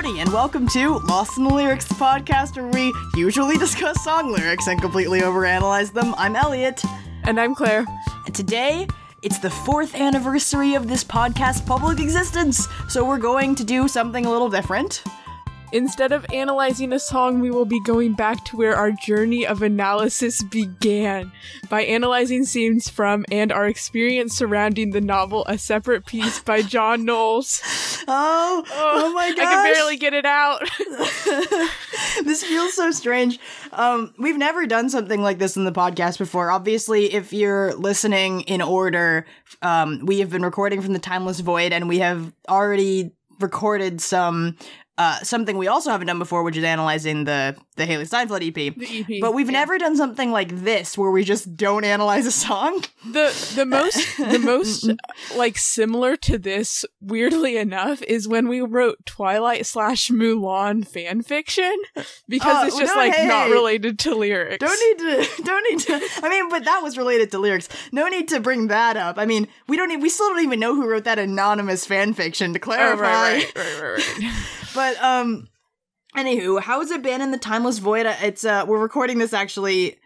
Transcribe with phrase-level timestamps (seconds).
[0.00, 4.32] Howdy, and welcome to Lost in the Lyrics, the podcast where we usually discuss song
[4.32, 6.14] lyrics and completely overanalyze them.
[6.16, 6.82] I'm Elliot,
[7.24, 7.84] And I'm Claire.
[8.24, 8.88] and today
[9.20, 14.24] it's the fourth anniversary of this podcast's public existence, so we're going to do something
[14.24, 15.04] a little different.
[15.72, 19.62] Instead of analyzing a song, we will be going back to where our journey of
[19.62, 21.30] analysis began
[21.68, 27.04] by analyzing scenes from and our experience surrounding the novel A Separate Peace by John
[27.04, 27.62] Knowles.
[28.08, 29.46] Oh, oh, my god.
[29.46, 30.68] I can barely get it out.
[32.24, 33.38] this feels so strange.
[33.72, 36.50] Um, we've never done something like this in the podcast before.
[36.50, 39.26] Obviously, if you're listening in order,
[39.62, 44.56] um, we have been recording from the Timeless Void, and we have already recorded some.
[44.98, 48.56] Uh, something we also haven't done before, which is analyzing the the Hailee Steinfeld EP.
[48.58, 49.58] EP, But we've yeah.
[49.60, 52.84] never done something like this, where we just don't analyze a song.
[53.04, 54.90] the the most the most
[55.36, 61.74] like similar to this weirdly enough is when we wrote twilight slash mulan fan fiction
[62.28, 65.42] because Oh, it's just no, like not related to lyrics Don't need to.
[65.50, 66.00] Don't need to.
[66.22, 67.68] I mean, but that was related to lyrics.
[67.92, 69.18] No need to bring that up.
[69.18, 69.90] I mean, we don't.
[69.90, 72.52] e- We still don't even know who wrote that anonymous fan fiction.
[72.52, 74.32] To oh, clarify, right, right, right, right, right.
[74.74, 75.48] But um,
[76.16, 78.06] anywho, how has it been in the Timeless Void?
[78.06, 79.98] Uh, It's uh, we're recording this actually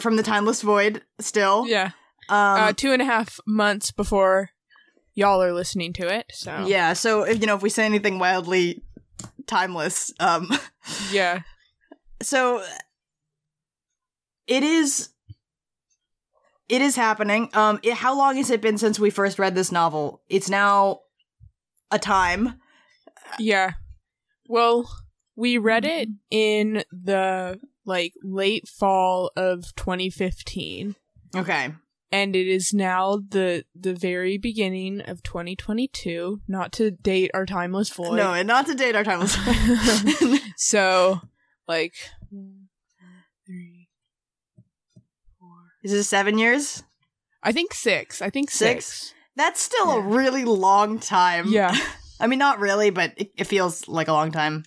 [0.00, 1.66] from the Timeless Void still.
[1.66, 1.90] yeah
[2.28, 2.60] Um.
[2.60, 4.50] uh two and a half months before
[5.14, 6.92] y'all are listening to it so yeah.
[6.92, 8.82] So if you know if we say anything wildly
[9.46, 10.50] timeless, um,
[11.12, 11.40] yeah
[12.22, 12.62] so
[14.46, 15.10] it is.
[16.68, 17.48] It is happening.
[17.54, 20.22] Um, it, how long has it been since we first read this novel?
[20.28, 21.02] It's now
[21.92, 22.60] a time.
[23.38, 23.72] yeah
[24.48, 24.88] well
[25.36, 26.16] we read it mm-hmm.
[26.30, 30.96] in the like late fall of 2015
[31.36, 31.72] Okay.
[32.10, 37.90] and it is now the the very beginning of 2022 not to date our timeless
[37.90, 39.36] void No, and not to date our timeless.
[40.20, 40.40] Void.
[40.56, 41.20] so
[41.68, 41.94] like
[43.46, 43.88] three,
[45.38, 45.48] four.
[45.84, 46.82] is it seven years?
[47.42, 48.86] i think six i think Six?
[48.86, 51.46] six, That's still a really long time.
[51.48, 51.76] yeah
[52.18, 54.64] I mean, not really, but it, it feels like a long time.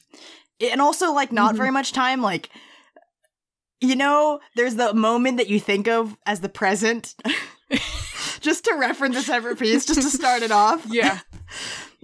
[0.61, 1.57] And also, like, not Mhm.
[1.57, 2.21] very much time.
[2.21, 2.49] Like,
[3.81, 7.15] you know, there's the moment that you think of as the present.
[8.41, 10.85] just to reference a separate peace, just to start it off.
[10.87, 11.19] yeah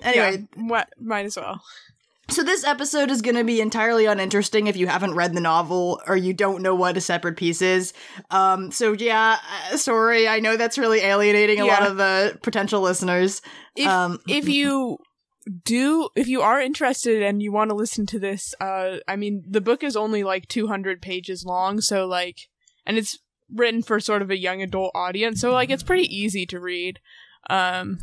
[0.01, 1.61] Anyway, yeah, what might as well
[2.27, 6.01] so this episode is going to be entirely uninteresting if you haven't read the novel
[6.07, 7.93] or you don't know what a separate peace is.
[8.31, 9.37] Um, so yeah,
[9.71, 13.43] uh, sorry, I know that's really alienating a lot of the potential listeners.
[13.75, 14.97] if um, if you
[15.63, 19.43] do if you are interested and you want to listen to this uh i mean
[19.47, 22.47] the book is only like 200 pages long so like
[22.85, 23.19] and it's
[23.53, 26.99] written for sort of a young adult audience so like it's pretty easy to read
[27.49, 27.99] um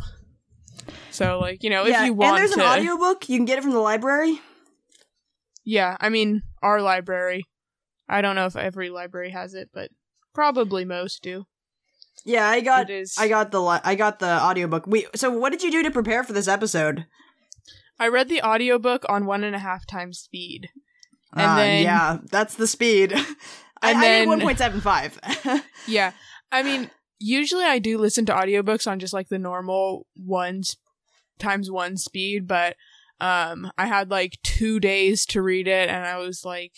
[1.11, 3.29] so like you know yeah, if you want and there's to an audiobook.
[3.29, 4.41] You can get it from the library.
[5.65, 7.49] yeah i mean our library
[8.09, 9.91] i don't know if every library has it but
[10.33, 11.47] probably most do
[12.25, 12.89] Yeah, I got
[13.19, 14.87] I got the li- I got the audiobook.
[14.87, 17.07] We so what did you do to prepare for this episode?
[18.05, 20.69] I read the audiobook on one and a half times speed
[21.35, 23.13] And Ah, then- yeah, that's the speed.
[23.83, 25.19] I, And I then- one point seven five.
[25.87, 26.13] Yeah.
[26.53, 30.63] I mean, usually I do listen to audiobooks on just like the normal one
[31.39, 32.77] times one speed, but
[33.21, 36.75] um I had like 2 days to read it and I was like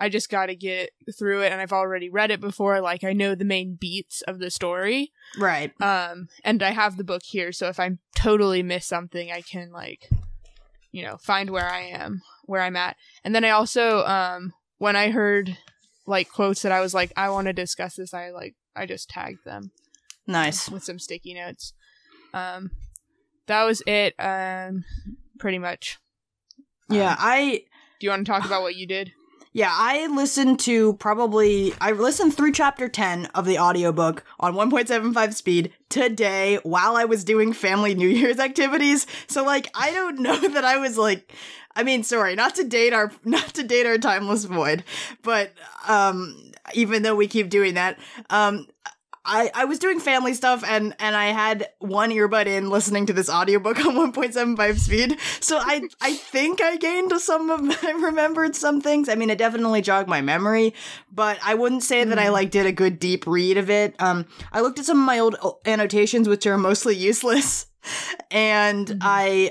[0.00, 3.12] I just got to get through it and I've already read it before, like I
[3.12, 5.10] know the main beats of the story.
[5.38, 5.72] right.
[5.80, 9.72] Um and I have the book here, so if I totally miss something, I can
[9.72, 10.08] like
[10.92, 12.96] you know, find where I am, where I'm at.
[13.24, 15.56] And then I also um when I heard
[16.06, 19.08] like quotes that I was like I want to discuss this, I like I just
[19.10, 19.70] tagged them
[20.26, 20.68] Nice.
[20.70, 21.72] with some sticky notes.
[22.32, 22.70] Um
[23.46, 24.84] that was it um
[25.38, 25.98] pretty much.
[26.90, 27.62] Yeah, Um, I
[28.00, 29.12] do you want to talk about what you did?
[29.58, 35.34] Yeah, I listened to probably I listened through chapter 10 of the audiobook on 1.75
[35.34, 39.08] speed today while I was doing family New Year's activities.
[39.26, 41.34] So like I don't know that I was like
[41.74, 44.84] I mean, sorry, not to date our not to date our timeless void,
[45.24, 45.52] but
[45.88, 47.98] um even though we keep doing that,
[48.30, 48.68] um
[49.28, 53.12] I, I was doing family stuff and, and I had one earbud in listening to
[53.12, 55.18] this audiobook on 1.75 speed.
[55.40, 59.08] So I I think I gained some of I remembered some things.
[59.08, 60.74] I mean it definitely jogged my memory,
[61.12, 63.94] but I wouldn't say that I like did a good deep read of it.
[64.00, 65.36] Um I looked at some of my old
[65.66, 67.67] annotations which are mostly useless
[68.30, 69.50] and I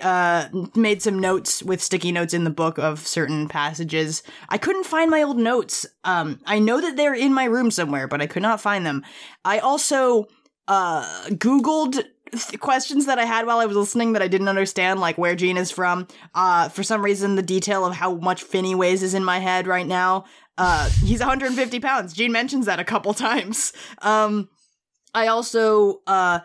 [0.51, 4.23] uh, made some notes with sticky notes in the book of certain passages.
[4.49, 5.85] I couldn't find my old notes.
[6.03, 9.03] Um, I know that they're in my room somewhere, but I could not find them.
[9.43, 10.27] I also
[10.67, 14.99] uh, Googled th- questions that I had while I was listening that I didn't understand,
[14.99, 16.07] like where Gene is from.
[16.35, 19.67] Uh, for some reason, the detail of how much Finney weighs is in my head
[19.67, 20.25] right now.
[20.57, 22.13] Uh, he's 150 pounds.
[22.13, 23.73] Gene mentions that a couple times.
[24.01, 24.49] Um,
[25.13, 26.39] I also uh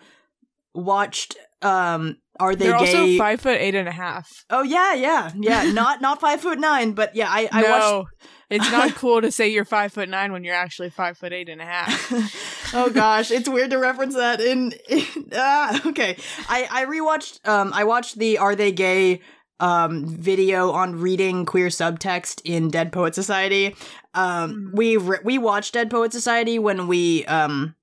[0.74, 2.94] watched um are they They're gay?
[2.96, 4.26] also five foot eight and a half.
[4.50, 5.62] oh yeah, yeah, yeah.
[5.72, 7.68] not not five foot nine, but yeah, I I no,
[7.98, 8.08] watched.
[8.50, 11.48] it's not cool to say you're five foot nine when you're actually five foot eight
[11.48, 12.70] and a half.
[12.74, 14.72] oh gosh, it's weird to reference that in.
[14.88, 15.04] in
[15.34, 16.16] ah, okay,
[16.48, 17.46] I I rewatched.
[17.46, 19.20] Um, I watched the Are They Gay
[19.60, 23.76] um video on reading queer subtext in Dead Poet Society.
[24.14, 24.76] Um, Mm.
[24.76, 27.74] we re- we watched Dead Poet Society when we um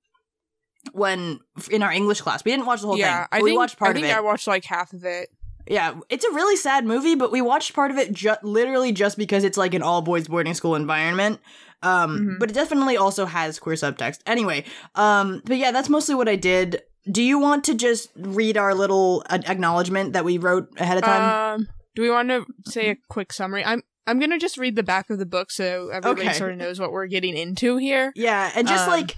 [0.92, 1.40] when
[1.70, 2.44] in our English class.
[2.44, 3.28] We didn't watch the whole yeah, thing.
[3.32, 4.16] I we think watched part I of it.
[4.16, 5.28] I watched like half of it.
[5.68, 9.16] Yeah, it's a really sad movie, but we watched part of it ju- literally just
[9.18, 11.38] because it's like an all boys boarding school environment.
[11.82, 12.38] Um, Mhm.
[12.38, 14.18] but it definitely also has queer subtext.
[14.26, 14.64] Anyway,
[14.96, 16.82] um, but yeah, that's mostly what I did.
[17.10, 21.04] Do you want to just read our little uh, acknowledgement that we wrote ahead of
[21.04, 21.54] time?
[21.60, 23.64] Um, do we want to say a quick summary?
[23.64, 26.32] I'm I'm gonna just read the back of the book so everybody Okay.
[26.38, 28.12] sort of knows what we're getting into here.
[28.16, 29.16] yeah, and just um, like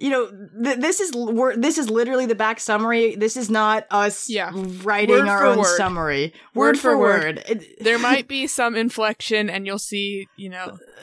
[0.00, 0.30] you know,
[0.64, 3.14] th- this is we're, this is literally the back summary.
[3.14, 4.50] This is not us Yeah.
[4.82, 5.76] writing Word our own word.
[5.76, 7.42] summary, Word word, for for word.
[7.48, 7.66] word.
[7.80, 10.78] There might be some inflection, and you'll see, you know,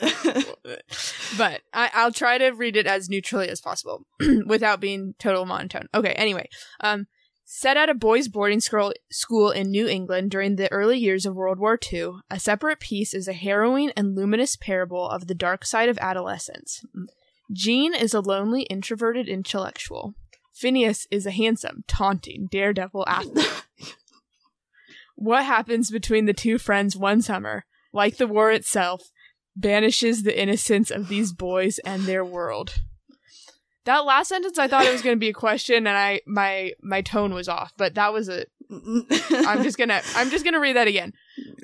[1.38, 4.06] but I, I'll try to read it as neutrally as possible
[4.46, 5.86] without being total monotone.
[5.94, 6.48] Okay, anyway,
[6.80, 7.06] um,
[7.44, 11.34] set at a boys' boarding school school in New England during the early years of
[11.34, 15.64] World War II, a separate peace is a harrowing and luminous parable of the dark
[15.64, 16.82] side of adolescence.
[17.52, 20.14] Gene is a lonely, introverted intellectual.
[20.52, 23.64] Phineas is a handsome, taunting, daredevil athlete.
[25.16, 29.10] what happens between the two friends one summer, like the war itself,
[29.56, 32.80] banishes the innocence of these boys and their world.
[33.84, 36.72] That last sentence, I thought it was going to be a question, and I my
[36.82, 37.72] my tone was off.
[37.76, 38.44] But that was a.
[38.70, 41.12] I'm just gonna I'm just gonna read that again.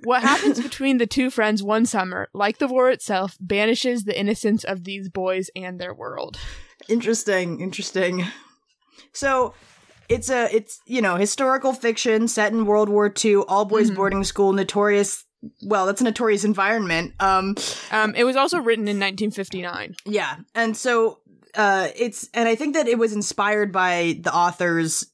[0.04, 4.64] What happens between the two friends one summer, like the war itself, banishes the innocence
[4.64, 6.38] of these boys and their world.
[6.88, 8.24] Interesting, interesting.
[9.12, 9.54] So
[10.08, 13.96] it's a it's you know historical fiction set in World War II, all boys Mhm.
[13.96, 15.24] boarding school, notorious.
[15.62, 17.14] Well, that's a notorious environment.
[17.20, 17.54] Um,
[17.92, 19.94] Um, it was also written in 1959.
[20.04, 21.20] yeah, and so
[21.54, 25.06] uh, it's and I think that it was inspired by the author's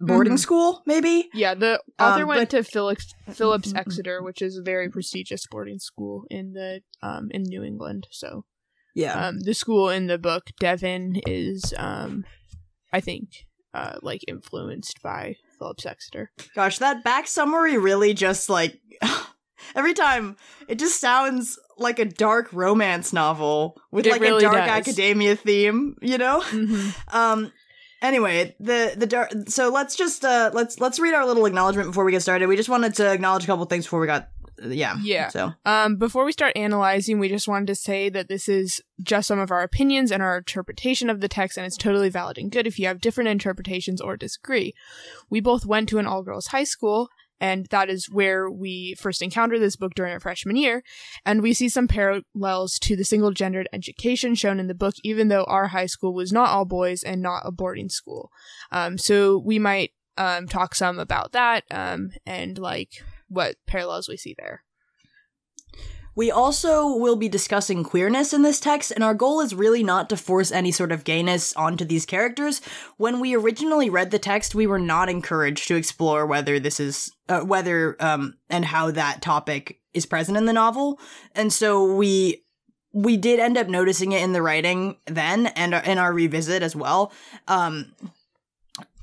[0.00, 0.38] boarding Mhm.
[0.38, 1.28] school, maybe.
[1.32, 3.78] Yeah, the author Um, went but- to Phillips Phillips Mhm.
[3.78, 8.06] Exeter, which is a very prestigious boarding school in the um in New England.
[8.10, 8.44] So
[8.94, 12.24] Yeah, um the school in the book Devon is um
[12.92, 16.30] I think uh like influenced by Phillips Exeter.
[16.54, 18.80] gosh, that back summary really just like
[19.74, 20.36] every time
[20.68, 24.68] it just sounds like a dark romance novel with It like really a dark does.
[24.68, 26.40] academia theme, you know.
[26.40, 27.16] Mm-hmm.
[27.16, 27.52] Um.
[28.02, 32.04] Anyway, the the dar- so let's just uh let's let's read our little acknowledgement before
[32.04, 32.46] we get started.
[32.46, 34.28] We just wanted to acknowledge a couple things before we got
[34.62, 35.28] yeah Yeah.
[35.28, 39.28] So Um, before we start analyzing, we just wanted to say that this is just
[39.28, 42.50] some of our opinions and our interpretation of the text, and it's totally valid and
[42.50, 44.72] good if you have different interpretations or disagree.
[45.28, 47.08] We both went to an all girls high school,
[47.40, 50.82] and that is where we first encounter this book during our freshman year,
[51.24, 55.28] and we see some parallels to the single gendered education shown in the book, even
[55.28, 58.30] though our high school was not all boys and not a boarding school.
[58.72, 62.90] Um, so we might um, talk some about that um, and like
[63.28, 64.62] what parallels we see there.
[66.16, 70.08] We also will be discussing queerness in this text, and our goal is really not
[70.08, 72.60] to force any sort of gayness onto these characters.
[72.96, 77.12] When we originally read the text, we were not encouraged to explore whether this is
[77.28, 80.98] uh, whether um and how that topic is present in the novel,
[81.34, 82.42] and so we
[82.92, 86.74] we did end up noticing it in the writing then and in our revisit as
[86.74, 87.12] well.
[87.46, 87.92] Um,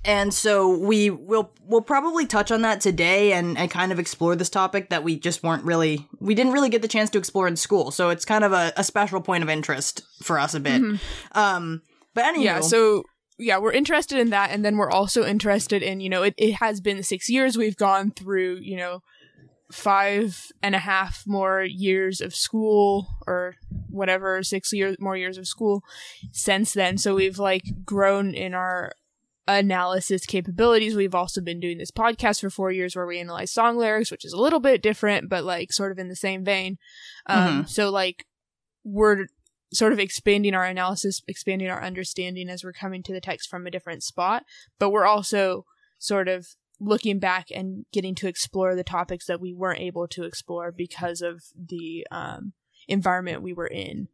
[0.05, 4.35] and so we will we'll probably touch on that today and, and kind of explore
[4.35, 7.47] this topic that we just weren't really we didn't really get the chance to explore
[7.47, 7.91] in school.
[7.91, 10.81] So it's kind of a, a special point of interest for us a bit.
[10.81, 10.99] Mhm.
[11.33, 11.81] Um,
[12.13, 13.03] but anyway, Yeah, so
[13.39, 16.53] yeah, we're interested in that, and then we're also interested in, you know, it, it
[16.55, 17.57] has been six years.
[17.57, 19.01] We've gone through, you know,
[19.71, 23.55] five and a half more years of school or
[23.89, 25.83] whatever, six years more years of school
[26.31, 26.97] since then.
[26.99, 28.91] So we've like grown in our
[29.47, 30.95] analysis capabilities.
[30.95, 34.25] We've also been doing this podcast for four years where we analyze song lyrics, which
[34.25, 36.77] is a little bit different, but like sort of in the same vein.
[37.25, 38.25] Um, so like
[38.83, 39.25] we're
[39.73, 43.67] sort of expanding our analysis, expanding our understanding as we're coming to the text from
[43.67, 44.43] a different spot,
[44.79, 45.65] but we're also
[45.99, 50.23] sort of looking back and getting to explore the topics that we weren't able to
[50.23, 52.53] explore because of the um,
[52.87, 54.07] environment we were in.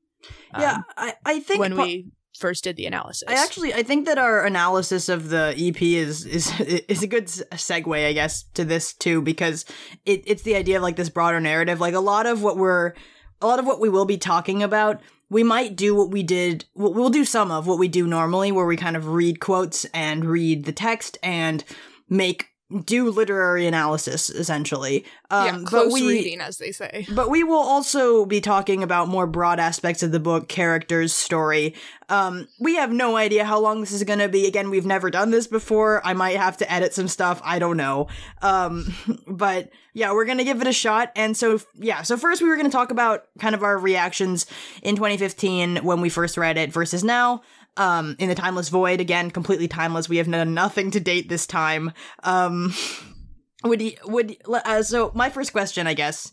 [0.53, 3.23] um, yeah, I, I think when pa- we first did the analysis.
[3.27, 7.25] I actually I think that our analysis of the EP is is is a good
[7.25, 9.65] segue, I guess, to this too because
[10.05, 11.79] it it's the idea of like this broader narrative.
[11.79, 12.93] Like a lot of what we're
[13.41, 16.65] a lot of what we will be talking about we might do what we did
[16.73, 20.25] we'll do some of what we do normally where we kind of read quotes and
[20.25, 21.63] read the text and
[22.09, 22.47] make
[22.85, 25.05] do literary analysis essentially.
[25.31, 27.07] Um, yeah, close we, reading, as they say.
[27.13, 31.73] But we will also be talking about more broad aspects of the book, characters, story.
[32.09, 34.47] Um, we have no idea how long this is going to be.
[34.47, 36.05] Again, we've never done this before.
[36.05, 37.41] I might have to edit some stuff.
[37.43, 38.07] I don't know.
[38.41, 38.93] Um,
[39.27, 41.11] but yeah, we're going to give it a shot.
[41.15, 44.45] And so, yeah, so first we were going to talk about kind of our reactions
[44.83, 47.41] in 2015 when we first read it versus now
[47.77, 48.99] um, in the Timeless Void.
[48.99, 50.09] Again, completely timeless.
[50.09, 51.91] We have done nothing to date this time.
[52.23, 52.73] Um,
[53.63, 56.31] would you, would, uh, so my first question, I guess,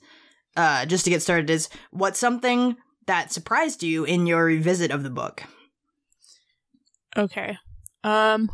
[0.57, 2.76] uh, just to get started is what's something
[3.07, 5.45] that surprised you in your revisit of the book?
[7.16, 7.59] Okay.
[8.05, 8.50] Um,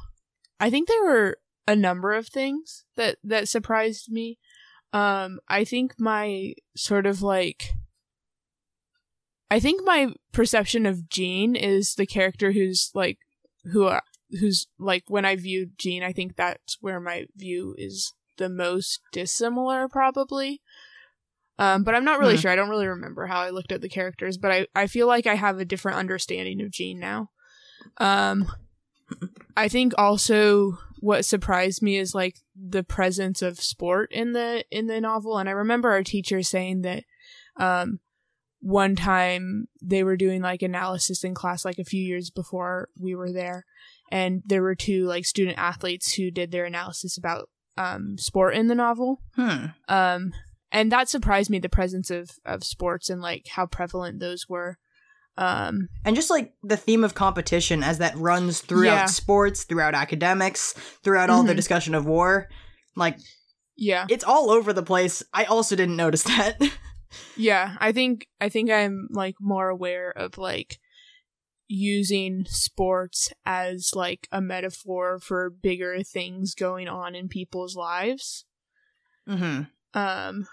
[0.61, 4.39] I think there were a number of things that, that surprised me.
[4.93, 7.73] Um, I think my sort of like
[9.53, 13.19] I think my perception of Gene is the character who's like
[13.71, 14.01] who uh,
[14.41, 19.01] who's like when I view Gene, I think that's where my view is the most
[19.13, 20.63] dissimilar, probably.
[21.59, 22.41] Um, but I'm not really hmm.
[22.41, 22.51] sure.
[22.51, 25.27] I don't really remember how I looked at the characters, but I, I feel like
[25.27, 27.29] I have a different understanding of Gene now.
[27.99, 28.51] Um,
[29.55, 34.87] I think also what surprised me is like the presence of sport in the in
[34.87, 37.05] the novel, and I remember our teacher saying that
[37.59, 38.01] um,
[38.63, 43.13] one time they were doing like analysis in class like a few years before we
[43.13, 43.67] were there
[44.11, 48.69] and there were two like student athletes who did their analysis about um sport in
[48.69, 49.67] the novel hmm.
[49.89, 50.33] um
[50.71, 54.79] and that surprised me the presence of of sports and like how prevalent those were
[55.37, 59.07] um and just like the theme of competition as that runs throughout yeah.
[59.07, 61.49] sports throughout academics throughout all mm-hmm.
[61.49, 62.49] the discussion of war
[62.95, 63.19] like
[63.77, 66.61] yeah it's all over the place i also didn't notice that
[67.37, 70.79] Yeah, I think I think I'm like more aware of like
[71.69, 78.45] using sports as like a metaphor for bigger things going on in people's lives.
[79.29, 79.63] Mm-hmm.
[79.99, 80.47] Um,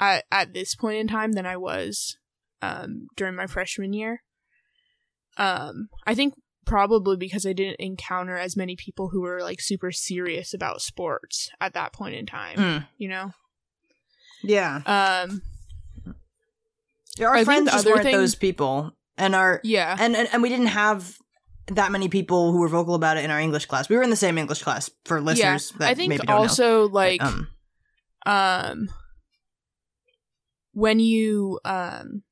[0.00, 2.16] at at this point in time than I was
[2.62, 4.22] um during my freshman year.
[5.36, 6.34] Um, I think
[6.66, 11.50] probably because I didn't encounter as many people who were like super serious about sports
[11.60, 12.56] at that point in time.
[12.56, 12.86] Mm.
[12.98, 13.30] You know.
[14.42, 14.76] Yeah.
[14.86, 15.42] Um
[17.20, 18.16] our I friends just weren't thing...
[18.16, 18.92] those people.
[19.18, 19.96] And our Yeah.
[19.98, 21.16] And, and and we didn't have
[21.68, 23.88] that many people who were vocal about it in our English class.
[23.88, 26.92] We were in the same English class for listeners yeah, I think also know.
[26.92, 27.48] like but, um,
[28.26, 28.90] um
[30.72, 32.22] when you um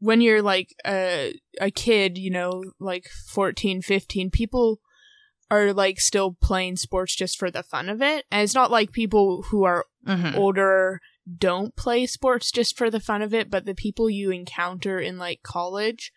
[0.00, 4.80] when you're like a a kid, you know, like 14, 15, people
[5.50, 8.24] are like still playing sports just for the fun of it.
[8.30, 10.36] And it's not like people who are mm-hmm.
[10.36, 11.00] older
[11.36, 15.18] don't play sports just for the fun of it, but the people you encounter in
[15.18, 16.12] like college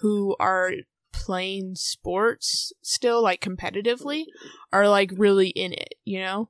[0.00, 0.72] who are
[1.12, 4.24] playing sports still like competitively
[4.72, 6.48] are like really in it, you know?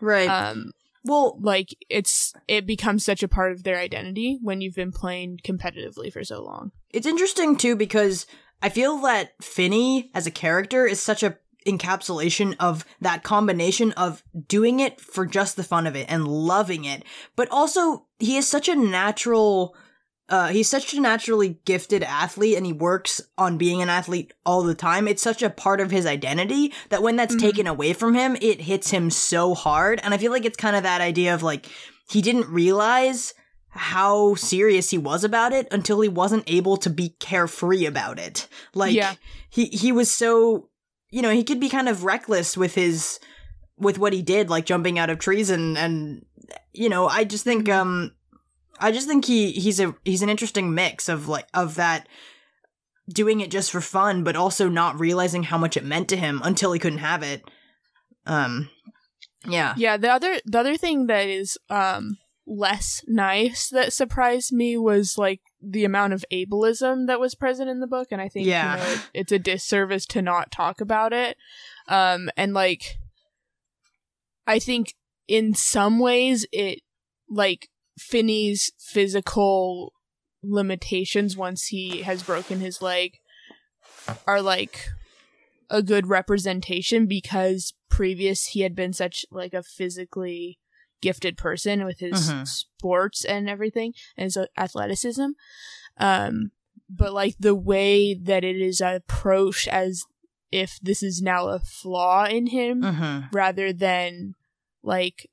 [0.00, 0.28] Right.
[0.28, 0.72] Um
[1.04, 5.38] well, like it's it becomes such a part of their identity when you've been playing
[5.44, 6.72] competitively for so long.
[6.90, 8.26] It's interesting too because
[8.62, 14.22] I feel that Finney as a character is such a encapsulation of that combination of
[14.48, 17.04] doing it for just the fun of it and loving it,
[17.36, 19.76] but also he is such a natural
[20.28, 24.62] uh, he's such a naturally gifted athlete and he works on being an athlete all
[24.62, 25.06] the time.
[25.06, 27.46] It's such a part of his identity that when that's mm-hmm.
[27.46, 30.00] taken away from him, it hits him so hard.
[30.02, 31.66] And I feel like it's kind of that idea of like,
[32.08, 33.34] he didn't realize
[33.72, 38.48] how serious he was about it until he wasn't able to be carefree about it.
[38.74, 39.14] Like, yeah.
[39.50, 40.68] he, he was so
[41.12, 43.20] you know, he could be kind of reckless with his
[43.78, 46.24] with what he did, like jumping out of trees and and
[46.72, 47.80] you know, I just think mm-hmm.
[47.80, 48.12] um
[48.80, 52.08] I just think he he's a he's an interesting mix of like of that
[53.08, 56.40] doing it just for fun, but also not realizing how much it meant to him
[56.42, 57.44] until he couldn't have it.
[58.26, 58.70] Um
[59.46, 59.74] yeah.
[59.76, 65.16] Yeah, the other the other thing that is um less nice that surprised me was
[65.16, 68.76] like the amount of ableism that was present in the book and i think yeah.
[68.76, 71.36] you know, it, it's a disservice to not talk about it
[71.88, 72.98] um and like
[74.46, 74.94] i think
[75.28, 76.80] in some ways it
[77.30, 79.92] like finney's physical
[80.42, 83.18] limitations once he has broken his leg
[84.26, 84.88] are like
[85.70, 90.58] a good representation because previous he had been such like a physically
[91.02, 92.44] gifted person with his mm-hmm.
[92.44, 95.26] sports and everything and his athleticism.
[95.98, 96.52] Um,
[96.88, 100.04] but like the way that it is approached as
[100.50, 103.36] if this is now a flaw in him Mm-hmm.
[103.36, 104.34] rather than
[104.82, 105.28] like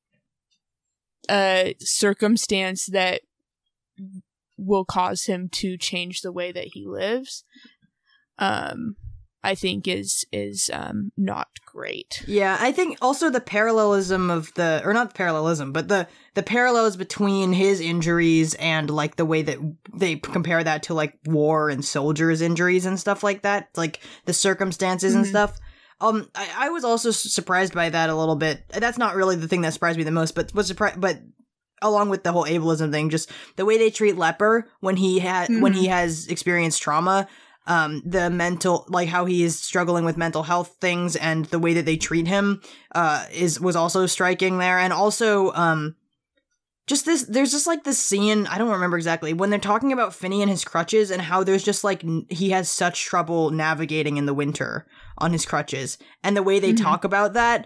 [1.30, 3.22] a circumstance that
[4.58, 7.44] will cause him to change the way that he lives
[8.38, 8.96] um
[9.44, 14.82] i think is is um not great Yeah, I think also the parallelism of the
[14.84, 19.42] or not the parallelism, but the the parallels between his injuries and like the way
[19.44, 19.58] that
[19.94, 24.34] they compare that to like war and soldiers' injuries and stuff like that, like the
[24.34, 25.30] circumstances and Mhm.
[25.30, 25.58] stuff.
[26.02, 28.68] Um, I, I was also surprised by that a little bit.
[28.70, 31.20] That's not really the thing that surprised me the most, but was surprised, but
[31.82, 35.50] along with the whole ableism thing, just the way they treat leper when he had
[35.62, 37.28] when he has experienced trauma
[37.68, 41.74] um the mental like how he is struggling with mental health things and the way
[41.74, 42.62] that they treat him
[42.96, 44.80] uh is was also striking there.
[44.80, 45.96] And also um
[46.88, 50.14] just this there's just like this scene i don't remember exactly when they're talking about
[50.16, 54.18] Finney and his crutches and how there's just like n- he has such trouble navigating
[54.18, 54.88] in the winter
[55.20, 55.98] on his crutches.
[56.24, 56.82] And the way they Mhm.
[56.82, 57.66] talk about that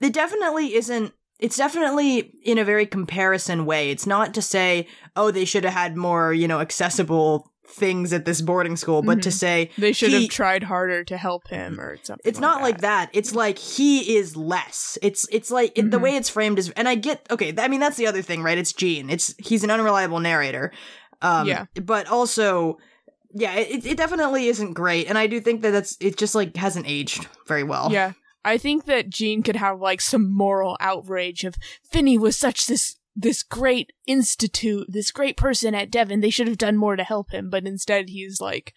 [0.00, 3.90] it definitely isn't it's definitely in a very comparison way.
[3.90, 8.24] It's not to say oh they should have had more you know accessible things at
[8.24, 9.32] this boarding school but to Mhm.
[9.32, 12.80] say they should he- have tried harder to help him or something it's not like
[12.80, 13.10] that.
[13.12, 14.96] It's like he is less.
[15.02, 16.02] It's it's like it, the Mhm.
[16.02, 17.54] way it's framed is, and I get okay.
[17.58, 18.58] I mean, that's the other thing, right?
[18.58, 19.10] It's Gene.
[19.10, 20.72] It's he's an unreliable narrator.
[21.22, 21.66] Um, Yeah.
[21.82, 22.78] but also,
[23.34, 26.16] yeah, it it definitely isn't great, and I do think that that's it.
[26.16, 27.90] Just like hasn't aged very well.
[27.92, 28.12] Yeah.
[28.44, 32.96] I think that Gene could have like some moral outrage of Finney was such this
[33.20, 36.20] this great institute, this great person at Devon.
[36.20, 38.72] They should have done more to help him, but instead he's like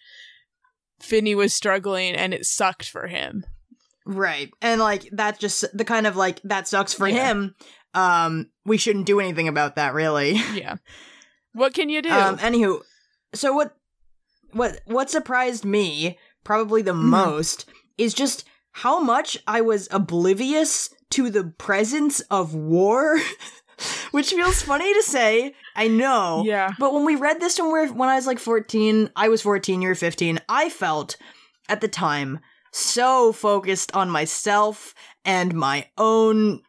[1.00, 3.44] Finney was struggling and it sucked for him.
[4.04, 4.50] right.
[4.60, 7.28] And like that's just the kind of like that sucks for Yeah.
[7.28, 7.54] him.
[7.94, 10.32] Um, we shouldn't do anything about that, really.
[10.54, 10.76] Yeah.
[11.52, 12.10] What can you do?
[12.10, 12.80] Um, anywho,
[13.34, 13.76] so what,
[14.52, 17.02] what, what surprised me probably the Mhm.
[17.10, 17.66] most
[17.98, 23.18] is just how much I was oblivious to the presence of war,
[24.10, 25.54] which feels funny to say.
[25.74, 26.72] I know, yeah.
[26.78, 29.42] but when we read this when we were, when I was like fourteen, I was
[29.42, 30.40] fourteen, you were fifteen.
[30.48, 31.16] I felt
[31.68, 32.40] at the time
[32.72, 36.60] so focused on myself and my own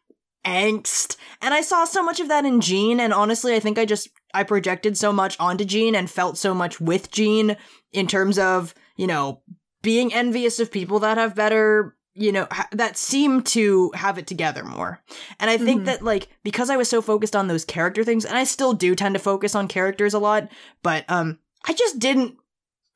[0.46, 3.86] angst and i saw so much of that in Gene and honestly i think i
[3.86, 7.56] just i projected so much onto Gene and felt so much with Gene
[7.94, 9.42] in terms of you know
[9.82, 14.28] being envious of people that have better you know ha- that seem to have it
[14.28, 15.02] together more
[15.39, 15.86] and i think Mhm.
[15.86, 18.93] that like because i was so focused on those character things and i still do
[18.95, 20.47] tend to focus on characters a lot
[20.84, 22.36] but um i just didn't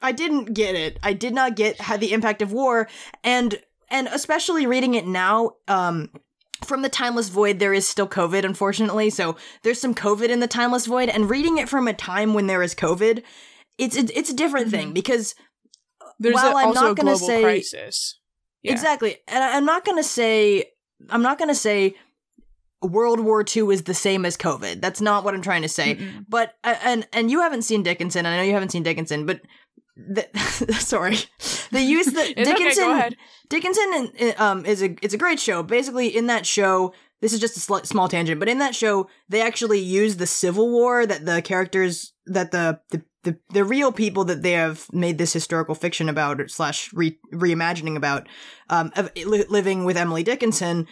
[0.01, 2.87] i didn't get it i did not get how the impact of war
[3.23, 6.09] and and especially reading it now um
[6.63, 10.47] from the timeless void there is still covid unfortunately so there's some covid in the
[10.47, 13.23] timeless void and reading it from a time when there is covid
[13.79, 14.93] it's it's, it's a different thing Mhm.
[14.93, 15.33] because
[16.19, 18.19] There's while a, I'm not gonna say- crisis.
[18.63, 18.71] Yeah.
[18.73, 19.17] Exactly.
[19.27, 20.65] And I- I'm not going to say
[21.09, 21.95] I'm not going to say
[22.81, 24.81] World War II is the same as COVID.
[24.81, 25.95] That's not what I'm trying to say.
[25.95, 26.25] Mm-mm.
[26.29, 28.25] But and and you haven't seen Dickinson.
[28.25, 29.41] I know you haven't seen Dickinson, but
[29.95, 30.27] the,
[30.79, 31.17] sorry.
[31.71, 33.15] They use the It's okay, Dickinson go ahead.
[33.49, 35.63] Dickinson uh, um is a it's a great show.
[35.63, 39.07] Basically, in that show, this is just a sl- small tangent, but in that show,
[39.27, 43.91] they actually use the Civil War that the characters that the the the, the real
[43.91, 48.27] people that they have made this historical fiction about or slash re- reimagining about
[48.69, 50.87] um of li- living with Emily Dickinson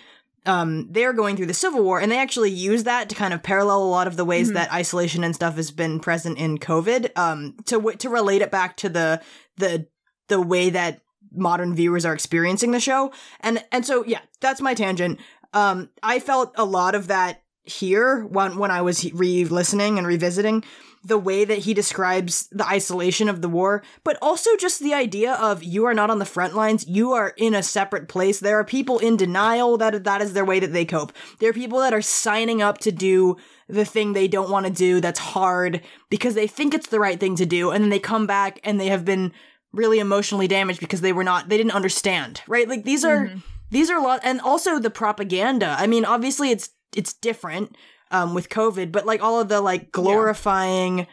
[0.47, 3.41] um, they're going through the Civil War, and they actually use that to kind of
[3.41, 4.53] parallel a lot of the ways Mhm.
[4.53, 7.17] that isolation and stuff has been present in COVID.
[7.17, 9.21] Um, to w- to relate it back to the
[9.57, 9.87] the
[10.27, 14.75] the way that modern viewers are experiencing the show, and and so yeah, that's my
[14.75, 15.19] tangent.
[15.53, 20.63] Um, I felt a lot of that here when when I was re-listening and revisiting
[21.03, 25.33] the way that he describes the isolation of the war, but also just the idea
[25.35, 28.39] of you are not on the front lines, you are in a separate place.
[28.39, 31.13] There are people in denial that that is their way that they cope.
[31.39, 33.37] There are people that are signing up to do
[33.69, 37.19] the thing they don't want to do that's hard because they think it's the right
[37.19, 39.31] thing to do and then they come back and they have been
[39.73, 42.67] really emotionally damaged because they were not they didn't understand, right?
[42.67, 43.43] Like these are Mhm.
[43.69, 45.75] these are a lot and also the propaganda.
[45.77, 47.75] I mean, obviously it's it's different
[48.11, 51.07] um with COVID, but like all of the like glorifying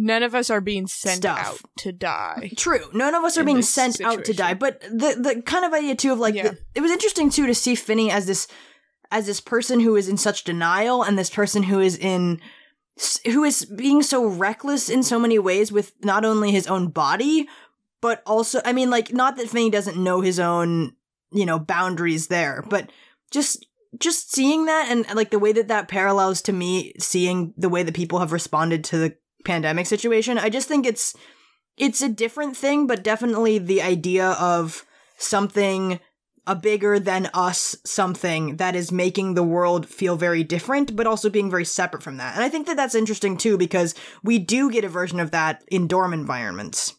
[0.00, 1.38] None of us are being sent Stuff.
[1.40, 2.52] out to die.
[2.56, 2.88] True.
[2.92, 4.54] None of us are being this sent out to die.
[4.54, 6.50] But the the kind of idea too of like Yeah.
[6.50, 8.46] the, it was interesting too to see Finney as this
[9.10, 12.40] as this person who is in such denial and this person who is in
[13.24, 17.48] who is being so reckless in so many ways with not only his own body
[18.00, 20.92] but also I mean like not that Finney doesn't know his own
[21.32, 22.90] you know boundaries there but
[23.32, 23.66] just
[23.98, 27.82] just seeing that and like the way that that parallels to me seeing the way
[27.82, 31.14] that people have responded to the pandemic situation i just think it's
[31.78, 34.84] it's a different thing, but definitely the idea of
[35.16, 36.00] something
[36.46, 41.28] a bigger than us something that is making the world feel very different, but also
[41.28, 42.34] being very separate from that.
[42.34, 45.62] And I think that that's interesting too, because we do get a version of that
[45.68, 46.94] in dorm environments.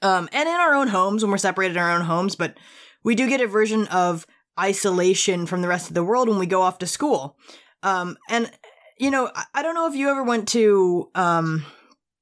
[0.00, 2.56] Um, and in our own homes when we're separated in our own homes, but
[3.02, 4.26] we do get a version of
[4.58, 7.36] isolation from the rest of the world when we go off to school.
[7.82, 8.50] Um, and
[8.98, 11.64] you know, I, I don't know if you ever went to, um,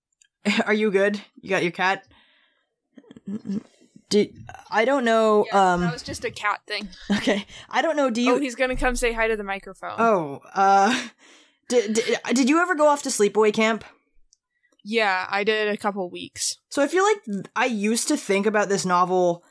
[0.67, 1.21] are you good?
[1.41, 2.05] You got your cat?
[4.09, 4.37] Did,
[4.71, 5.47] I don't know.
[5.53, 6.89] Yeah, um, that was just a cat thing.
[7.17, 7.47] okay.
[7.71, 8.11] I don't know.
[8.11, 8.35] Do you?
[8.35, 9.95] oh, he's gonna come say hi to the microphone.
[9.99, 11.09] Oh, uh,
[11.69, 13.85] did, did did you ever go off to sleepaway camp?
[14.85, 16.59] yeah, I did a couple weeks.
[16.69, 19.45] So I feel like I used to think about this novel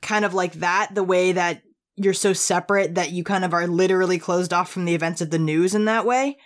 [0.00, 1.62] kind of like that, the way that
[1.96, 5.30] you're so separate that you kind of are literally closed off from the events of
[5.30, 6.38] the news in that way.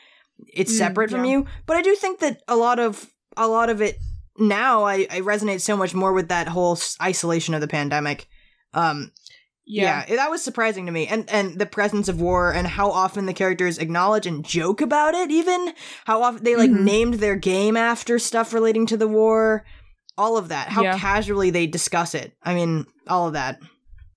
[0.53, 1.47] It's Mm, separate from you.
[1.67, 3.99] But I do think that a lot of a lot of it
[4.39, 8.27] now I, I resonate so much more with that whole isolation of the pandemic.
[8.75, 9.13] Um
[9.65, 10.05] Yeah.
[10.09, 10.17] yeah.
[10.17, 11.07] that was surprising to me.
[11.07, 15.15] And and the presence of war and how often the characters acknowledge and joke about
[15.15, 15.73] it even.
[16.05, 16.83] How often they like Mhm.
[16.85, 19.65] named their game after stuff relating to the war.
[20.19, 20.69] All of that.
[20.69, 20.99] How Yeah.
[20.99, 22.33] casually they discuss it.
[22.43, 23.61] I mean, all of that.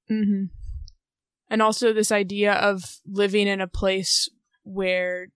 [0.09, 0.45] hmm
[1.49, 4.29] And also this idea of living in a place
[4.63, 5.29] where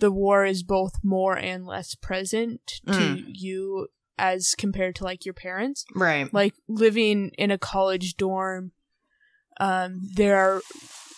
[0.00, 3.22] the war is both more and less present to Mm.
[3.34, 5.84] you as compared to like your parents.
[5.94, 6.32] Right.
[6.32, 8.72] Like living in a college dorm,
[9.60, 10.62] um, there are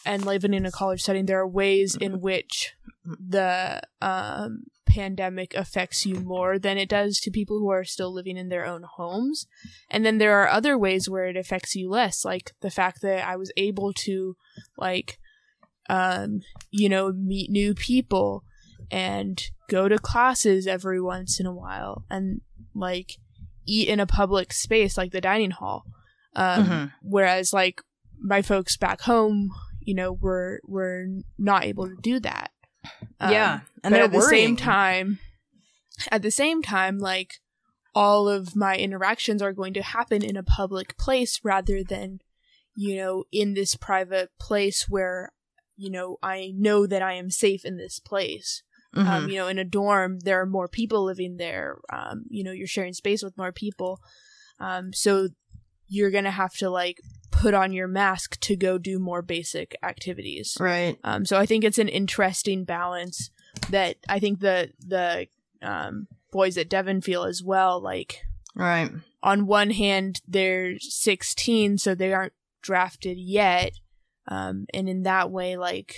[0.05, 6.05] and living in a college setting, there are ways in which the um pandemic affects
[6.07, 9.47] you more than it does to people who are still living in their own homes.
[9.91, 13.27] And then there are other ways where it affects you less, like the fact that
[13.27, 14.37] I was able to
[14.77, 15.19] like
[15.89, 18.45] um you know meet new people
[18.91, 22.41] and go to classes every once in a while and
[22.75, 23.11] like
[23.67, 25.85] eat in a public space like the dining hall.
[26.37, 26.93] Um Mhm.
[27.03, 27.81] whereas like
[28.23, 29.51] my folks back home,
[29.81, 31.07] you know, were were
[31.39, 32.51] not able to do that.
[33.21, 33.61] Um, yeah.
[33.85, 34.57] And at the worrying.
[34.57, 35.19] same time
[36.11, 37.35] at the same time like
[37.95, 42.21] all of my interactions are going to happen in a public place rather than
[42.75, 45.33] you know in this private place where
[45.77, 48.63] you know i know that i am safe in this place
[48.95, 49.07] Mhm.
[49.07, 52.51] um, you know in a dorm there are more people living there um, you know
[52.53, 54.01] you're sharing space with more people
[54.59, 55.29] um, so
[55.87, 56.99] you're gonna have to like
[57.31, 60.99] put on your mask to go do more basic activities right.
[61.05, 63.31] um, so I think it's an interesting balance
[63.71, 65.27] that I think the the
[65.63, 67.81] um, boys at Devon feel as well.
[67.81, 68.23] Like
[68.55, 68.91] Right.
[69.23, 73.73] on one hand, they're 16, so they aren't drafted yet,
[74.29, 75.97] um, and in that way, like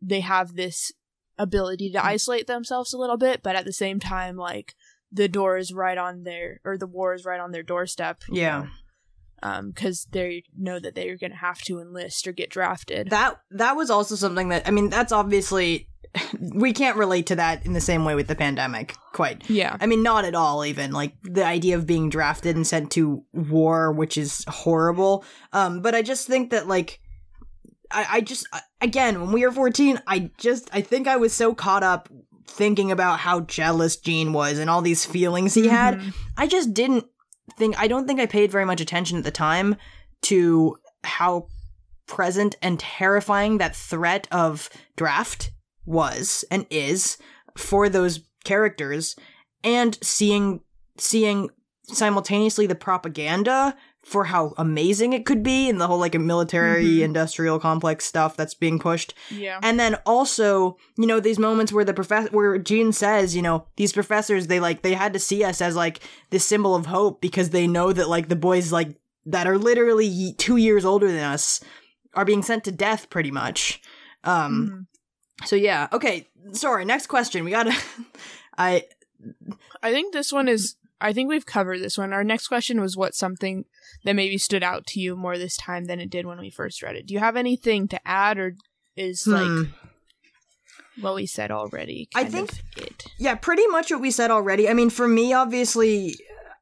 [0.00, 0.92] they have this
[1.38, 4.74] ability to isolate themselves a little bit, but at the same time, like
[5.12, 8.22] the door is right on their or the war is right on their doorstep.
[8.30, 8.60] Yeah.
[8.60, 8.68] know,
[9.42, 13.08] Um, because they know that they're going to have to enlist or get drafted.
[13.10, 15.88] That that was also something that I mean, that's obviously
[16.40, 18.94] we can't relate to that in the same way with the pandemic.
[19.12, 19.48] Quite.
[19.48, 19.76] yeah.
[19.80, 20.64] I mean, not at all.
[20.64, 25.24] Even like the idea of being drafted and sent to war, which is horrible.
[25.52, 27.00] Um, but I just think that like,
[27.90, 31.32] I, I just I- again when we were fourteen, I just I think I was
[31.32, 32.08] so caught up
[32.46, 35.98] thinking about how jealous Gene was and all these feelings he had.
[35.98, 36.14] Mhm.
[36.36, 37.06] I just didn't
[37.56, 39.76] think I don't think I paid very much attention at the time
[40.22, 41.48] to how
[42.06, 45.52] present and terrifying that threat of draft
[45.86, 47.16] was and is
[47.56, 49.16] for those characters
[49.62, 50.60] and seeing
[50.98, 51.50] seeing
[51.84, 53.76] simultaneously the propaganda
[54.10, 57.02] for how amazing it could be and the whole like a military Mhm.
[57.02, 59.60] industrial complex stuff that's being pushed Yeah.
[59.62, 63.66] and then also, you know, these moments where the professor, where Gene says, you know,
[63.76, 67.20] these professors, they like, they had to see us as like this symbol of hope
[67.20, 68.96] because they know that like the boys like
[69.26, 71.60] that are literally two years older than us
[72.14, 73.80] are being sent to death pretty much.
[74.24, 74.86] Um,
[75.40, 75.46] Mhm.
[75.46, 75.86] so yeah.
[75.92, 76.28] Okay.
[76.52, 76.84] Sorry.
[76.84, 77.44] Next question.
[77.44, 77.72] We gotta,
[78.58, 78.86] I,
[79.82, 80.74] I think this one is.
[81.02, 82.12] I think we've covered this one.
[82.12, 83.64] Our next question was what something
[84.04, 86.82] that maybe stood out to you more this time than it did when we first
[86.82, 87.06] read it.
[87.06, 88.54] Do you have anything to add, or
[88.96, 89.32] is Hmm.
[89.32, 89.68] like
[91.00, 92.08] what we said already?
[92.14, 93.04] I think- it.
[93.18, 94.68] Yeah, pretty much what we said already.
[94.68, 96.14] I mean, for me, obviously,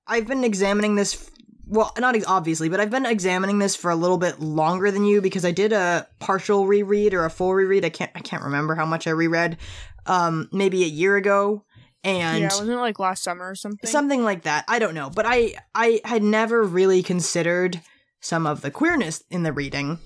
[0.06, 1.14] I've been examining this.
[1.14, 1.30] f-
[1.70, 5.04] Well, not ex- obviously, but I've been examining this for a little bit longer than
[5.04, 7.84] you because I did a partial reread or a full reread.
[7.84, 8.10] I can't.
[8.14, 9.58] I can't remember how much I reread.
[10.06, 11.66] Um, maybe a year ago,
[12.08, 13.88] and yeah, wasn't it like last summer or something?
[13.88, 14.64] something like that.
[14.68, 17.80] I don't know, but I I had never really considered
[18.20, 19.98] some of the queerness in the reading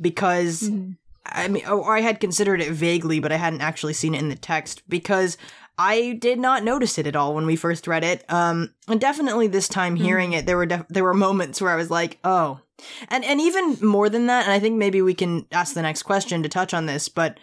[0.00, 0.96] because Mhm.
[1.26, 4.30] I mean, or I had considered it vaguely, but I hadn't actually seen it in
[4.30, 5.36] the text because
[5.78, 8.24] I did not notice it at all when we first read it.
[8.28, 11.76] Um, and definitely this time hearing it, there were def- there were moments where I
[11.76, 12.60] was like, oh,
[13.08, 14.44] and and even more than that.
[14.44, 17.38] And I think maybe we can ask the next question to touch on this, but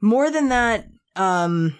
[0.00, 1.78] more than that, um,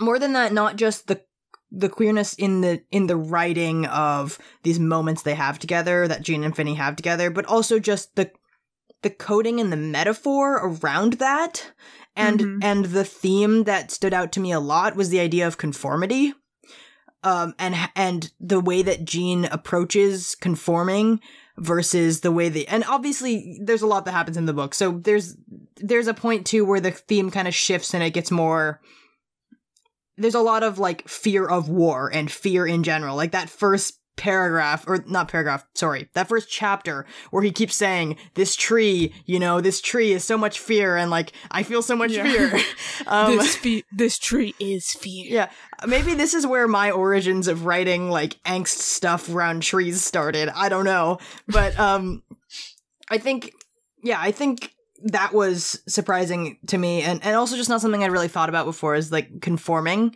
[0.00, 1.22] more than that, not just the
[1.70, 6.42] the queerness in the in the writing of these moments they have together that Gene
[6.44, 8.30] and Finney have together, but also just the
[9.02, 11.72] the coding and the metaphor around that.
[12.16, 12.58] And Mhm.
[12.62, 16.32] and the theme that stood out to me a lot was the idea of conformity.
[17.22, 21.20] Um and and the way that Gene approaches conforming
[21.58, 24.72] versus the way the and obviously there's a lot that happens in the book.
[24.74, 25.36] So there's
[25.76, 28.80] there's a point too where the theme kind of shifts and it gets more
[30.18, 33.94] there's a lot of like fear of war and fear in general like that first
[34.16, 39.38] paragraph or not paragraph sorry that first chapter where he keeps saying this tree you
[39.38, 42.24] know this tree is so much fear and like i feel so much Yeah.
[42.24, 42.60] fear
[43.06, 45.26] um, this fe- this tree is fear.
[45.32, 45.50] yeah,
[45.86, 50.48] maybe this is where my origins of writing like angst stuff around trees started.
[50.48, 52.24] I don't know, but um,
[53.08, 53.52] I think,
[54.02, 54.72] yeah, I think
[55.04, 58.66] that was surprising to me, and and also just not something I'd really thought about
[58.66, 58.94] before.
[58.94, 60.14] Is like conforming,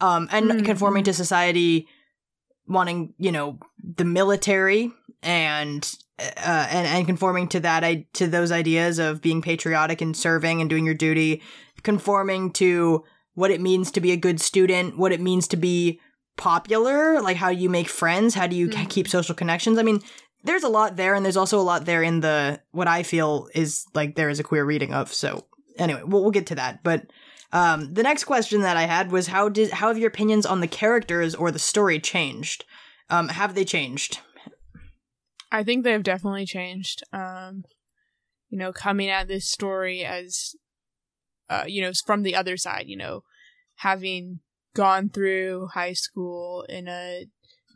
[0.00, 0.64] um, and Mhm.
[0.64, 1.86] conforming to society,
[2.66, 5.90] wanting you know the military and.
[6.16, 10.60] Uh, and and conforming to that I, to those ideas of being patriotic and serving
[10.60, 11.42] and doing your duty,
[11.82, 13.02] conforming to
[13.34, 15.98] what it means to be a good student, what it means to be
[16.36, 18.88] popular, like how you make friends, how do you Mhm.
[18.88, 19.76] keep social connections.
[19.76, 20.00] I mean,
[20.44, 23.48] there's a lot there, and there's also a lot there in the what I feel
[23.54, 25.12] is like there is a queer reading of.
[25.12, 25.46] So
[25.78, 26.82] anyway, we'll, we'll get to that.
[26.82, 27.06] But
[27.52, 30.60] um, the next question that I had was how did how have your opinions on
[30.60, 32.64] the characters or the story changed?
[33.10, 34.20] Um, have they changed?
[35.50, 37.02] I think they've definitely changed.
[37.12, 37.64] Um,
[38.50, 40.54] you know, coming at this story as,
[41.48, 43.22] uh, you know, from the other side, you know,
[43.76, 44.40] having
[44.74, 47.26] gone through high school in a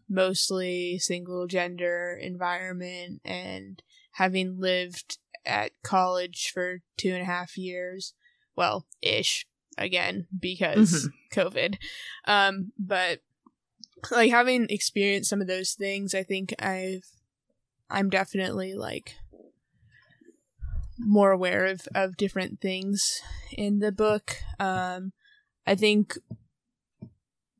[0.08, 8.14] mostly single gender environment and having lived at college for two and a half years,
[8.56, 11.76] well, ish, again, because COVID.
[12.26, 13.20] Um, but
[14.10, 17.04] like having experienced some of those things, I think I've
[17.90, 19.14] I'm definitely like
[20.98, 23.20] more aware of of different things
[23.52, 24.36] in the book.
[24.58, 25.12] Um
[25.66, 26.16] I think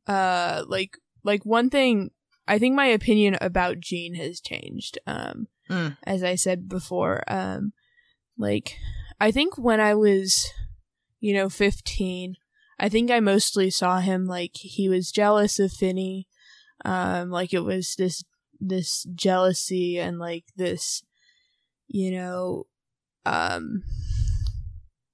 [0.07, 2.11] uh like like one thing
[2.49, 4.99] I think my opinion about Gene has changed.
[5.07, 5.99] Um Mm.
[6.05, 7.23] as I said before.
[7.29, 7.73] Um
[8.39, 8.77] like
[9.21, 10.51] I think when I was
[11.21, 12.37] you know 15
[12.81, 16.27] I think I mostly saw him like he was jealous of Finney.
[16.85, 18.25] Um like it was this
[18.61, 21.03] this jealousy and like this
[21.87, 22.65] you know
[23.27, 23.83] um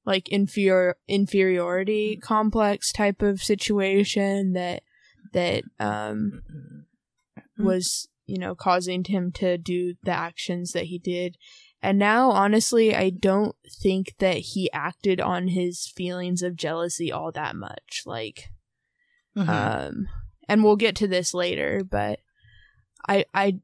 [0.06, 4.82] like inferior inferiority complex type of situation that
[5.32, 6.42] that um
[7.58, 11.36] was you know causing him to do the actions that he did
[11.82, 17.30] and now honestly i don't think that he acted on his feelings of jealousy all
[17.30, 18.48] that much like
[19.36, 19.48] Mhm.
[19.48, 20.08] um
[20.48, 22.18] and we'll get to this later but
[23.08, 23.60] i i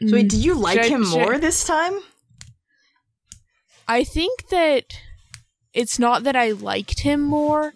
[0.00, 1.98] so wait, Mm, did you like I- him I- more this time?
[3.86, 4.84] I think that
[5.72, 7.74] it's not that I liked him more.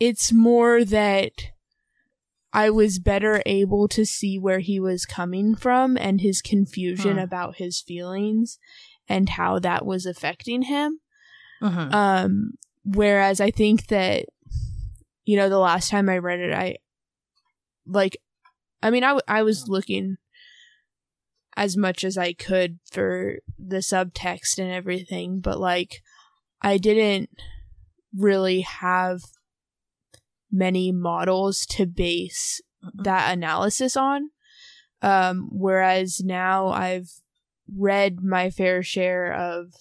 [0.00, 1.32] It's more that
[2.52, 7.22] I was better able to see where he was coming from and his confusion Hmm.
[7.22, 8.58] about his feelings
[9.08, 11.00] and how that was affecting him.
[11.62, 11.92] Mhm.
[11.94, 12.52] Um,
[12.84, 14.26] whereas I think that,
[15.24, 16.76] you know, the last time I read it, I,
[17.86, 18.16] like,
[18.82, 20.16] I mean, I, w- I was looking
[21.56, 26.02] as much as I could for the subtext and everything, but like,
[26.60, 27.30] I didn't
[28.16, 29.22] really have
[30.52, 32.60] many models to base
[32.94, 34.30] that analysis on.
[35.00, 37.10] Um, whereas now I've
[37.74, 39.72] read my fair share of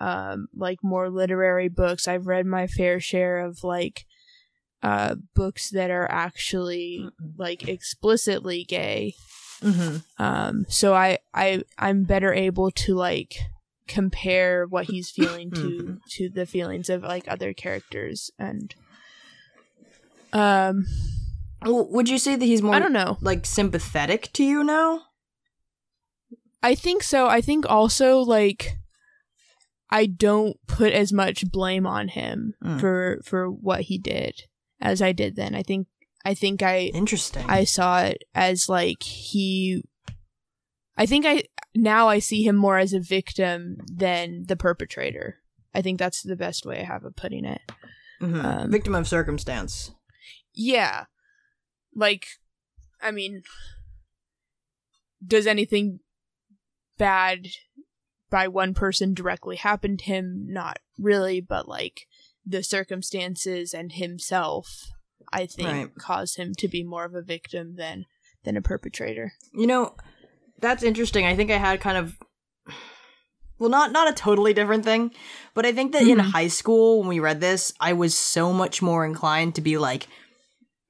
[0.00, 2.08] um like more literary books.
[2.08, 4.04] I've read my fair share of like
[4.82, 9.14] uh books that are actually like explicitly gay.
[9.62, 10.02] Mhm.
[10.18, 13.36] Um so I I I'm better able to like
[13.86, 15.98] compare what he's feeling to Mhm.
[16.16, 18.74] to the feelings of like other characters and
[20.32, 20.86] um
[21.64, 23.18] would you say that he's more I don't know.
[23.20, 25.02] like sympathetic to you now?
[26.62, 27.26] I think so.
[27.28, 28.76] I think also like
[29.90, 32.80] I don't put as much blame on him Mm.
[32.80, 34.42] for for what he did
[34.80, 35.54] as I did then.
[35.54, 35.86] I think
[36.24, 37.44] I think I Interesting.
[37.48, 39.82] I saw it as like he
[40.96, 45.36] I think I now I see him more as a victim than the perpetrator.
[45.74, 47.60] I think that's the best way I have of putting it.
[48.20, 48.44] Mhm.
[48.44, 49.92] Um, Victim of circumstance.
[50.62, 51.06] Yeah.
[51.94, 52.26] Like,
[53.00, 53.42] I mean,
[55.26, 56.00] does anything
[56.98, 57.46] bad
[58.30, 60.44] by one person directly happen to him?
[60.48, 62.06] Not really, but like
[62.44, 64.90] the circumstances and himself,
[65.32, 65.94] I think, Right.
[65.98, 68.04] cause him to be more of a victim than
[68.44, 69.32] than a perpetrator.
[69.54, 69.94] You know,
[70.58, 71.24] that's interesting.
[71.26, 72.18] I think I had kind of
[73.58, 75.10] well, not not a totally different thing,
[75.54, 76.30] but I think that in Mhm.
[76.32, 80.06] high school when we read this, I was so much more inclined to be like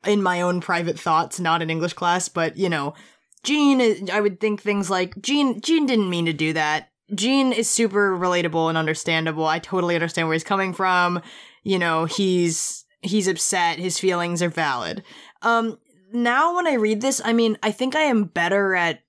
[0.07, 2.95] in my own private thoughts, not in English class, but you know,
[3.43, 6.91] Gene I would think things like Gene Gene didn't mean to do that.
[7.15, 9.47] Gene is super relatable and understandable.
[9.47, 11.23] I totally understand where he's coming from.
[11.63, 15.03] You know, he's he's upset, his feelings are valid.
[15.43, 15.79] Um
[16.13, 19.01] now when I read this, I mean, I think I am better at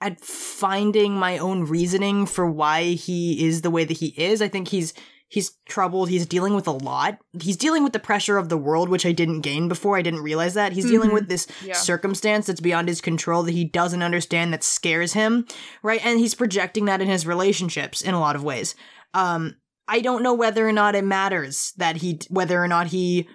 [0.00, 4.42] at finding my own reasoning for why he is the way that he is.
[4.42, 4.92] I think he's
[5.32, 6.10] he's troubled.
[6.10, 7.16] He's dealing with a lot.
[7.40, 9.96] He's dealing with the pressure of the world, which I didn't gain before.
[9.96, 10.72] I didn't realize that.
[10.74, 11.14] He's dealing Mhm.
[11.14, 11.72] with this Yeah.
[11.72, 15.46] circumstance that's beyond his control that he doesn't understand that scares him,
[15.82, 16.04] right?
[16.04, 18.74] And he's projecting that in his relationships in a lot of ways.
[19.14, 19.56] Um
[19.88, 23.26] I don't know whether or not it matters that he whether or not he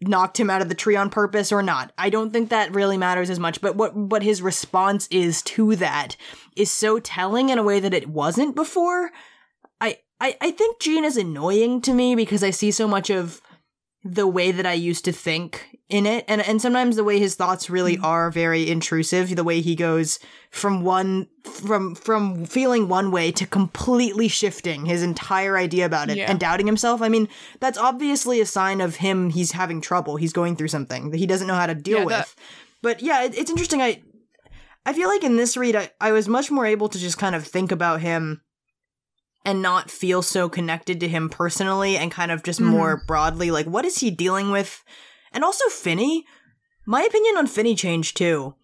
[0.00, 1.92] knocked him out of the tree on purpose or not.
[1.98, 5.76] I don't think that really matters as much, but what what his response is to
[5.76, 6.16] that
[6.56, 9.10] is so telling in a way that it wasn't before.
[10.20, 13.40] I I, think Gene is annoying to me because I see so much of
[14.04, 16.24] the way that I used to think in it.
[16.28, 18.04] And and sometimes the way his thoughts really Mhm.
[18.04, 20.18] are very intrusive the way he goes
[20.50, 26.16] from one from from feeling one way to completely shifting his entire idea about it
[26.16, 26.30] Yeah.
[26.30, 27.02] and doubting himself.
[27.02, 27.28] I mean
[27.60, 29.30] that's obviously a sign of him.
[29.30, 30.16] He's having trouble.
[30.16, 32.14] He's going through something that he doesn't know how to deal Yeah, with.
[32.16, 32.34] That-
[32.82, 33.82] but yeah it, it's interesting.
[33.82, 34.02] I
[34.86, 37.34] I feel like in this read I, I was much more able to just kind
[37.34, 38.42] of think about him
[39.48, 42.66] and not feel so connected to him personally and kind of just Mhm.
[42.66, 44.84] more broadly like what is he dealing with
[45.32, 46.24] and also Finny
[46.86, 48.54] my opinion on Finny changed too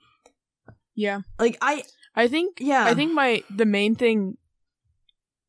[0.94, 1.20] Yeah.
[1.38, 4.36] like I I think yeah I think my the main thing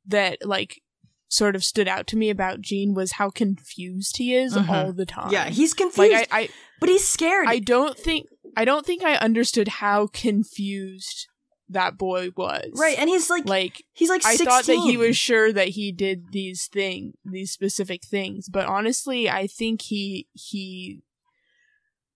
[0.08, 0.82] that like
[1.28, 4.70] sort of stood out to me about Gene was how confused he is Mhm.
[4.70, 5.32] all the time.
[5.32, 9.04] yeah he's confused like I, I but he's scared I don't think I don't think
[9.04, 11.28] I understood how confused
[11.70, 12.72] that boy was.
[12.76, 14.46] right and he's like, Like he's like I 16.
[14.48, 19.30] thought that he was sure that he did these thing these specific things, but honestly,
[19.30, 21.02] I think he he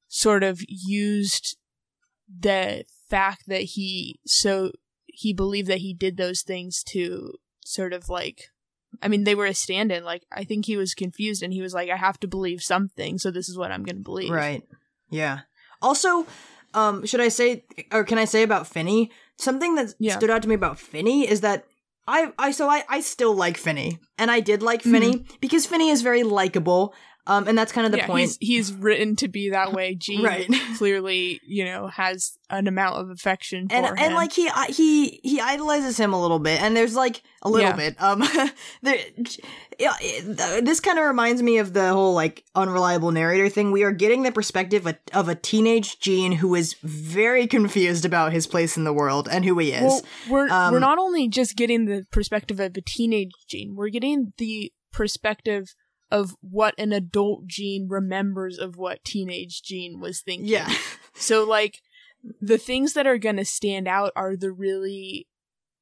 [0.07, 1.57] sort of used
[2.27, 4.71] the fact that he so
[5.07, 7.33] he believed that he did those things to
[7.65, 8.49] sort of like
[9.01, 11.73] I mean they were a stand-in like I think he was confused and he was
[11.73, 14.29] like I have to believe something so this is what I'm going to believe.
[14.31, 14.63] Right.
[15.09, 15.39] Yeah.
[15.81, 16.27] Also,
[16.73, 19.11] um, should I say or can I say about Finny?
[19.39, 20.17] Something that Yeah.
[20.17, 21.65] stood out to me about Finny is that
[22.07, 23.99] I I so I I still like Finny.
[24.17, 25.23] And I did like Finny hmm.
[25.39, 26.93] because Finny is very likable.
[27.29, 28.21] Um and that's kind of the yeah, point.
[28.21, 29.95] He's, he's written to be that way.
[29.95, 30.47] Gene Right.
[30.77, 33.93] clearly, you know, has an amount of affection for and him.
[33.97, 37.69] and like he he he idolizes him a little bit and there's like a little
[37.69, 37.75] Yeah.
[37.75, 38.23] bit um
[38.81, 38.97] there
[39.79, 39.93] yeah,
[40.61, 44.23] this kind of reminds me of the whole like unreliable narrator thing we are getting
[44.23, 48.83] the perspective of, of a teenage gene who is very confused about his place in
[48.83, 52.05] the world and who he is well, we're Um, we're not only just getting the
[52.11, 55.75] perspective of a teenage Gene, we're getting the perspective
[56.11, 60.47] of what an adult Gene remembers of what teenage Gene was thinking.
[60.47, 60.71] yeah
[61.13, 61.81] So like
[62.41, 65.27] the things that are going to stand out are the really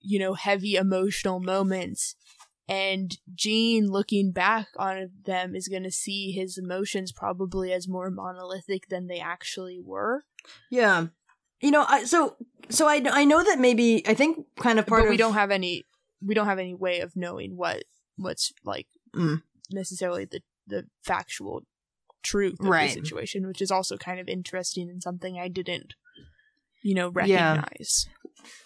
[0.02, 2.16] you know heavy emotional moments
[2.70, 8.10] and Gene looking back on them is going to see his emotions probably as more
[8.12, 10.24] monolithic than they actually were.
[10.70, 11.08] yeah
[11.62, 12.36] you know I, so
[12.70, 15.34] so I, I know that maybe i think kind of part but of we don't
[15.34, 15.86] have any
[16.22, 17.84] we don't have any way of knowing what
[18.18, 19.42] what's like Mm.
[19.72, 21.64] Necessarily the the factual
[22.24, 22.88] truth of Right.
[22.90, 25.94] the situation, which is also kind of interesting and something I didn't,
[26.82, 27.54] you know, Yeah.
[27.54, 28.10] recognize.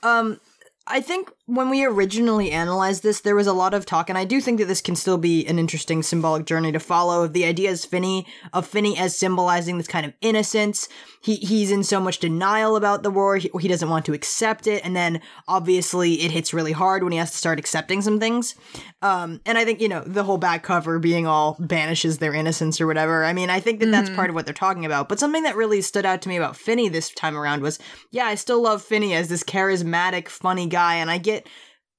[0.02, 0.42] Um,
[0.88, 4.24] I think when we originally analyzed this, there was a lot of talk, and I
[4.24, 7.28] do think that this can still be an interesting symbolic journey to follow.
[7.28, 10.88] The idea is Finny of Finny as symbolizing this kind of innocence.
[11.22, 13.36] He he's in so much denial about the war.
[13.38, 17.12] He, he doesn't want to accept it, and then obviously it hits really hard when
[17.12, 18.56] he has to start accepting some things.
[19.02, 22.80] Um, and I think you know the whole back cover being all banishes their innocence
[22.80, 23.26] or whatever.
[23.26, 24.16] I mean, I think that that's Mhm.
[24.16, 25.10] part of what they're talking about.
[25.10, 27.78] But something that really stood out to me about Finny this time around was
[28.10, 31.41] yeah, I still love Finny as this charismatic, funny guy, and I get,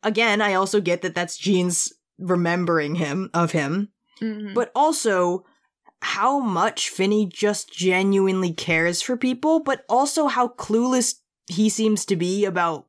[0.03, 3.89] again, I also get that that's Gene's remembering him of him,
[4.21, 4.55] Mhm.
[4.55, 5.45] but also
[6.01, 11.17] how much Finny just genuinely cares for people, but also how clueless
[11.49, 12.87] he seems to be about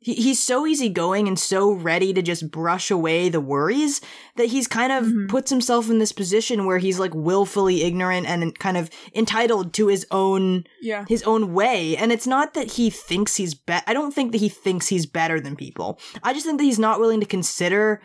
[0.00, 4.00] he, he's so easygoing and so ready to just brush away the worries
[4.36, 5.28] that he's kind of Mhm.
[5.28, 9.88] puts himself in this position where he's like willfully ignorant and kind of entitled to
[9.88, 11.04] his own Yeah.
[11.08, 13.84] his own way and it's not that he thinks he's better.
[13.88, 15.98] I don't think that he thinks he's better than people.
[16.22, 18.00] I just think that he's not willing to consider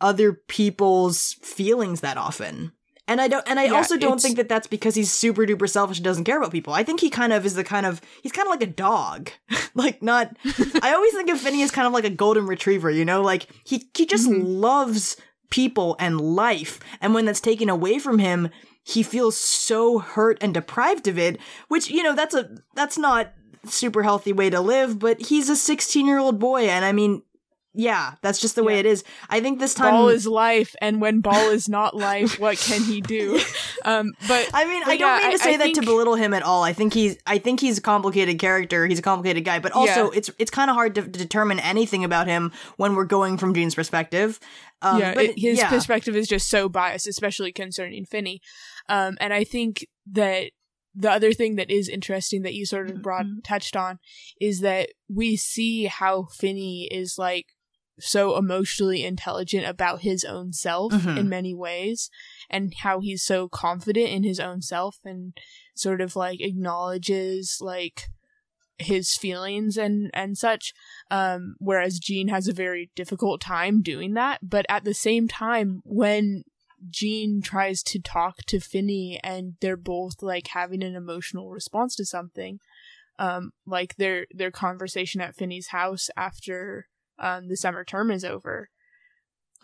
[0.00, 2.72] other people's feelings that often.
[3.08, 5.68] And I don't and I Yeah, also don't think that that's because he's super duper
[5.68, 6.72] selfish and doesn't care about people.
[6.74, 9.30] I think he kind of is the kind of he's kind of like a dog.
[9.74, 10.36] like not
[10.82, 13.22] I always think of Finny as kind of like a golden retriever, you know?
[13.22, 14.42] Like he he just Mhm.
[14.44, 15.16] loves
[15.50, 16.78] people and life.
[17.00, 18.50] And when that's taken away from him,
[18.84, 21.38] he feels so hurt and deprived of it,
[21.68, 23.32] which, you know, that's a that's not
[23.64, 27.22] super healthy way to live, but he's a 16-year-old boy and I mean,
[27.80, 28.80] yeah, that's just the way Yeah.
[28.80, 29.04] it is.
[29.30, 32.82] I think this time Ball is life, and when ball is not life, what can
[32.82, 33.40] he do?
[33.84, 36.16] Um, but I mean, But I don't yeah, mean to say I that to belittle
[36.16, 36.64] him at all.
[36.64, 38.86] I think he's I think he's a complicated character.
[38.88, 40.18] He's a complicated guy, but also Yeah.
[40.18, 43.54] it's it's kind of hard to, to determine anything about him when we're going from
[43.54, 44.40] Gene's perspective.
[44.82, 48.40] Um, yeah, but it- his perspective is just so biased, especially concerning Finny.
[48.88, 50.50] Um, and I think that
[50.94, 53.40] the other thing that is interesting that you sort of brought Mm-hmm.
[53.44, 54.00] touched on
[54.40, 57.46] is that we see how Finny is like
[58.00, 61.18] so emotionally intelligent about his own self Mhm.
[61.18, 62.10] in many ways
[62.48, 65.36] and how he's so confident in his own self and
[65.74, 68.04] sort of like acknowledges like
[68.78, 70.72] his feelings and and such
[71.10, 75.80] um whereas Gene has a very difficult time doing that but at the same time
[75.84, 76.44] when
[76.88, 82.04] Gene tries to talk to Finny and they're both like having an emotional response to
[82.04, 82.60] something
[83.18, 86.86] um like their their conversation at Finny's house after
[87.18, 88.68] um the summer term is over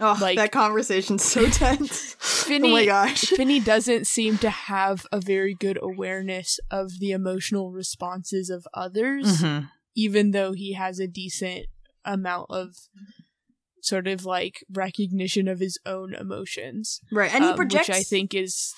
[0.00, 2.16] Oh, like- that conversation's so tense.
[2.18, 3.20] Finny oh my gosh.
[3.36, 9.40] Finny doesn't seem to have a very good awareness of the emotional responses of others
[9.42, 9.68] Mhm.
[9.94, 11.66] even though he has a decent
[12.04, 12.74] amount of
[13.82, 17.88] sort of like recognition of his own emotions Right, and he um, projects.
[17.88, 18.72] which i think is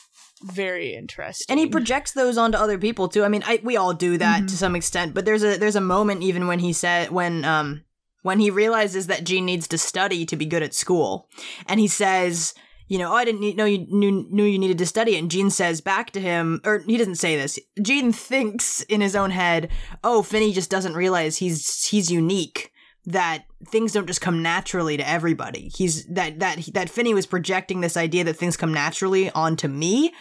[0.45, 3.25] very interesting and he projects those onto other people too.
[3.25, 4.49] I mean, I, we all do that Mhm.
[4.49, 7.86] to some extent, but there's a there's a moment even when he said when um
[8.27, 11.29] when he realizes that Gene needs to study to be good at school,
[11.69, 12.55] and he says,
[12.89, 15.31] you know, oh, I didn't need, know you knew knew you needed to study, and
[15.31, 17.57] Gene says back to him, or he doesn't say this.
[17.81, 19.71] Gene thinks in his own head,
[20.03, 22.73] oh, Finny just doesn't realize he's he's unique.
[23.05, 25.71] That things don't just come naturally to everybody.
[25.77, 30.13] He's that that that Finny was projecting this idea that things come naturally onto me,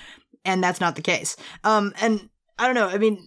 [0.45, 1.36] and that's not the case.
[1.64, 2.30] Um, and
[2.60, 2.88] I don't know.
[2.88, 3.18] I mean,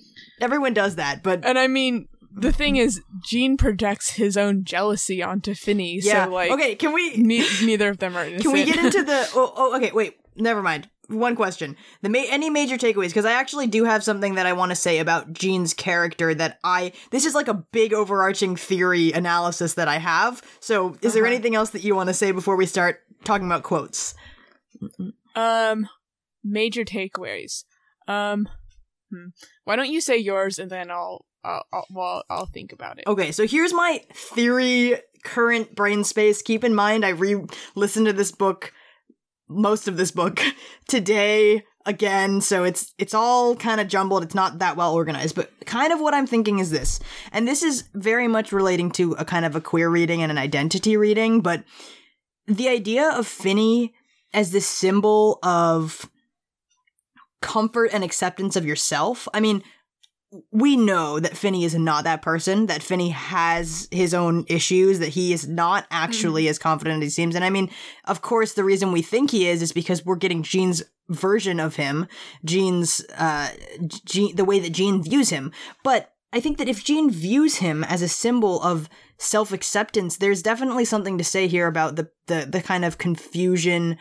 [0.41, 5.22] everyone does that, but and i mean the thing is gene projects his own jealousy
[5.22, 6.24] onto finny yeah.
[6.26, 8.43] so like okay, can we ne- neither of them are innocent.
[8.43, 9.29] can we get into the?
[9.35, 9.91] Oh, oh, okay.
[9.93, 10.16] Wait.
[10.37, 10.89] Never mind.
[11.09, 11.74] One question.
[12.03, 13.09] The ma- any major takeaways?
[13.09, 16.33] Because I actually do have something that I want to say about Gene's character.
[16.35, 20.43] That I this is like a big overarching theory analysis that I have.
[20.61, 21.33] So, is there Uh-huh.
[21.33, 24.14] anything else that you want to say before we start talking about quotes?
[25.35, 25.89] um
[26.45, 27.64] major takeaways
[28.07, 28.49] um
[29.11, 29.29] hmm.
[29.64, 33.05] why don't you say yours and then i'll I'll, I'll well i'll think about it
[33.07, 36.43] Okay, so here's my theory current brain space.
[36.43, 37.45] Keep in mind, I re
[37.75, 38.73] listened to this book,
[39.49, 40.41] most of this book,
[40.89, 44.23] today again, so it's it's all kind of jumbled.
[44.23, 47.01] It's not that well organized, but kind of what I'm thinking is this,
[47.33, 50.39] and this is very much relating to a kind of a queer reading and an
[50.39, 51.65] identity reading, but
[52.47, 53.95] the idea of Finny
[54.33, 56.09] as this symbol of
[57.41, 59.29] comfort and acceptance of yourself.
[59.33, 59.63] I mean,
[60.53, 65.09] we know that Finny is not that person, that Finny has his own issues, that
[65.11, 67.35] he is not actually as confident as he seems.
[67.35, 67.70] And I mean,
[68.05, 71.76] of course, the reason we think he is is because we're getting Gene's version of
[71.76, 72.07] him,
[72.45, 73.49] Gene's, uh,
[74.05, 75.51] Gene, the way that Gene views him.
[75.83, 80.43] But I think that if Gene views him as a symbol of self acceptance, there's
[80.43, 83.97] definitely something to say here about the, the, the kind of confusion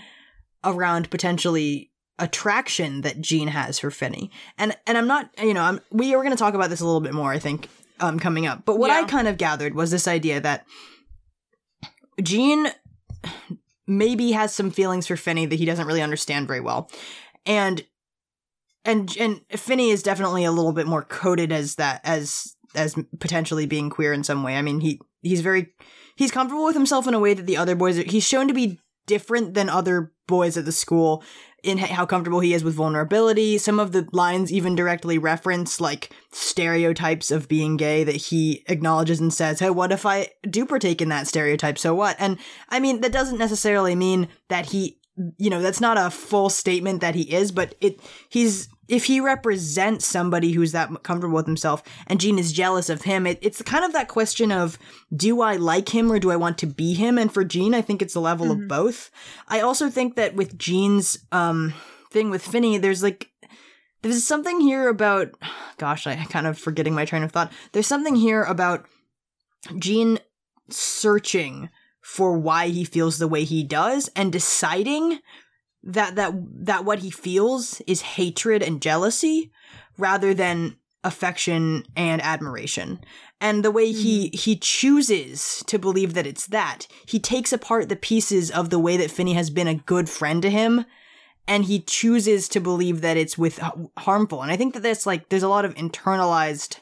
[0.63, 4.31] around potentially attraction that Gene has for Finny.
[4.57, 6.85] And and I'm not, you know, I'm we are going to talk about this a
[6.85, 8.65] little bit more, I think, um coming up.
[8.65, 10.65] But what I kind of gathered was this idea that
[12.21, 12.67] Gene
[13.87, 16.89] maybe has some feelings for Finny that he doesn't really understand very well.
[17.45, 17.83] And
[18.83, 23.65] and and Finny is definitely a little bit more coded as that as as potentially
[23.65, 24.55] being queer in some way.
[24.55, 25.73] I mean, he he's very
[26.15, 28.53] he's comfortable with himself in a way that the other boys are, he's shown to
[28.53, 31.23] be different than other boys at the school
[31.63, 33.57] in how comfortable he is with vulnerability.
[33.57, 39.19] Some of the lines even directly reference like stereotypes of being gay that he acknowledges
[39.19, 41.77] and says, Hey, what if I do partake in that stereotype?
[41.77, 42.15] So what?
[42.19, 42.37] And
[42.69, 44.99] I mean, that doesn't necessarily mean that he,
[45.37, 47.99] you know, that's not a full statement that he is, but it,
[48.29, 53.01] he's, if he represents somebody who's that comfortable with himself and Gene is jealous of
[53.03, 54.77] him, it, it's kind of that question of
[55.15, 57.17] do I like him or do I want to be him?
[57.17, 58.51] And for Gene, I think it's a level Mhm.
[58.63, 59.11] of both.
[59.47, 61.73] I also think that with Gene's um
[62.11, 63.29] thing with Finny, there's like
[64.03, 65.31] there's something here about
[65.77, 67.51] gosh, I kind of forgetting my train of thought.
[67.73, 68.85] There's something here about
[69.77, 70.19] Gene
[70.69, 71.69] searching
[72.01, 75.19] for why he feels the way he does and deciding
[75.83, 76.33] that that
[76.65, 79.51] that what he feels is hatred and jealousy
[79.97, 82.99] rather than affection and admiration.
[83.39, 87.95] And the way he he chooses to believe that it's that he takes apart the
[87.95, 90.85] pieces of the way that Finny has been a good friend to him
[91.47, 93.59] and he chooses to believe that it's with
[93.97, 94.41] harmful.
[94.41, 96.79] And i think that that's like there's a lot of internalized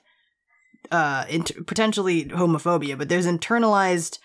[0.91, 4.19] uh int- potentially homophobia but there's internalized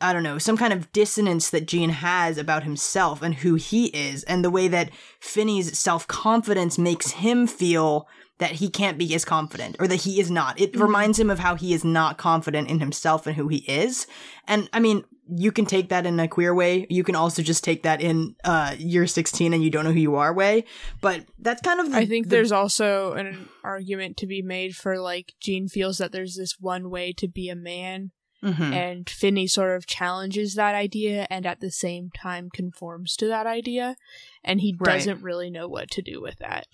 [0.00, 3.86] I don't know, some kind of dissonance that Gene has about himself and who he
[3.86, 4.90] is, and the way that
[5.20, 10.18] Finny's self confidence makes him feel that he can't be as confident or that he
[10.18, 10.58] is not.
[10.58, 10.80] It Mhm.
[10.80, 14.06] reminds him of how he is not confident in himself and who he is.
[14.48, 15.04] And I mean,
[15.36, 16.86] you can take that in a queer way.
[16.88, 20.00] You can also just take that in uh you're 16 and you don't know who
[20.00, 20.64] you are way.
[21.02, 24.74] But that's kind of the, I think the- there's also an argument to be made
[24.74, 28.10] for like Gene feels that there's this one way to be a man,
[28.42, 28.72] Mhm.
[28.72, 33.46] and Finny sort of challenges that idea and at the same time conforms to that
[33.46, 33.96] idea,
[34.42, 34.94] and he Right.
[34.94, 36.66] doesn't really know what to do with that.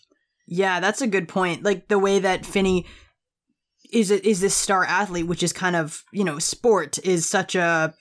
[0.47, 1.65] Yeah, that's a good point.
[1.65, 2.87] Like the way that Finny
[3.93, 7.55] is a, is this star athlete, which is kind of you know sport is such
[7.57, 7.95] a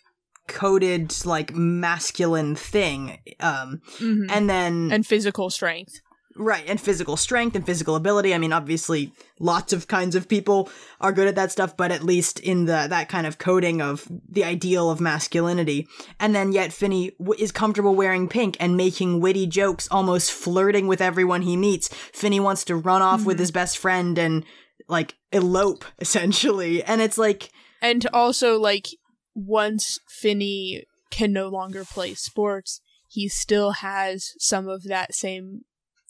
[0.47, 3.17] coded like masculine thing.
[3.39, 4.27] Um, Mhm.
[4.29, 6.01] and then and physical strength.
[6.37, 8.33] Right and physical strength and physical ability.
[8.33, 10.69] I mean, obviously, lots of kinds of people
[10.99, 14.05] are good at that stuff, but at least in the that kind of coding of
[14.29, 15.87] the ideal of masculinity.
[16.19, 20.87] And then yet Finny w- is comfortable wearing pink and making witty jokes, almost flirting
[20.87, 21.87] with everyone he meets.
[21.87, 23.39] Finny wants to run off with Mhm.
[23.39, 24.43] his best friend and
[24.89, 26.83] like elope essentially.
[26.83, 27.49] And it's like
[27.81, 28.87] And also, like,
[29.33, 35.61] once Finny can no longer play sports, he still has some of that same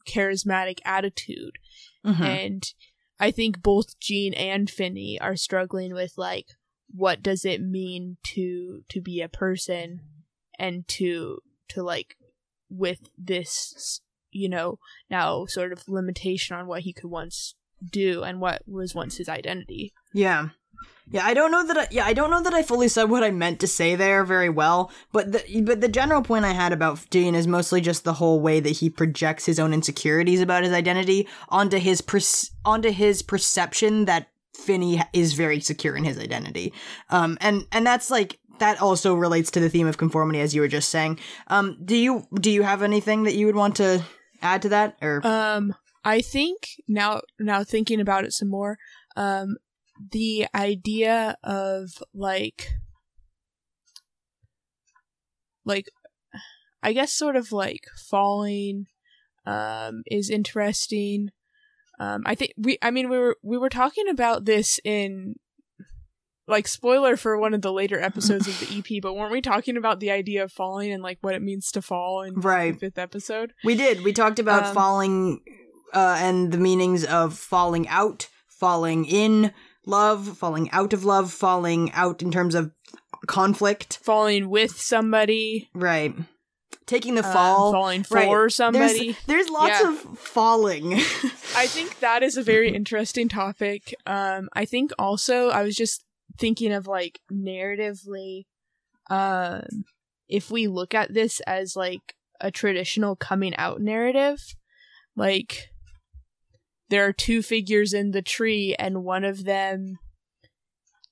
[0.05, 1.57] charismatic attitude.
[2.05, 2.19] mhm.
[2.21, 2.73] And
[3.19, 6.47] I think both Gene and Finny are struggling with, like,
[6.93, 10.01] what does it mean to to be a person
[10.59, 11.39] and to
[11.69, 12.15] to like
[12.69, 14.01] with this
[14.31, 14.77] you know
[15.09, 17.55] now sort of limitation on what he could once
[17.91, 20.49] do and what was once his identity Yeah.
[21.11, 23.23] Yeah, I don't know that I, yeah, I don't know that I fully said what
[23.23, 26.73] I meant to say there very well, but the but the general point I had
[26.73, 30.63] about Gene is mostly just the whole way that he projects his own insecurities about
[30.63, 32.03] his identity onto his
[32.63, 36.73] onto his perception that Finny is very secure in his identity.
[37.09, 40.61] Um and and that's like that also relates to the theme of conformity as you
[40.61, 41.19] were just saying.
[41.47, 44.01] Um do you do you have anything that you would want to
[44.41, 48.77] add to that or Um, I think now, now thinking about it some more,
[49.17, 49.57] um,
[50.11, 52.69] the idea of like,
[55.65, 55.89] like,
[56.83, 58.85] I guess sort of like falling,
[59.45, 61.29] um, is interesting.
[61.99, 65.35] Um, I think we, I mean, we were, we were talking about this in,
[66.47, 69.77] like, spoiler for one of the later episodes of the EP, but weren't we talking
[69.77, 72.73] about the idea of falling and like what it means to fall in Right.
[72.73, 73.53] the fifth episode?
[73.63, 74.03] We did.
[74.03, 75.39] We talked about Um, falling
[75.93, 79.53] uh, and the meanings of falling out, falling in
[79.85, 82.71] love, falling out of love, falling out in terms of
[83.27, 83.99] conflict.
[84.03, 86.13] falling with somebody, Right.
[86.85, 87.71] Taking the um, fall.
[87.71, 88.51] falling for Right.
[88.51, 89.13] somebody.
[89.13, 89.89] There's, there's lots Yeah.
[89.93, 90.93] of falling.
[91.55, 93.95] I think that is a very interesting topic.
[94.05, 96.03] Um, I think also I was just
[96.37, 98.43] thinking of like narratively,
[99.09, 99.63] um,
[100.27, 104.39] if we look at this as like a traditional coming out narrative,
[105.15, 105.69] like
[106.89, 109.97] there are two figures in the tree and one of them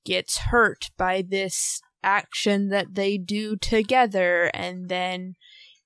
[0.06, 5.34] gets hurt by this action that they do together and then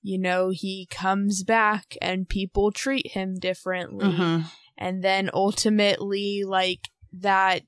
[0.01, 4.45] you know he comes back and people treat him differently Mhm.
[4.77, 7.63] and then ultimately like that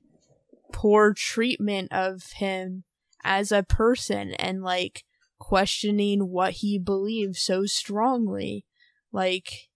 [0.72, 2.84] poor treatment of him
[3.22, 5.04] as a person and like
[5.38, 8.66] questioning what he believes so strongly
[9.12, 9.68] like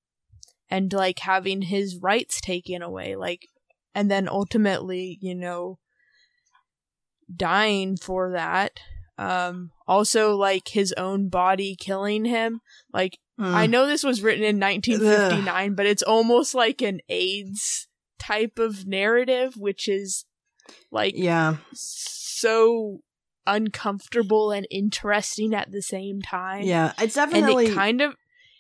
[0.74, 3.40] and like having his rights taken away like
[3.94, 5.78] and then ultimately you know
[7.34, 8.72] dying for that
[9.16, 12.60] um also like his own body killing him
[12.92, 13.52] like Mm.
[13.52, 18.86] I know this was written in 1959, but it's almost like an AIDS type of
[18.86, 20.24] narrative, which is
[20.92, 21.56] like Yeah.
[21.72, 23.00] so
[23.44, 26.62] uncomfortable and interesting at the same time.
[26.62, 26.92] Yeah.
[27.00, 27.66] It's And definitely.
[27.66, 28.14] it kind of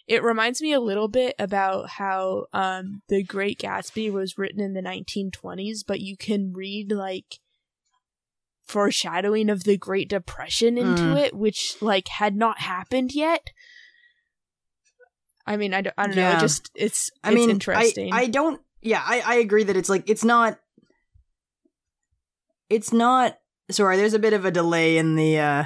[0.06, 4.74] it reminds me a little bit about how um the Great Gatsby was written in
[4.74, 7.40] the 1920s, but you can read like
[8.66, 11.16] foreshadowing of the Great Depression into Mm.
[11.26, 13.50] it, which like had not happened yet.
[15.46, 16.22] I mean, I don't, I don't know.
[16.22, 16.38] Yeah.
[16.38, 18.12] It just it's I it's mean, interesting.
[18.12, 18.60] I, I don't.
[18.80, 20.58] Yeah, I, I agree that it's like it's not.
[22.70, 23.38] It's not.
[23.70, 25.64] Sorry, there's a bit of a delay in the uh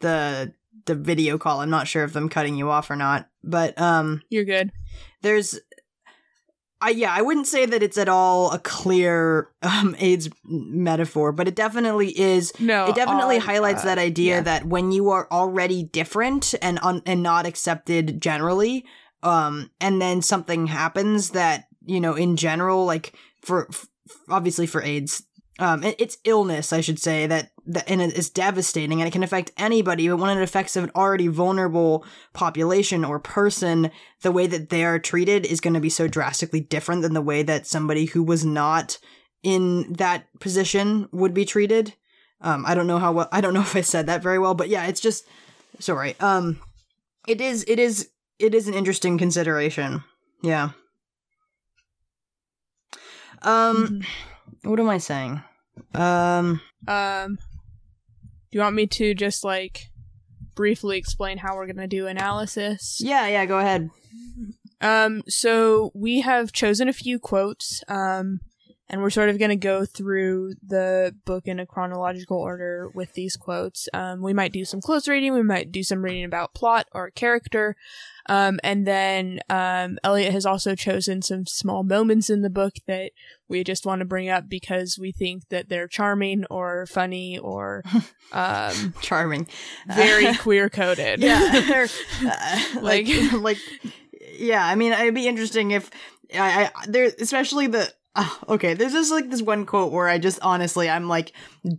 [0.00, 0.52] the
[0.86, 1.60] the video call.
[1.60, 4.70] I'm not sure if I'm cutting you off or not, but um, You're good.
[5.22, 5.58] there's.
[6.80, 11.48] I yeah, I wouldn't say that it's at all a clear um AIDS metaphor, but
[11.48, 14.40] it definitely is No, it definitely highlights uh, that idea yeah.
[14.42, 18.84] that when you are already different and un- and not accepted generally
[19.22, 23.86] um and then something happens that you know in general like for f-
[24.28, 25.22] obviously for AIDS
[25.58, 29.12] um it, it's illness I should say that that and it is devastating and it
[29.12, 33.90] can affect anybody but when it affects an already vulnerable population or person
[34.22, 37.22] the way that they are treated is going to be so drastically different than the
[37.22, 38.98] way that somebody who was not
[39.42, 41.94] in that position would be treated
[42.40, 44.54] um, I don't know how well, I don't know if I said that very well,
[44.54, 45.26] but yeah, it's just
[45.80, 46.14] sorry.
[46.20, 46.60] Um,
[47.26, 50.04] it is, it is, it is an interesting consideration.
[50.42, 50.70] Yeah.
[53.42, 54.06] Um, Mhm.
[54.64, 55.42] What am I saying?
[55.94, 59.88] Um, Um, do you want me to just like
[60.54, 62.98] briefly explain how we're gonna do analysis?
[63.00, 63.90] yeah, yeah, go ahead.
[64.80, 68.40] Um, so we have chosen a few quotes, um,
[68.94, 73.12] and we're sort of going to go through the book in a chronological order with
[73.14, 73.88] these quotes.
[73.92, 77.10] Um, we might do some close reading, we might do some reading about plot or
[77.10, 77.74] character,
[78.28, 83.10] um, and then um, Elliot has also chosen some small moments in the book that
[83.48, 87.82] we just want to bring up because we think that they're charming or funny or
[88.32, 89.48] um, Charming.
[89.92, 91.18] very queer coded.
[91.18, 91.88] yeah.
[92.24, 93.58] uh, like, Like- like,
[94.38, 95.90] yeah, I mean, it'd be interesting if
[96.32, 100.18] I, I there, especially the, ah, okay, there's just like this one quote where I
[100.18, 101.32] just honestly, I'm like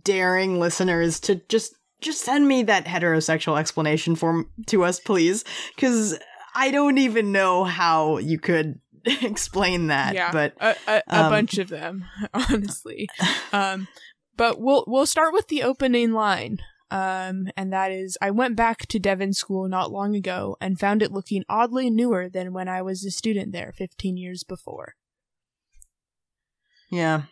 [0.04, 5.44] daring listeners to just, just send me that heterosexual explanation form to us, please.
[5.78, 6.18] Cause
[6.54, 11.30] I don't even know how you could explain that, yeah, but a, a, a um,
[11.30, 13.08] bunch of them, honestly.
[13.52, 13.86] um,
[14.36, 16.58] but we'll we'll start with the opening line,
[16.90, 21.02] um, and that is, "I went back to Devon School not long ago and found
[21.02, 24.94] it looking oddly newer than when I was a student there fifteen years before."
[26.96, 27.22] Yeah.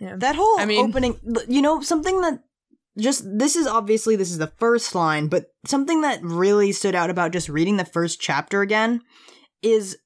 [0.00, 0.16] Yeah.
[0.16, 1.18] That whole I mean- opening,
[1.48, 2.40] you know, something that
[2.98, 7.10] just this is obviously this is the first line, but something that really stood out
[7.10, 9.02] about just reading the first chapter again
[9.62, 9.96] is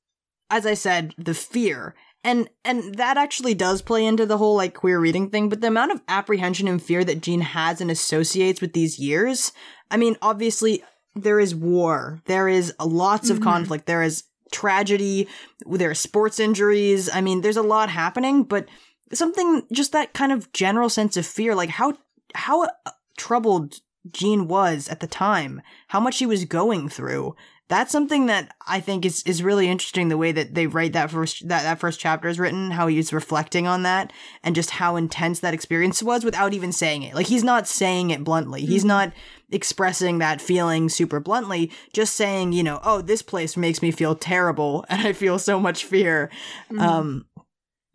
[0.50, 1.94] as I said, the fear.
[2.24, 5.68] And and that actually does play into the whole like queer reading thing, but the
[5.68, 9.52] amount of apprehension and fear that Gene has and associates with these years,
[9.90, 13.42] I mean, obviously there is war, there is lots of Mhm.
[13.42, 15.28] conflict, there is tragedy,
[15.66, 17.10] there are sports injuries.
[17.12, 18.68] I mean, there's a lot happening, but
[19.12, 21.94] something just that kind of general sense of fear, like how
[22.34, 22.68] how
[23.16, 23.74] troubled
[24.10, 27.34] Gene was at the time, how much she was going through.
[27.68, 30.08] That's something that I think is is really interesting.
[30.08, 33.12] The way that they write that first that that first chapter is written, how he's
[33.12, 37.14] reflecting on that, and just how intense that experience was without even saying it.
[37.14, 38.66] Like he's not saying it bluntly.
[38.66, 38.88] He's Mhm.
[38.88, 39.12] not
[39.50, 41.70] expressing that feeling super bluntly.
[41.94, 45.58] Just saying, you know, oh, this place makes me feel terrible, and I feel so
[45.58, 46.30] much fear.
[46.70, 46.80] Mhm.
[46.80, 47.26] Um,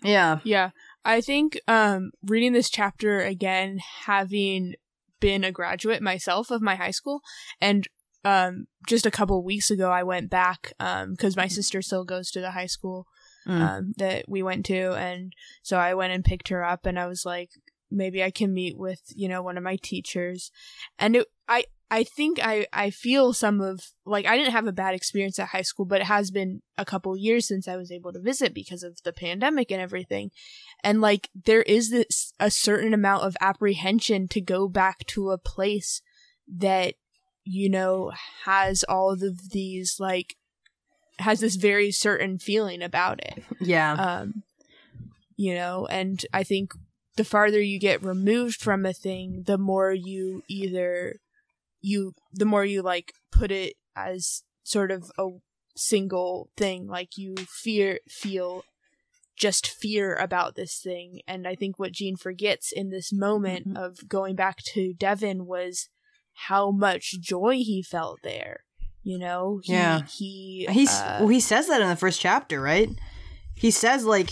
[0.03, 0.71] yeah, Yeah.
[1.05, 4.73] I think um reading this chapter again having
[5.19, 7.21] been a graduate myself of my high school
[7.61, 7.87] and
[8.27, 12.31] um just a couple weeks ago I went back um cuz my sister still goes
[12.31, 13.05] to the high school
[13.47, 13.61] Mm.
[13.61, 14.81] um that we went to.
[15.07, 15.31] And
[15.63, 17.49] so I went and picked her up and I was like
[17.89, 20.51] maybe I can meet with you know one of my teachers.
[20.99, 21.59] And it, I
[21.89, 23.75] I think I I feel some of
[24.05, 26.83] like I didn't have a bad experience at high school but it has been a
[26.91, 30.31] couple years since I was able to visit because of the pandemic and everything.
[30.83, 35.37] And like there is this a certain amount of apprehension to go back to a
[35.37, 36.01] place
[36.57, 36.95] that
[37.49, 38.11] you know
[38.45, 40.35] has all of these like
[41.19, 43.43] has this very certain feeling about it.
[43.59, 44.43] Yeah, um
[45.35, 46.71] you know and i think
[47.15, 51.15] the farther you get removed from a thing the more you either
[51.81, 55.27] you the more you like put it as sort of a
[55.75, 58.63] single thing like you fear feel
[59.37, 61.21] just fear about this thing.
[61.27, 63.77] And i think what Gene forgets in this moment Mhm.
[63.77, 65.87] of going back to devon was
[66.47, 68.63] how much joy he felt there
[69.03, 70.01] you know he, Yeah.
[70.05, 72.89] he He's uh, well, he says that in the first chapter, right?
[73.55, 74.31] He says like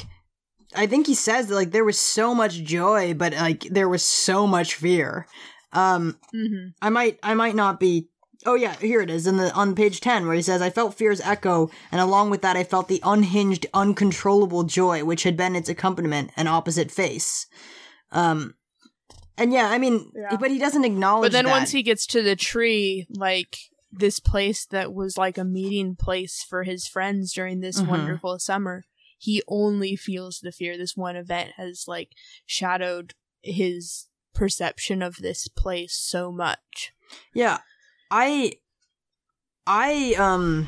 [0.76, 4.03] I think he says that like there was so much joy, but like there was
[4.03, 5.28] so much fear.
[5.72, 6.74] Um mhm.
[6.82, 8.10] I might I might not be
[8.45, 10.93] Oh yeah, here it is in the on page 10 where he says I felt
[10.93, 15.56] fear's echo and along with that I felt the unhinged uncontrollable joy which had been
[15.56, 17.47] its accompaniment and opposite face.
[18.12, 18.56] Um
[19.38, 20.38] and yeah, I mean Yeah.
[20.38, 21.51] but he doesn't acknowledge But then that.
[21.51, 23.57] once he gets to the tree, like
[23.91, 27.88] this place that was like a meeting place for his friends during this Mhm.
[27.88, 28.83] wonderful summer,
[29.17, 30.77] he only feels the fear.
[30.77, 32.09] This one event has like
[32.45, 36.91] shadowed his perception of this place so much.
[37.33, 37.59] Yeah.
[38.11, 38.53] I
[39.65, 40.67] I um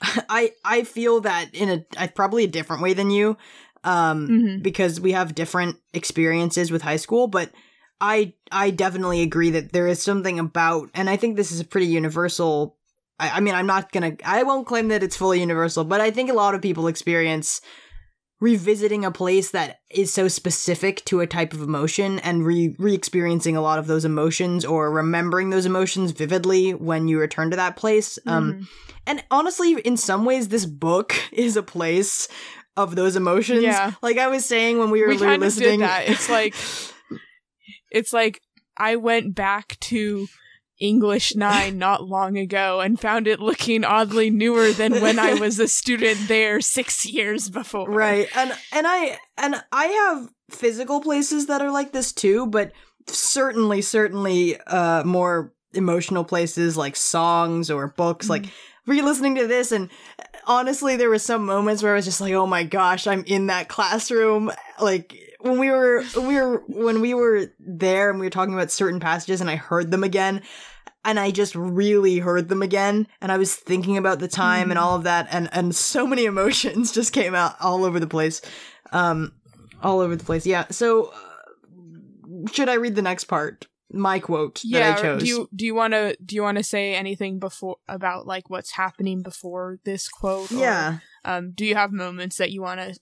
[0.28, 3.36] I I feel that in a, a probably a different way than you
[3.84, 4.62] um Mhm.
[4.62, 7.50] because we have different experiences with high school but
[8.00, 11.64] I I definitely agree that there is something about and I think this is a
[11.64, 12.76] pretty universal
[13.18, 16.10] I, I mean I'm not to I won't claim that it's fully universal but I
[16.10, 17.60] think a lot of people experience
[18.40, 23.54] revisiting a place that is so specific to a type of emotion and re re-experiencing
[23.54, 27.76] a lot of those emotions or remembering those emotions vividly when you return to that
[27.76, 28.66] place um Mhm.
[29.06, 32.28] and honestly in some ways this book is a place
[32.82, 33.92] of those emotions Yeah.
[34.02, 36.08] like i was saying when we were we listening did that.
[36.08, 36.54] It's like
[37.90, 38.40] it's like
[38.76, 40.26] I went back to
[40.78, 45.58] English 9 not long ago and found it looking oddly newer than when I was
[45.58, 47.90] a student there 6 years before.
[47.90, 52.72] right and and i and i have physical places that are like this too but
[53.06, 58.46] certainly certainly uh more emotional places like songs or books like
[58.86, 59.90] re-listening to this and
[60.46, 63.46] honestly there were some moments where i was just like oh my gosh i'm in
[63.46, 68.30] that classroom like when we were we were when we were there and we were
[68.30, 70.42] talking about certain passages and i heard them again
[71.04, 74.78] and I just really heard them again, and I was thinking about the time and
[74.78, 78.42] all of that, and and so many emotions just came out all over the place,
[78.92, 79.32] um,
[79.82, 80.46] all over the place.
[80.46, 80.66] Yeah.
[80.70, 83.66] So, uh, should I read the next part?
[83.92, 85.22] My quote Yeah, that I chose.
[85.22, 88.48] do you do you want to do you want to say anything before about like
[88.48, 90.52] what's happening before this quote?
[90.52, 90.98] or, yeah.
[91.24, 92.98] um do you have moments that you want to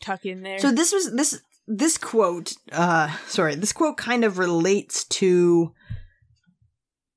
[0.00, 0.58] tuck in there?
[0.58, 2.54] So this was this this quote.
[2.72, 5.72] Uh, sorry, this quote kind of relates to.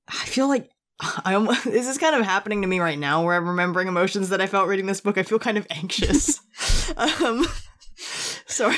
[0.08, 0.70] I feel like
[1.26, 4.30] I almost, this is kind of happening to me right now, where I'm remembering emotions
[4.30, 5.18] that I felt reading this book.
[5.18, 6.40] I feel kind of anxious.
[6.98, 7.46] um,
[8.48, 8.78] sorry.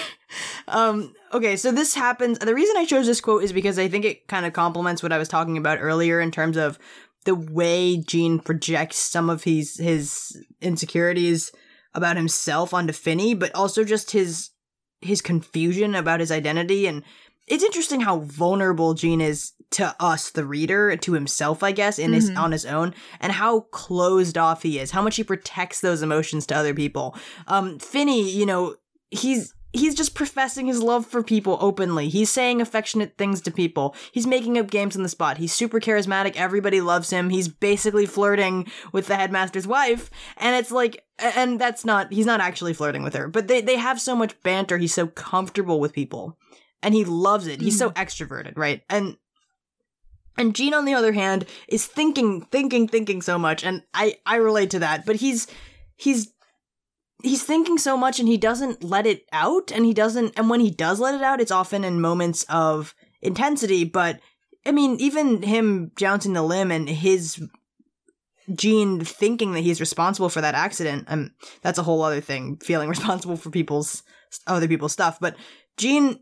[0.67, 2.39] Um, okay, so this happens.
[2.39, 5.11] The reason I chose this quote is because I think it kind of complements what
[5.13, 6.79] I was talking about earlier in terms of
[7.25, 11.51] the way Gene projects some of his his insecurities
[11.93, 14.51] about himself onto Finny, but also just his
[15.01, 17.03] his confusion about his identity and
[17.47, 22.13] it's interesting how vulnerable Gene is to us, the reader, to himself, I guess, in
[22.13, 22.37] his Mhm.
[22.39, 26.47] on his own, and how closed off he is, how much he protects those emotions
[26.47, 27.15] to other people.
[27.47, 28.75] Um, Finny, you know,
[29.11, 32.09] he's he's just professing his love for people openly.
[32.09, 33.95] He's saying affectionate things to people.
[34.11, 35.37] He's making up games on the spot.
[35.37, 36.35] He's super charismatic.
[36.35, 37.29] Everybody loves him.
[37.29, 42.11] He's basically flirting with the headmaster's wife, and it's like, and that's not.
[42.11, 44.77] He's not actually flirting with her, but they they have so much banter.
[44.77, 46.37] He's so comfortable with people
[46.85, 47.59] and he loves it.
[47.59, 47.95] He's so mm.
[47.95, 48.83] extroverted, right?
[48.89, 49.17] And
[50.37, 54.35] and Gene, on the other hand, is thinking, thinking, thinking so much, and I I
[54.35, 55.05] relate to that.
[55.05, 55.47] But he's
[55.95, 56.31] he's
[57.21, 60.33] he's thinking so much, and he doesn't let it out, and he doesn't.
[60.37, 63.83] And when he does let it out, it's often in moments of intensity.
[63.83, 64.19] But
[64.65, 67.41] I mean, even him jouncing the limb and his
[68.53, 72.57] Gene thinking that he's responsible for that accident, um, that's a whole other thing.
[72.57, 74.03] Feeling responsible for people's
[74.47, 75.35] other people's stuff, but
[75.77, 76.19] Gene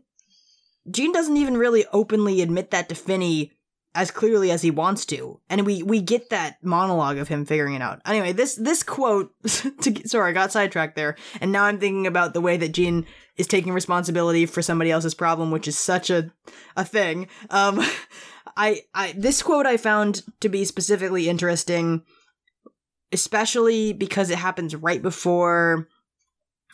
[0.90, 3.52] Gene doesn't even really openly admit that to Finny
[3.94, 7.74] as clearly as he wants to, and we we get that monologue of him figuring
[7.74, 8.00] it out.
[8.04, 9.32] Anyway, this this quote.
[9.84, 13.06] To, sorry, I got sidetracked there, and now I'm thinking about the way that Gene
[13.36, 16.32] is taking responsibility for somebody else's problem, which is such a
[16.76, 17.28] a thing.
[17.50, 17.84] Um,
[18.56, 22.02] I I this quote I found to be specifically interesting,
[23.12, 25.88] especially because it happens right before,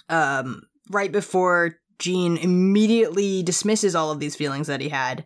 [0.09, 5.25] um, right before Gene immediately dismisses all of these feelings that he had,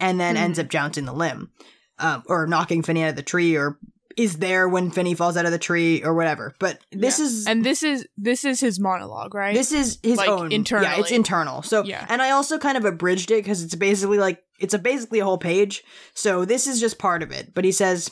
[0.00, 0.40] and then Mhm.
[0.40, 1.50] ends up jouncing the limb,
[1.98, 3.78] um, or knocking Finny out of the tree, or
[4.16, 6.52] is there when Finny falls out of the tree, or whatever.
[6.58, 7.24] But this Yeah.
[7.26, 9.54] is and this is this is his monologue, right?
[9.54, 11.62] this is his Like, own Yeah, it's internal.
[11.62, 12.04] So Yeah.
[12.08, 15.24] and I also kind of abridged it because it's basically like it's a basically a
[15.24, 15.84] whole page.
[16.14, 17.54] So this is just part of it.
[17.54, 18.10] But he says,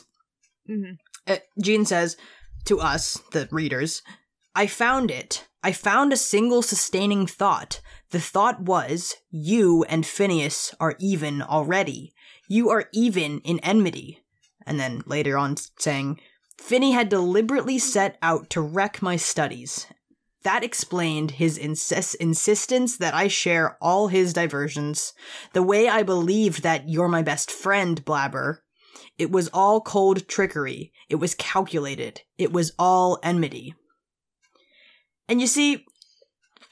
[0.69, 0.97] Mhm.
[1.27, 2.15] uh, Gene says
[2.65, 4.01] to us, the readers,
[4.55, 5.45] I found it.
[5.61, 7.81] I found a single sustaining thought.
[8.11, 12.13] The thought was, you and Phineas are even already.
[12.47, 14.23] You are even in enmity.
[14.65, 16.19] And then later on saying,
[16.57, 19.87] Finny had deliberately set out to wreck my studies.
[20.43, 25.13] That explained his insist- insistence that I share all his diversions.
[25.53, 28.63] The way I believed that you're my best friend, Blabber.
[29.17, 30.93] It was all cold trickery.
[31.09, 32.21] It was calculated.
[32.37, 33.75] It was all enmity.
[35.27, 35.85] And you see,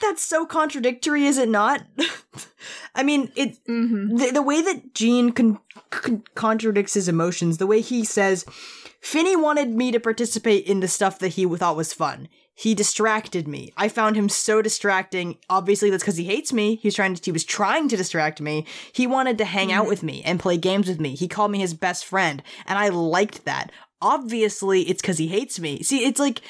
[0.02, 1.84] that's so contradictory, is it not?
[2.96, 4.18] I mean, it Mm-hmm.
[4.18, 8.46] the, the way that Gene con- con- contradicts his emotions, the way he says,
[9.02, 12.28] Finny wanted me to participate in the stuff that he thought was fun.
[12.58, 13.74] He distracted me.
[13.76, 15.38] I found him so distracting.
[15.50, 16.78] Obviously, that's because he hates me.
[16.78, 18.66] He's trying to, he was trying to distract me.
[18.94, 21.16] He wanted to hang out with me and play games with me.
[21.16, 23.72] He called me his best friend, and I liked that.
[24.02, 25.84] Obviously, it's because he hates me.
[25.84, 26.42] See, it's like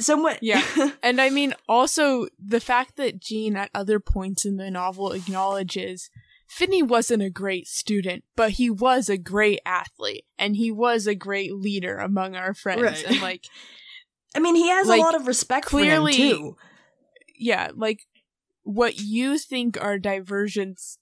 [0.00, 0.38] somewhat.
[0.42, 0.62] Yeah.
[1.02, 6.10] And I mean, also the fact that Gene at other points in the novel acknowledges
[6.48, 11.14] Finny wasn't a great student, but he was a great athlete and he was a
[11.14, 12.82] great leader among our friends.
[12.82, 13.04] Right.
[13.06, 13.46] And like,
[14.34, 16.56] I mean, he has Like, a lot of respect clearly- for him too.
[17.38, 18.00] yeah, like
[18.62, 20.98] what you think are diversions,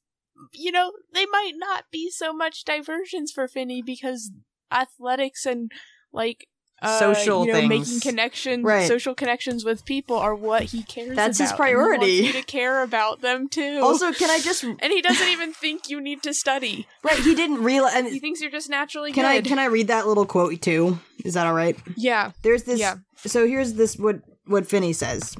[0.52, 4.30] you know, they might not be so much diversions for Finny because
[4.70, 5.72] athletics and
[6.12, 6.46] like
[6.80, 7.68] uh, Social you know, things.
[7.88, 8.86] making connections, Right.
[8.86, 12.12] social connections with people are what he cares That's his about, wants priority.
[12.26, 13.80] you to care about them too.
[13.82, 16.86] Also, can I just and he doesn't even think you need to study.
[17.02, 17.18] right?
[17.18, 17.94] He didn't realize.
[17.96, 20.98] And He thinks you're just naturally Can I can I read that little quote too?
[21.24, 21.76] Is that all right?
[21.96, 22.30] yeah.
[22.42, 22.78] There's this.
[22.78, 22.96] Yeah.
[23.26, 25.36] So here's this what what Finny says,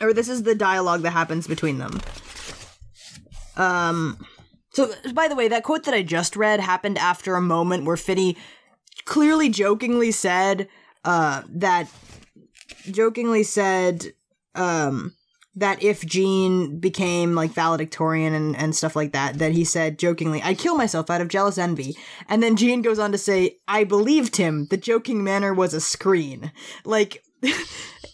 [0.00, 2.00] or this is the dialogue that happens between them.
[3.56, 4.24] Um.
[4.72, 7.96] So by the way, that quote that I just read happened after a moment where
[7.96, 8.36] Finny
[9.04, 10.68] clearly jokingly said
[11.04, 11.88] uh that
[12.90, 14.12] jokingly said
[14.54, 15.14] um
[15.58, 20.40] that if Gene became like valedictorian and, and stuff like that, that he said jokingly,
[20.40, 21.96] I'd kill myself out of jealous envy.
[22.28, 24.66] And then Gene goes on to say, I believed him.
[24.70, 26.52] The joking manner was a screen.
[26.84, 27.24] Like,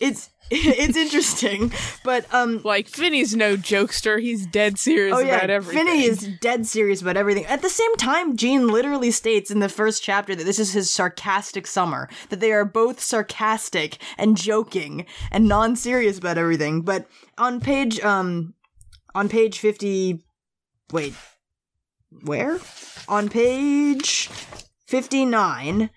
[0.01, 1.73] it's it's interesting,
[2.05, 4.21] but um, Like Finny's no jokester.
[4.21, 5.87] He's dead serious oh yeah, about everything.
[5.87, 7.47] Finny is dead serious about everything.
[7.47, 10.91] At the same time, Gene literally states in the first chapter that this is his
[10.91, 12.09] sarcastic summer.
[12.31, 16.83] That they are both sarcastic and joking and non-serious about everything.
[16.83, 18.55] But on page um,
[19.15, 20.25] on page fifty,
[20.93, 21.15] wait,
[22.23, 22.61] where?
[23.09, 24.29] On page
[24.87, 25.91] fifty-nine,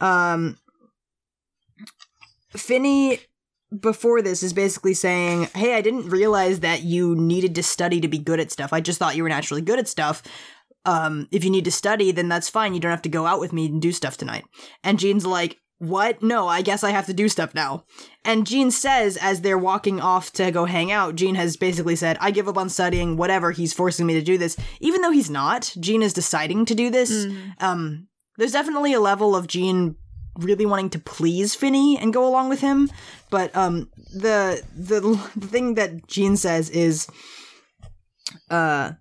[0.00, 0.56] um,
[2.50, 3.20] Finny
[3.78, 8.08] before this is basically saying, "Hey, I didn't realize that you needed to study to
[8.08, 8.72] be good at stuff.
[8.72, 10.22] I just thought you were naturally good at stuff.
[10.84, 12.74] Um, if you need to study, then that's fine.
[12.74, 14.44] You don't have to go out with me and do stuff tonight."
[14.82, 16.22] And Gene's like, "What?
[16.22, 17.84] No, I guess I have to do stuff now."
[18.24, 22.18] And Gene says, as they're walking off to go hang out, Gene has basically said,
[22.20, 23.16] "I give up on studying.
[23.16, 23.52] Whatever.
[23.52, 25.72] He's forcing me to do this, even though he's not.
[25.78, 27.26] Gene is deciding to do this.
[27.60, 29.96] Um, there's definitely a level of Gene."
[30.40, 32.90] Really wanting to please Finny and go along with him.
[33.30, 35.00] But um the the,
[35.36, 37.06] the thing that Gene says is
[38.50, 38.92] uh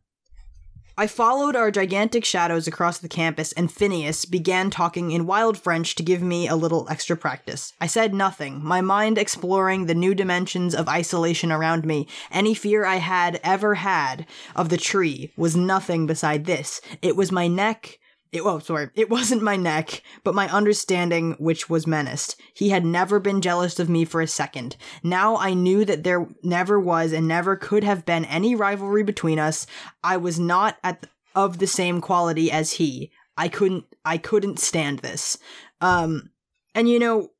[0.99, 5.95] I followed our gigantic shadows across the campus, and Phineas began talking in wild French
[5.95, 7.71] to give me a little extra practice.
[7.79, 12.09] I said nothing, my mind exploring the new dimensions of isolation around me.
[12.31, 14.27] Any fear I had ever had
[14.57, 16.81] of the tree was nothing beside this.
[17.01, 17.97] It was my neck,
[18.31, 18.89] it, oh, sorry.
[18.93, 22.39] It wasn't my neck, but my understanding which was menaced.
[22.53, 24.75] He had never been jealous of me for a second.
[25.03, 29.39] Now I knew that there never was and never could have been any rivalry between
[29.39, 29.65] us.
[30.03, 33.11] I was not at of the same quality as he.
[33.35, 35.37] I couldn't I couldn't stand this.
[35.81, 36.29] Um
[36.75, 37.31] and you know,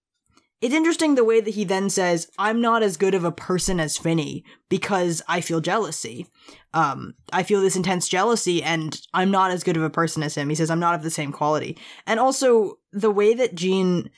[0.61, 3.79] it's interesting the way that he then says, I'm not as good of a person
[3.79, 6.27] as Finny because I feel jealousy
[6.73, 10.35] um, I feel this intense jealousy and I'm not as good of a person as
[10.35, 10.49] him.
[10.49, 11.77] He says I'm not of the same quality.
[12.05, 14.09] And also the way that Gene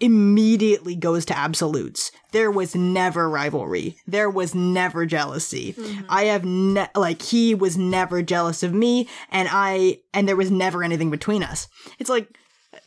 [0.00, 2.12] immediately goes to absolutes.
[2.32, 3.96] There was never rivalry.
[4.06, 5.74] There was never jealousy.
[6.08, 10.50] I have ne- like he was never jealous of me and I and there was
[10.50, 11.68] never anything between us.
[11.98, 12.28] It's like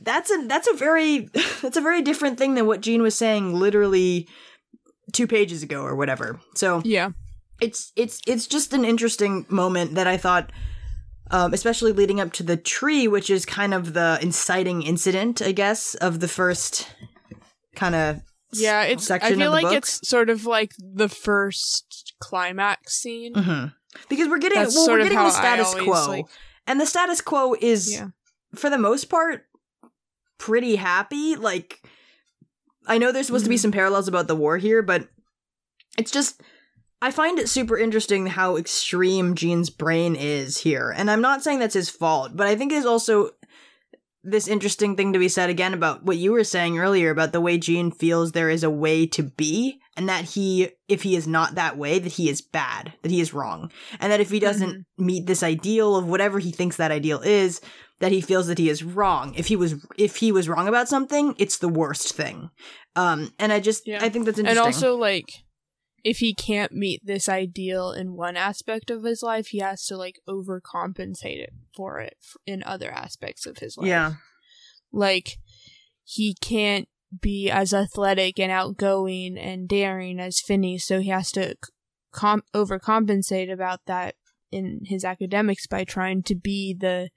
[0.02, 1.20] that's a that's a very
[1.62, 4.28] that's a very different thing than what Gene was saying literally
[5.14, 6.39] 2 pages ago or whatever.
[6.56, 7.12] So Yeah.
[7.62, 10.52] it's it's it's just an interesting moment that I thought
[11.34, 15.54] um, especially leading up to the tree, which is kind of the inciting incident, I
[15.54, 16.93] guess, of the first
[17.76, 18.22] kind of
[18.52, 19.74] Yeah, it's I feel of the like book.
[19.76, 23.34] it's sort of like the first climax scene.
[23.34, 23.74] Mhm.
[24.10, 26.26] because we're getting That's well, sort we're getting the status always, quo, like-
[26.68, 28.08] and the status quo is Yeah.
[28.56, 29.45] for the most part
[30.42, 31.36] pretty happy.
[31.36, 31.82] Like
[32.88, 33.62] I know there's supposed to be Mhm.
[33.62, 35.08] some parallels about the war here, but
[35.98, 36.42] it's just
[37.04, 40.94] I find it super interesting how extreme Gene's brain is here.
[40.96, 43.32] And I'm not saying that's his fault, but I think there's also
[44.24, 47.42] this interesting thing to be said again about what you were saying earlier about the
[47.42, 51.26] way Gene feels there is a way to be, and that he, if he is
[51.28, 53.72] not that way, that he is bad, that he is wrong.
[54.00, 57.62] And that if he doesn't meet this ideal of whatever he thinks that ideal is,
[58.02, 59.34] that he feels that he is wrong.
[59.36, 62.49] If he was if he was wrong about something, it's the worst thing.
[62.95, 63.99] Um, and I just Yeah.
[64.04, 64.58] I think that's interesting.
[64.66, 65.30] and also like
[66.04, 69.95] if he can't meet this ideal in one aspect of his life, he has to
[69.95, 73.88] like overcompensate it for it in other aspects of his life.
[73.88, 74.14] yeah,
[74.91, 75.38] like
[76.04, 76.88] he can't
[77.22, 81.56] be as athletic and outgoing and daring as Finny, so he has to
[82.12, 84.16] com- overcompensate about that
[84.52, 87.10] in his academics by trying to be the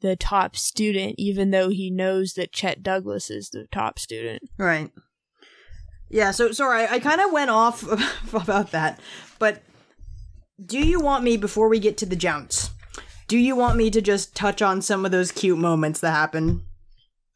[0.00, 4.42] the top student, even though he knows that Chet Douglass is the top student.
[4.58, 4.90] right.
[6.12, 7.84] Yeah, so sorry, I, I kind of went off
[8.34, 8.98] about that,
[9.38, 9.62] but
[10.64, 12.70] do you want me before we get to the jounce?
[13.28, 16.66] Do you want me to just touch on some of those cute moments that happen?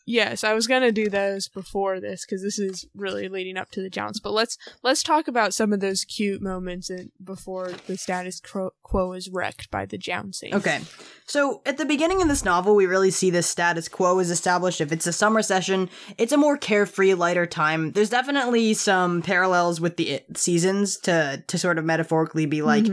[0.06, 3.80] Yes, I was gonna do those before this because this is really leading up to
[3.80, 4.20] the jounce.
[4.20, 8.72] But let's let's talk about some of those cute moments in, before the status quo,
[8.82, 10.54] quo is wrecked by the jouncing.
[10.54, 10.80] Okay.
[11.26, 14.82] So at the beginning of this novel, we really see this status quo is established.
[14.82, 15.88] If it's a summer session,
[16.18, 17.92] it's a more carefree, lighter time.
[17.92, 22.84] There's definitely some parallels with the seasons to to sort of metaphorically be like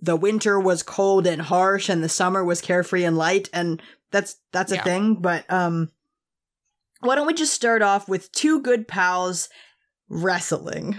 [0.00, 4.36] the winter was cold and harsh and the summer was carefree and light and that's
[4.52, 4.84] that's a Yeah.
[4.84, 5.90] thing, but um
[7.00, 9.48] why don't we just start off with two good pals
[10.08, 10.98] wrestling?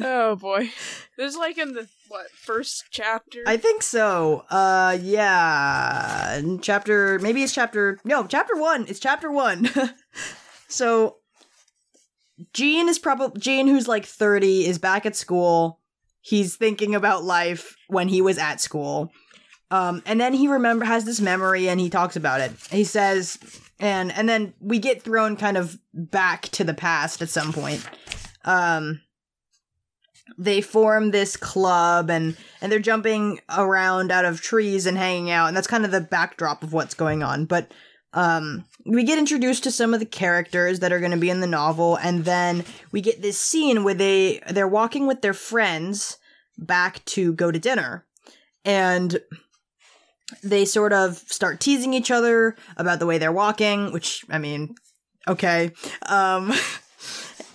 [0.00, 0.70] oh boy,
[1.16, 3.42] this is like in the what first chapter.
[3.46, 4.44] I think so.
[4.50, 6.36] Uh, yeah.
[6.36, 8.86] In Chapter, maybe it's chapter, no, chapter one.
[8.88, 9.68] It's chapter one.
[10.68, 11.16] so,
[12.52, 15.80] Gene is probably, Gene, who's like 30, is back at school.
[16.20, 19.10] He's thinking about life when he was at school.
[19.70, 22.52] Um, and then he remember has this memory and he talks about it.
[22.70, 23.38] He says,
[23.78, 27.86] and, and then we get thrown kind of back to the past at some point.
[28.44, 29.02] Um,
[30.36, 35.48] they form this club and and they're jumping around out of trees and hanging out
[35.48, 37.72] and that's kind of the backdrop of what's going on but
[38.12, 41.40] um we get introduced to some of the characters that are going to be in
[41.40, 46.18] the novel and then we get this scene where they they're walking with their friends
[46.56, 48.04] back to go to dinner
[48.64, 49.20] and
[50.42, 54.74] they sort of start teasing each other about the way they're walking which i mean
[55.26, 55.70] okay
[56.06, 56.52] um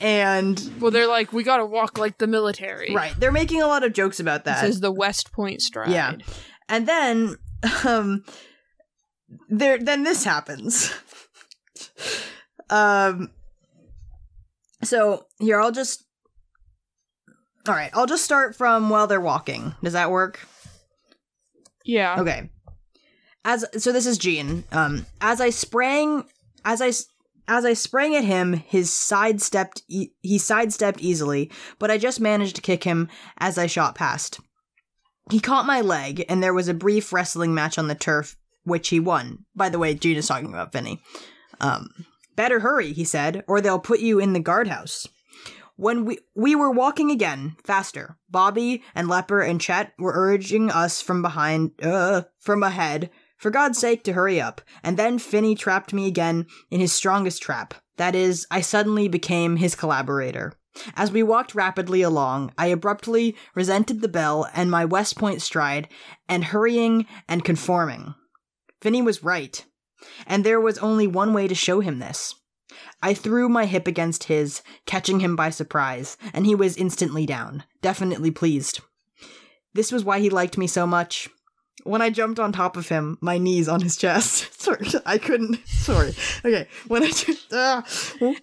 [0.03, 2.93] and well, they're like, we gotta walk like the military.
[2.93, 3.13] Right.
[3.17, 4.69] They're making a lot of jokes about This that.
[4.69, 5.91] is the West Point stride.
[5.91, 6.15] Yeah.
[6.67, 7.38] and then
[7.86, 8.24] um
[9.49, 10.93] there then this happens.
[12.69, 13.32] um
[14.84, 16.03] so here I'll just
[17.67, 19.74] All right, I'll just start from while they're walking.
[19.82, 20.45] Does that work?
[21.86, 22.19] Yeah.
[22.19, 22.49] Okay.
[23.45, 24.63] As so this is Gene.
[24.71, 26.25] Um as I sprang
[26.65, 26.91] as I
[27.47, 32.55] as I sprang at him, his sidestepped e- he sidestepped easily, but I just managed
[32.55, 34.39] to kick him as I shot past.
[35.29, 38.89] He caught my leg, and there was a brief wrestling match on the turf, which
[38.89, 39.45] he won.
[39.55, 41.01] By the way, Gene is talking about Finny.
[41.61, 41.89] Um,
[42.35, 45.07] better hurry, he said, or they'll put you in the guardhouse.
[45.75, 51.01] When we we were walking again, faster, Bobby and Leper and Chet were urging us
[51.01, 53.09] from behind, uh, from ahead.
[53.43, 54.61] For God's sake, to hurry up.
[54.83, 57.73] And then Finny trapped me again in his strongest trap.
[57.97, 60.53] That is, I suddenly became his collaborator.
[60.95, 65.89] As we walked rapidly along, I abruptly resented the bell and my West Point stride,
[66.29, 68.15] and hurrying and conforming.
[68.79, 69.65] Finny was right.
[70.25, 72.33] And there was only one way to show him this.
[73.01, 77.65] I threw my hip against his, catching him by surprise, and he was instantly down,
[77.81, 78.79] definitely pleased.
[79.73, 81.27] This was why he liked me so much.
[81.84, 84.53] When I jumped on top of him, my knees on his chest.
[84.61, 85.59] Sorry, I couldn't.
[85.67, 86.13] Sorry.
[86.45, 87.11] Okay, when I.
[87.11, 87.84] ju- ah.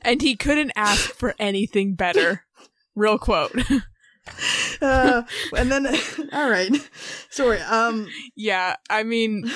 [0.02, 2.44] And he couldn't ask for anything better.
[2.94, 3.52] Real quote.
[4.80, 5.22] Uh,
[5.56, 5.86] and then,
[6.32, 6.70] all right.
[7.30, 7.58] Sorry.
[7.62, 8.06] Um.
[8.36, 9.50] yeah, I mean,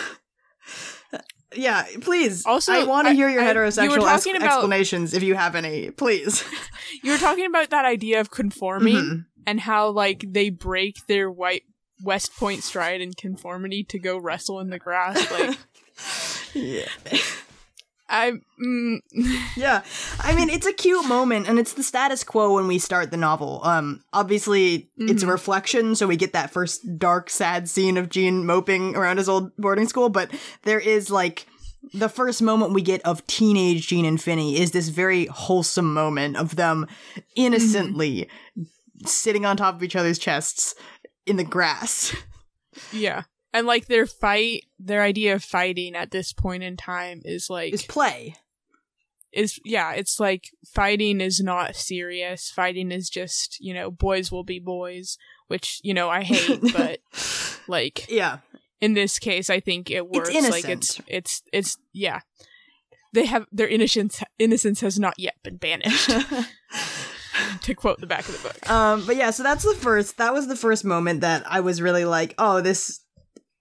[1.55, 1.85] Yeah.
[2.01, 2.45] Please.
[2.45, 5.55] Also, I want to hear your I- heterosexual were ex- about- explanations if you have
[5.55, 5.91] any.
[5.91, 6.45] Please.
[7.03, 9.24] you were talking about that idea of conforming Mhm.
[9.47, 11.62] and how, like, they break their white
[12.05, 15.30] West Point stride and conformity to go wrestle in the grass.
[15.30, 15.59] Like,
[16.55, 16.86] Yeah.
[18.09, 18.32] I.
[18.64, 18.98] Mm,
[19.57, 19.82] Yeah.
[20.20, 23.16] I mean, it's a cute moment, and it's the status quo when we start the
[23.16, 23.61] novel.
[23.64, 25.30] Um, obviously, it's a Mhm.
[25.30, 29.57] reflection, so we get that first dark, sad scene of Gene moping around his old
[29.57, 30.30] boarding school, but
[30.62, 31.46] there is, like,
[31.92, 36.36] the first moment we get of teenage Gene and Finny is this very wholesome moment
[36.36, 36.86] of them
[37.36, 38.28] innocently
[39.05, 40.74] sitting on top of each other's chests
[41.27, 42.14] in the grass.
[42.93, 43.22] yeah.
[43.53, 47.72] And, like, their fight, their idea of fighting at this point in time is like.
[47.72, 48.35] Is play.
[49.33, 52.51] is yeah, it's like fighting is not serious.
[52.51, 55.18] Fighting is just, you know, boys will be boys,
[55.49, 56.99] which, you know, I hate, but
[57.68, 58.39] like Yeah.
[58.81, 60.31] in this case, I think it works.
[60.51, 62.20] like it's it's it's yeah.
[63.12, 66.11] They have their innocence innocence has not yet been banished.
[67.62, 68.70] to quote the back of the book.
[68.70, 70.18] Um, but yeah, so that's the first.
[70.18, 73.01] That was the first moment that I was really like, oh, this.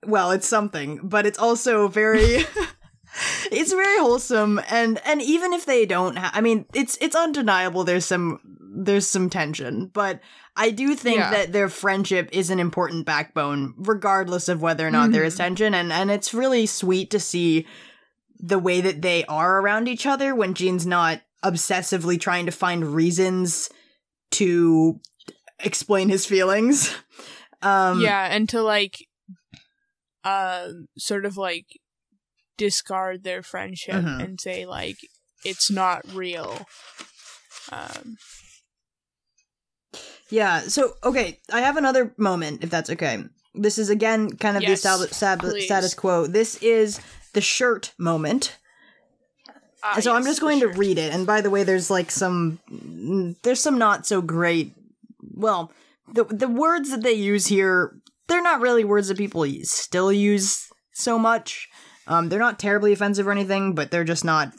[0.05, 2.45] Well, it's something, but it's also very.
[3.51, 7.83] it's very wholesome, and and even if they don't, ha- I mean, it's it's undeniable.
[7.83, 8.39] There's some
[8.75, 10.19] there's some tension, but
[10.55, 11.29] I do think Yeah.
[11.31, 15.73] that their friendship is an important backbone, regardless of whether or not there is tension,
[15.73, 17.67] and and it's really sweet to see
[18.39, 22.95] the way that they are around each other when Gene's not obsessively trying to find
[22.95, 23.69] reasons
[24.31, 24.99] to
[25.59, 26.93] explain his feelings.
[27.61, 29.07] Um, yeah, and to like
[30.25, 30.67] uh
[30.97, 31.65] sort of like
[32.57, 34.21] discard their friendship Mhm.
[34.21, 34.97] and say like
[35.45, 36.65] it's not real.
[37.71, 38.17] Um
[40.29, 40.61] Yeah.
[40.61, 43.23] So, okay, I have another moment, if that's okay.
[43.53, 45.07] This is again kind of Yes, the
[45.61, 46.27] status quo.
[46.27, 46.99] This is
[47.33, 48.57] the shirt moment.
[49.83, 50.71] Ah, so I'm just going sure.
[50.71, 51.13] to read it.
[51.13, 52.59] And by the way, there's like some,
[53.43, 54.73] there's some not so great.
[55.35, 55.71] Well,
[56.11, 57.95] the the words that they use here,
[58.27, 61.69] they're not really words that people still use so much.
[62.07, 64.53] Um, they're not terribly offensive or anything, but they're just not.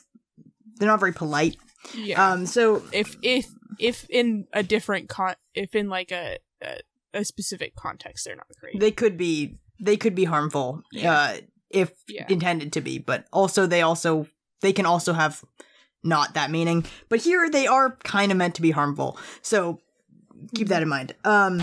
[0.77, 1.57] They're not very polite.
[1.95, 2.33] Yeah.
[2.33, 3.47] Um, so if if
[3.79, 6.79] if in a different con if in like a a,
[7.12, 8.81] a specific context they're not great.
[8.81, 11.12] they could be they could be harmful Yeah.
[11.12, 11.37] uh
[11.70, 12.25] if Yeah.
[12.29, 14.27] intended to be but also they also
[14.65, 15.45] they can also have
[16.03, 19.19] not that meaning but here they are kind of meant to be harmful.
[19.43, 19.81] So
[20.55, 21.15] keep that in mind.
[21.25, 21.62] Um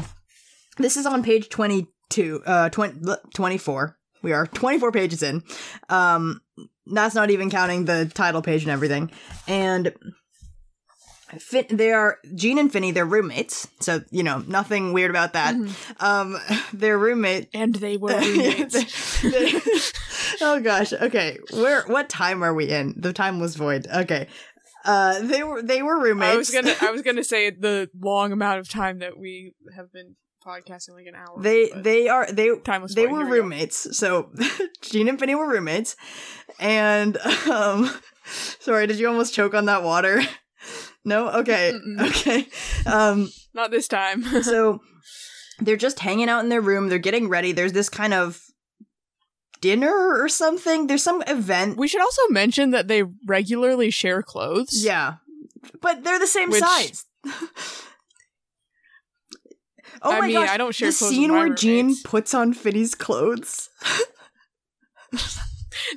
[0.77, 5.43] this is on page 22 uh 20, 24 we are 24 pages in.
[5.89, 6.41] Um
[6.87, 9.11] that's not even counting the title page and everything.
[9.47, 9.93] And
[11.39, 12.91] Fin- they are Gene and Finny.
[12.91, 15.55] They're roommates, so you know nothing weird about that.
[15.99, 16.37] Um,
[16.73, 17.49] they're roommate.
[17.53, 19.21] and they were roommates.
[20.41, 20.93] oh gosh.
[20.93, 21.37] Okay.
[21.53, 21.83] Where?
[21.87, 22.95] What time are we in?
[22.97, 23.87] The time was void.
[23.87, 24.27] Okay.
[24.83, 26.33] Uh, they were they were roommates.
[26.33, 29.91] I was gonna I was gonna say the long amount of time that we have
[29.93, 30.15] been
[30.45, 31.39] podcasting like an hour.
[31.39, 33.43] They they are they time was they were Here we go.
[33.43, 33.95] roommates.
[33.97, 34.31] So
[34.81, 35.95] Gene and Finny were roommates,
[36.59, 37.15] and
[37.47, 37.91] um,
[38.25, 40.21] sorry, did you almost choke on that water?
[41.03, 41.29] No.
[41.29, 41.73] Okay.
[41.73, 42.09] Mm-mm.
[42.09, 42.47] Okay.
[42.85, 43.31] Um.
[43.53, 44.23] not this time.
[44.43, 44.81] so
[45.59, 46.89] they're just hanging out in their room.
[46.89, 47.51] They're getting ready.
[47.51, 48.41] There's this kind of
[49.61, 50.87] dinner or something.
[50.87, 51.77] There's some event.
[51.77, 54.83] we should also mention that they regularly share clothes.
[54.83, 55.15] Yeah,
[55.81, 57.05] but they're the same Which- size.
[60.03, 60.49] oh I my mean, gosh!
[60.49, 63.69] I don't share the scene where Gene puts on Finny's clothes.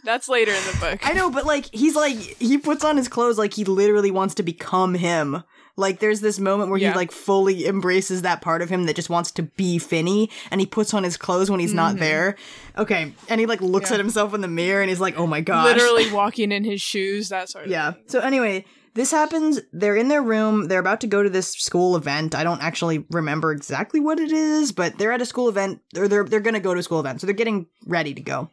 [0.05, 1.07] That's later in the book.
[1.09, 4.35] I know, but like he's like he puts on his clothes like he literally wants
[4.37, 5.43] to become him.
[5.77, 6.91] Like there's this moment where Yeah.
[6.93, 10.61] he like fully embraces that part of him that just wants to be Finny and
[10.61, 11.99] he puts on his clothes when he's not Mhm.
[12.01, 12.37] there.
[12.79, 13.13] Okay.
[13.29, 13.95] And he like looks Yeah.
[13.95, 16.81] at himself in the mirror and he's like, "Oh my god!" Literally walking in his
[16.81, 17.93] shoes, that sort of Yeah.
[17.93, 18.03] thing.
[18.07, 18.65] So anyway,
[18.95, 19.59] this happens.
[19.73, 20.69] They're in their room.
[20.69, 22.37] They're about to go to this school event.
[22.37, 25.81] I don't actually remember exactly what it is, but they're at a school event.
[25.97, 28.51] Or they're they're gonna go to a school event, so they're getting ready to go.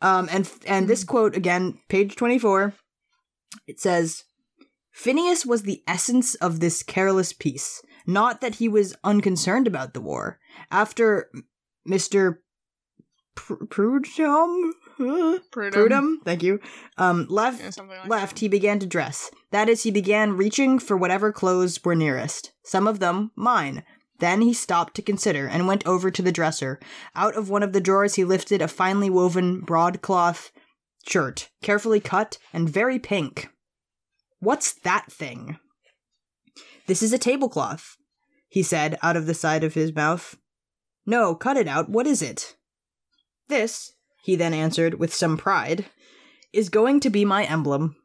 [0.00, 2.74] Um, and and this quote again, page twenty four.
[3.66, 4.24] It says,
[4.92, 7.82] "Phineas was the essence of this careless peace.
[8.06, 10.38] Not that he was unconcerned about the war.
[10.70, 11.30] After
[11.84, 12.42] Mister
[13.34, 15.38] Pr- Prud'homme." Huh?
[15.52, 15.72] Prud'homme.
[15.72, 16.58] Prud'homme, thank you.
[16.96, 18.40] Um, left Yeah, like left, that.
[18.40, 19.30] he began to dress.
[19.52, 22.52] That is, he began reaching for whatever clothes were nearest.
[22.64, 23.84] Some of them mine.
[24.18, 26.80] Then he stopped to consider and went over to the dresser.
[27.14, 30.50] Out of one of the drawers, he lifted a finely woven broadcloth
[31.06, 33.48] shirt, carefully cut and very pink.
[34.40, 35.58] What's that thing?
[36.86, 37.96] This is a tablecloth,
[38.48, 40.36] he said out of the side of his mouth.
[41.06, 41.88] No, cut it out.
[41.88, 42.56] What is it?
[43.48, 43.92] This,
[44.22, 45.86] he then answered with some pride,
[46.52, 47.96] is going to be my emblem.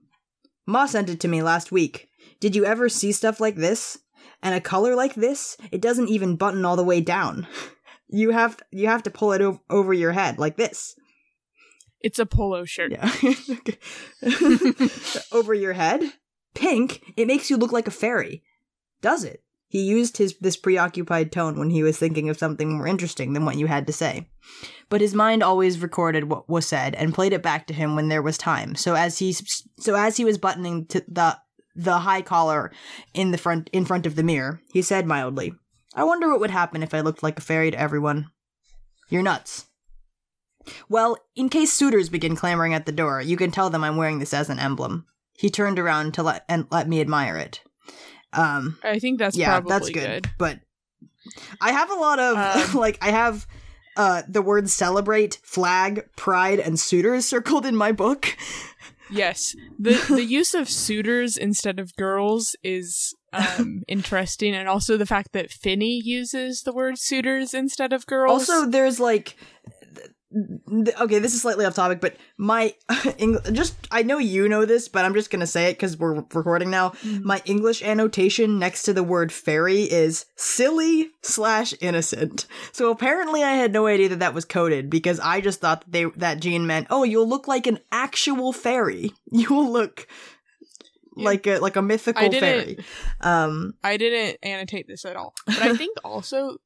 [0.66, 2.08] Ma sent it to me last week.
[2.40, 4.00] Did you ever see stuff like this?
[4.44, 5.58] And a color like this?
[5.72, 7.48] It doesn't even button all the way down.
[8.10, 10.94] You have you have to pull it o- over your head like this.
[12.00, 12.92] It's a polo shirt.
[12.92, 13.12] Yeah.
[15.32, 16.14] over your head?
[16.54, 17.02] Pink?
[17.18, 18.44] It makes you look like a fairy.
[19.02, 19.42] Does it?
[19.68, 23.46] He used his this preoccupied tone when he was thinking of something more interesting than
[23.46, 24.30] what you had to say.
[24.90, 28.10] But his mind always recorded what was said and played it back to him when
[28.10, 28.76] there was time.
[28.76, 31.40] So as he so as he was buttoning to the
[31.76, 32.72] the high collar
[33.14, 35.54] in the front in front of the mirror, he said mildly,
[35.96, 38.30] "I wonder what would happen if I looked like a fairy to everyone."
[39.10, 39.68] You're nuts.
[40.88, 44.20] Well, in case suitors begin clamoring at the door, you can tell them I'm wearing
[44.20, 45.06] this as an emblem.
[45.38, 47.62] He turned around to let and let me admire it.
[48.32, 50.30] Um, I think that's yeah, probably that's good.
[50.38, 50.60] But
[51.62, 53.48] I have a lot of Um, like I have
[53.96, 58.36] uh, the words celebrate, flag, pride, and suitors circled in my book.
[59.14, 65.06] Yes, the the use of suitors instead of girls is um, interesting, and also the
[65.06, 68.50] fact that Finny uses the word suitors instead of girls.
[68.50, 69.38] Also, there's like
[71.00, 72.74] okay, this is slightly off topic, but my
[73.18, 76.14] English, just I know you know this, but I'm just gonna say it because we're
[76.34, 76.90] recording now.
[76.90, 77.28] Mm-hmm.
[77.28, 82.46] My English annotation next to the word fairy is silly slash innocent.
[82.72, 85.92] So apparently, I had no idea that that was coded because I just thought that
[85.92, 89.12] they that Gene meant oh you'll look like an actual fairy.
[89.36, 90.08] You will look
[91.16, 92.78] like a like a mythical fairy.
[93.22, 96.58] Um, I didn't annotate this at all, but I think also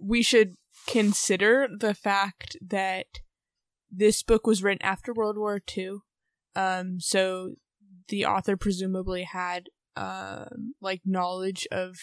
[0.00, 0.56] we should
[0.86, 3.06] consider the fact that
[3.90, 5.98] this book was written after World War II.
[6.56, 7.54] Um, so
[8.08, 11.96] the author presumably had um, like knowledge of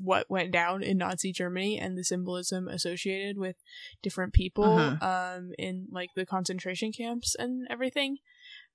[0.00, 3.56] what went down in Nazi Germany and the symbolism associated with
[4.02, 5.02] different people Mhm.
[5.02, 8.18] um, in like the concentration camps and everything.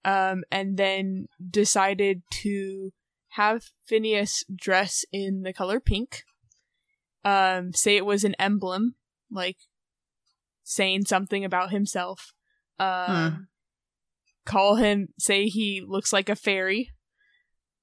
[0.05, 2.91] Um, and then decided to
[3.29, 6.23] have Phineas dress in the color pink.
[7.23, 8.95] Um, say it was an emblem,
[9.33, 9.57] like
[10.63, 12.33] saying something about himself.
[12.79, 13.47] Um,
[14.45, 16.89] call him, say he looks like a fairy.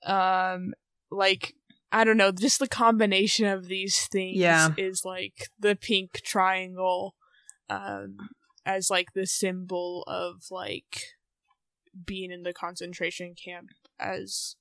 [0.05, 0.73] Um,
[1.11, 1.55] like
[1.93, 4.69] I don't know, just the combination of these things Yeah.
[4.77, 7.17] is like the pink triangle,
[7.69, 8.17] um,
[8.65, 11.05] as like the symbol of like
[12.07, 14.55] being in the concentration camp as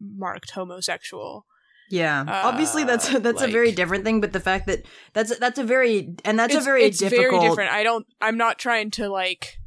[0.00, 1.46] marked homosexual.
[1.90, 5.58] Yeah, obviously that's Uh, that's a very different thing, but the fact that that's that's
[5.58, 7.30] a very and that's a very it's difficult.
[7.30, 7.70] very different.
[7.72, 8.06] I don't.
[8.20, 9.58] I'm not trying to like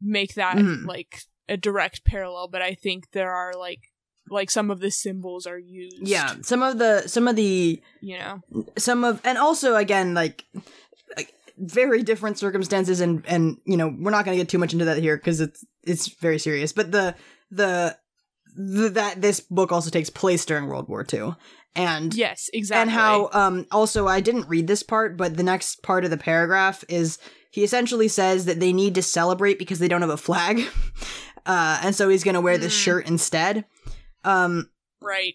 [0.00, 0.86] make that Mhm.
[0.86, 3.80] like a direct parallel, but I think there are like
[4.30, 6.06] like some of the symbols are used.
[6.06, 8.40] Yeah, some of the some of the you know.
[8.78, 10.44] some of and also again like,
[11.16, 14.72] like very different circumstances and and you know we're not going to get too much
[14.72, 16.72] into that here because it's it's very serious.
[16.72, 17.14] But the
[17.50, 17.96] the
[18.54, 21.34] the that this book also takes place during World War II
[21.76, 22.82] and Yes, exactly.
[22.82, 26.16] and how um also I didn't read this part, but the next part of the
[26.16, 27.18] paragraph is
[27.50, 30.60] he essentially says that they need to celebrate because they don't have a flag.
[31.46, 32.82] Uh, and so he's gonna wear this Mm.
[32.84, 33.66] shirt instead.
[34.24, 34.70] Um,
[35.02, 35.34] right.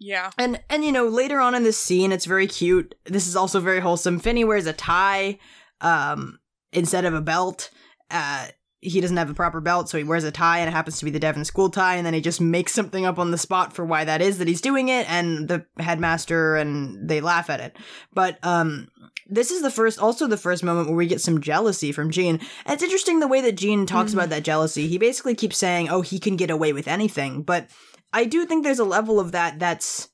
[0.00, 0.30] Yeah.
[0.36, 2.96] and and you know later on in this scene, it's very cute.
[3.04, 4.18] This is also very wholesome.
[4.18, 5.38] Finny wears a tie,
[5.80, 6.40] um,
[6.72, 7.70] instead of a belt.
[8.10, 8.48] Uh,
[8.84, 11.04] he doesn't have a proper belt, so he wears a tie, and it happens to
[11.04, 11.96] be the Devon school tie.
[11.96, 14.48] And then he just makes something up on the spot for why that is that
[14.48, 17.76] he's doing it, and the headmaster and they laugh at it.
[18.12, 18.88] But um,
[19.26, 22.40] this is the first, also the first moment where we get some jealousy from Gene.
[22.66, 24.14] And it's interesting the way that Gene talks Mhm.
[24.14, 24.86] about that jealousy.
[24.86, 27.68] He basically keeps saying, "Oh, he can get away with anything," but
[28.12, 30.08] I do think there's a level of that that's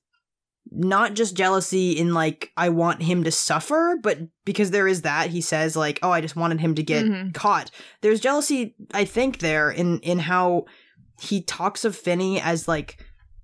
[0.70, 5.30] not just jealousy in like I want him to suffer, but because there is that
[5.30, 7.34] he says like, "Oh, I just wanted him to get Mhm.
[7.34, 7.70] caught."
[8.02, 10.66] There's jealousy, I think, there in in how
[11.20, 12.98] he talks of Finny as like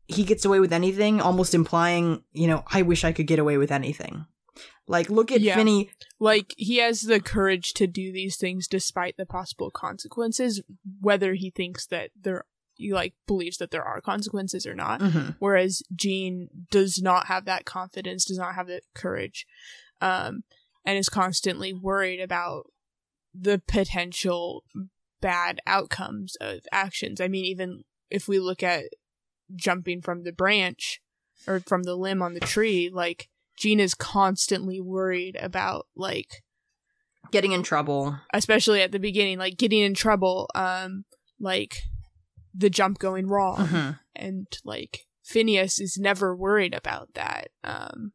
[0.09, 3.57] he gets away with anything, almost implying, you know, I wish I could get away
[3.59, 4.25] with anything.
[4.87, 5.57] Like, look at Yeah.
[5.57, 5.91] Finny.
[6.21, 10.63] Like he has the courage to do these things despite the possible consequences,
[11.01, 12.45] whether he thinks that there
[12.77, 15.01] he like believes that there are consequences or not.
[15.01, 15.37] Mhm.
[15.39, 19.47] whereas Gene does not have that confidence, does not have that courage,
[20.01, 20.45] um,
[20.85, 22.71] and is constantly worried about
[23.35, 24.65] the potential
[25.21, 27.21] bad outcomes of actions.
[27.21, 28.85] I mean, even if we look at
[29.55, 31.01] jumping from the branch
[31.47, 36.43] or from the limb on the tree, like Gene is constantly worried about like
[37.33, 38.19] Getting in trouble.
[38.33, 41.05] especially at the beginning, like getting in trouble, um,
[41.41, 41.83] like
[42.57, 43.99] the jump going wrong Mhm.
[44.15, 47.49] and like Phineas is never worried about that.
[47.65, 48.13] Um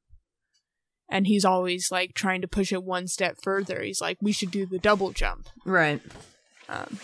[1.10, 3.82] and he's always like trying to push it one step further.
[3.82, 5.48] He's like, we should do the double jump.
[5.66, 6.02] Right.
[6.70, 7.00] Um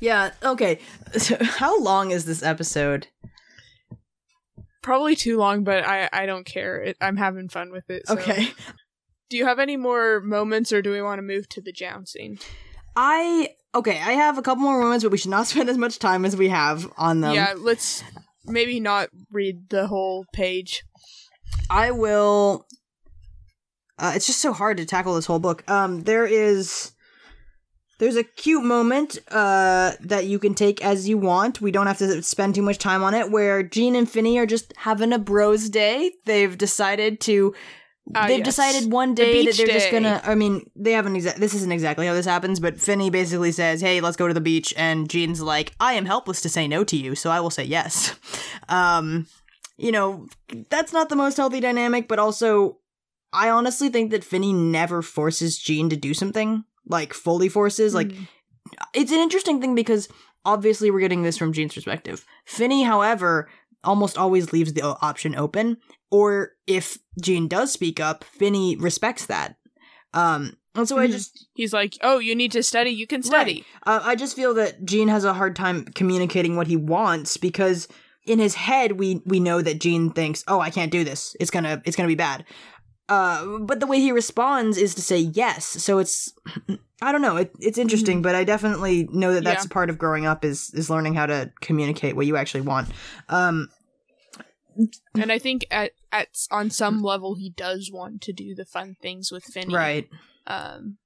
[0.00, 0.78] Yeah, okay.
[1.18, 3.08] So how long is this episode?
[4.82, 6.80] probably too long, but I I don't care.
[6.80, 8.06] It, I'm having fun with it.
[8.06, 8.50] so- Okay.
[9.28, 12.38] Do you have any more moments, or do we want to move to the jouncing?
[12.94, 15.98] I okay, I have a couple more moments, but we should not spend as much
[15.98, 17.34] time as we have on them.
[17.34, 18.02] yeah, let's
[18.44, 20.82] maybe not read the whole page.
[21.70, 22.66] I will.
[23.98, 25.68] Uh, it's just so hard to tackle this whole book.
[25.70, 26.92] Um, there is,
[27.98, 31.62] there's a cute moment uh that you can take as you want.
[31.62, 33.30] We don't have to spend too much time on it.
[33.30, 36.12] Where Gene and Finny are just having a bros day.
[36.26, 37.54] They've decided to.
[38.14, 38.44] Ah, They've yes.
[38.46, 40.20] decided one The day that they're just gonna.
[40.24, 41.14] I mean, they haven't.
[41.14, 44.34] Exa- this isn't exactly how this happens, but Finny basically says, "Hey, let's go to
[44.34, 47.40] the beach," and Gene's like, "I am helpless to say no to you, so I
[47.40, 48.14] will say yes."
[48.68, 49.26] Um,
[49.76, 50.26] you know,
[50.70, 52.78] that's not the most healthy dynamic, but also
[53.32, 57.94] I honestly think that Finny never forces Gene to do something like fully forces.
[57.94, 58.26] Like Mhm.
[58.92, 60.08] it's an interesting thing because
[60.44, 62.24] obviously we're getting this from Gene's perspective.
[62.44, 63.48] Finny, however,
[63.84, 65.76] almost always leaves the option open.
[66.10, 69.56] Or if Gene does speak up, Finny respects that.
[70.14, 71.12] Um, and so I Mhm.
[71.12, 72.90] just he's like, "Oh, you need to study.
[72.90, 76.66] You can study." uh, I just feel that Gene has a hard time communicating what
[76.68, 77.88] he wants because
[78.24, 81.34] in his head we we know that Gene thinks, "Oh, I can't do this.
[81.40, 82.44] It's gonna it's gonna be bad."
[83.08, 85.64] Uh, but the way he responds is to say yes.
[85.64, 86.32] So it's
[87.00, 87.36] I don't know.
[87.36, 89.72] It, it's interesting, but I definitely know that that's Yeah.
[89.72, 92.88] part of growing up is is learning how to communicate what you actually want.
[93.28, 93.68] Um,
[95.14, 98.96] And I think at at on some level he does want to do the fun
[99.00, 99.74] things with Finny.
[99.74, 100.08] right.
[100.46, 100.98] Um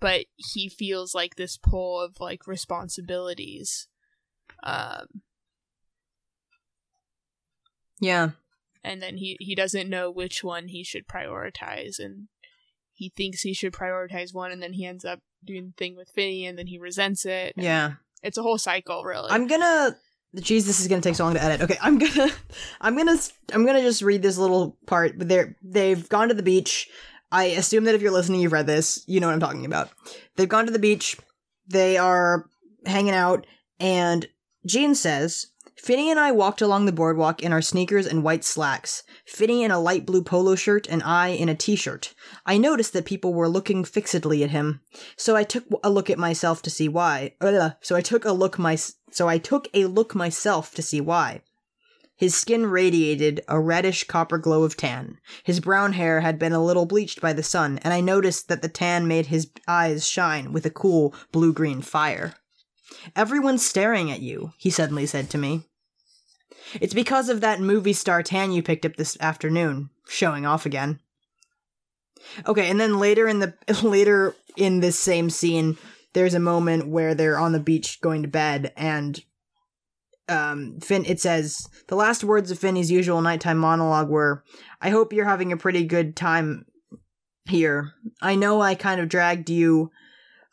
[0.00, 3.88] but he feels like this pull of like responsibilities.
[4.62, 5.22] Um
[8.00, 8.30] Yeah.
[8.84, 12.28] and then he he doesn't know which one he should prioritize and
[12.92, 16.08] he thinks he should prioritize one and then he ends up doing the thing with
[16.14, 17.52] Finny, and then he resents it.
[17.56, 17.94] Yeah.
[18.22, 19.30] It's a whole cycle really.
[19.30, 19.96] I'm gonna.
[20.36, 21.62] Jeez, this is gonna take so long to edit.
[21.62, 22.30] Okay, I'm gonna,
[22.80, 23.16] I'm gonna,
[23.52, 25.18] I'm gonna just read this little part.
[25.18, 26.88] But they're they've gone to the beach.
[27.32, 29.02] I assume that if you're listening, you've read this.
[29.06, 29.90] You know what I'm talking about.
[30.36, 31.16] They've gone to the beach.
[31.68, 32.48] They are
[32.84, 33.46] hanging out,
[33.80, 34.26] and
[34.66, 39.02] Gene says, "Finny and I walked along the boardwalk in our sneakers and white slacks.
[39.26, 42.14] Finny in a light blue polo shirt, and I in a t-shirt.
[42.44, 44.80] I noticed that people were looking fixedly at him,
[45.16, 47.34] so I took a look at myself to see why.
[47.40, 48.76] Uh, so I took a look my
[49.10, 51.42] so I took a look myself to see why.
[52.16, 55.18] His skin radiated a reddish copper glow of tan.
[55.44, 58.62] His brown hair had been a little bleached by the sun, and I noticed that
[58.62, 62.34] the tan made his eyes shine with a cool blue-green fire.
[63.14, 65.62] Everyone's staring at you, he suddenly said to me.
[66.80, 71.00] It's because of that movie star tan you picked up this afternoon, showing off again.
[72.46, 75.76] Okay, and then later in the later in this same scene,
[76.12, 79.22] there's a moment where they're on the beach going to bed, and
[80.28, 81.04] um, Finn.
[81.04, 84.42] It says the last words of Finny's usual nighttime monologue were,
[84.80, 86.66] "I hope you're having a pretty good time
[87.48, 87.92] here.
[88.20, 89.90] I know I kind of dragged you."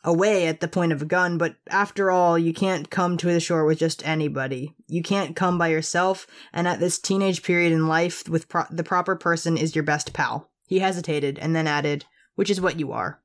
[0.06, 3.40] Away at the point of a gun, but after all, you can't come to the
[3.40, 4.74] shore with just anybody.
[4.86, 8.84] You can't come by yourself, and at this teenage period in life, with pro- the
[8.84, 10.50] proper person is your best pal.
[10.66, 12.04] He hesitated and then added,
[12.34, 13.22] which is what you are.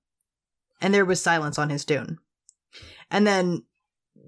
[0.82, 2.18] And there was silence on his tune.
[3.12, 3.64] And then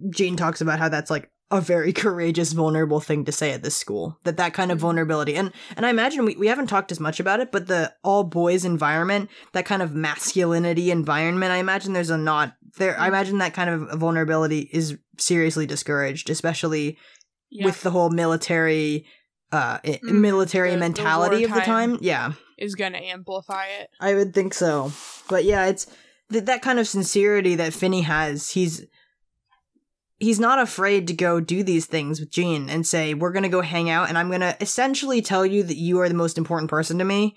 [0.09, 3.75] Gene talks about how that's like a very courageous, vulnerable thing to say at this
[3.75, 4.17] school.
[4.23, 5.35] That that kind of vulnerability.
[5.35, 8.23] And and I imagine we, we haven't talked as much about it, but the all
[8.23, 13.39] boys environment, that kind of masculinity environment, I imagine there's a not there I imagine
[13.39, 16.97] that kind of vulnerability is seriously discouraged, especially
[17.49, 17.65] yeah.
[17.65, 19.05] with the whole military
[19.51, 21.97] uh Mm, military the- the mentality of the time.
[22.01, 22.33] Yeah.
[22.57, 23.89] is going to amplify it.
[23.99, 24.93] I would think so.
[25.27, 25.87] But yeah, it's
[26.31, 28.51] th- that kind of sincerity that Finny has.
[28.51, 28.85] He's
[30.21, 33.49] he's not afraid to go do these things with Gene and say, "We're going to
[33.49, 36.37] go hang out and I'm going to essentially tell you that you are the most
[36.37, 37.35] important person to me."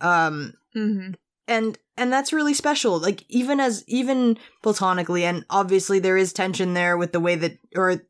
[0.00, 1.16] Um Mhm.
[1.48, 2.98] and and that's really special.
[2.98, 7.58] Like even as even platonically and obviously there is tension there with the way that
[7.76, 8.02] or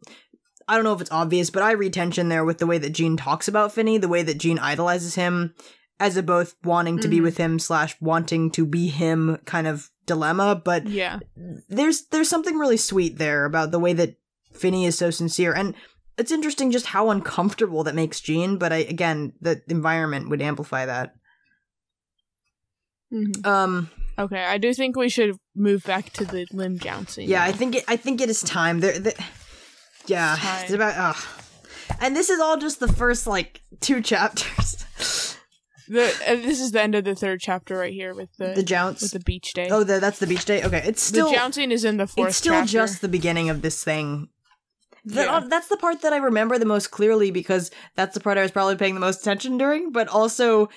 [0.68, 2.92] I don't know if it's obvious, but I read tension there with the way that
[2.92, 5.54] Gene talks about Finny, the way that Gene idolizes him
[6.00, 7.22] as a both wanting to be Mhm.
[7.22, 10.56] with him slash wanting to be him kind of dilemma.
[10.64, 11.20] But Yeah.
[11.68, 14.16] there's there's something really sweet there about the way that
[14.52, 15.74] Finny is so sincere and
[16.18, 20.84] it's interesting just how uncomfortable that makes Gene, but I again the environment would amplify
[20.86, 21.14] that.
[23.12, 23.46] Mhm.
[23.46, 27.26] Um Okay, I do think we should move back to the limb jouncing.
[27.28, 27.84] Yeah, I think it.
[27.88, 28.80] I think it is time.
[28.80, 29.14] There, the,
[30.06, 31.16] yeah, It's it's about.
[32.00, 34.79] And this is all just the first like two chapters.
[35.90, 38.62] The uh, this is the end of the third chapter right here with the, the
[38.62, 39.02] jounce.
[39.02, 39.68] with the beach day.
[39.70, 40.62] oh, the, that's the beach day.
[40.62, 42.28] Okay, it's still the jouncing is in the fourth.
[42.28, 42.70] it's still chapter.
[42.72, 44.28] just the beginning of this thing.
[45.04, 45.40] That- Yeah.
[45.48, 48.50] That's the part that I remember the most clearly because that's the part I was
[48.50, 49.92] probably paying the most attention during.
[49.92, 50.68] But also,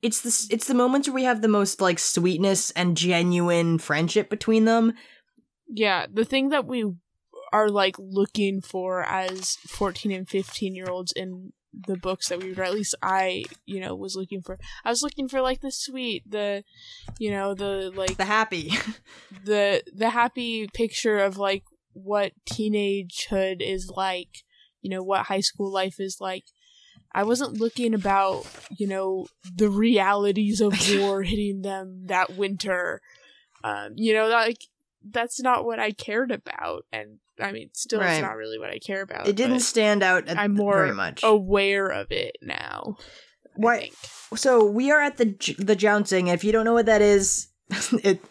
[0.00, 4.30] it's the it's the moments where we have the most like sweetness and genuine friendship
[4.30, 4.94] between them.
[5.68, 6.84] Yeah, the thing that we
[7.52, 12.52] are like looking for as 14 and 15 year olds in the books that we
[12.52, 14.58] read, at least I, you know, was looking for.
[14.84, 16.64] I was looking for like the sweet, the,
[17.18, 18.72] you know, the like The happy.
[19.44, 24.44] the the happy picture of like what teenagehood is like,
[24.80, 26.44] you know, what high school life is like.
[27.14, 28.46] I wasn't looking about,
[28.78, 33.02] you know, the realities of war hitting them that winter.
[33.64, 34.64] Um, you know, like
[35.04, 38.14] that's not what I cared about, and I mean, still, Right.
[38.14, 39.26] it's not really what I care about.
[39.28, 41.22] it didn't stand out at I'm more very much.
[41.22, 42.96] aware of it now.
[43.60, 43.94] Think.
[44.36, 46.28] So we are at the the jouncing.
[46.28, 47.48] If you don't know what that is,
[48.02, 48.22] it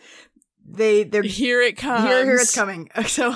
[0.67, 2.03] they they're Here it comes.
[2.05, 2.89] here here it's coming.
[3.07, 3.35] So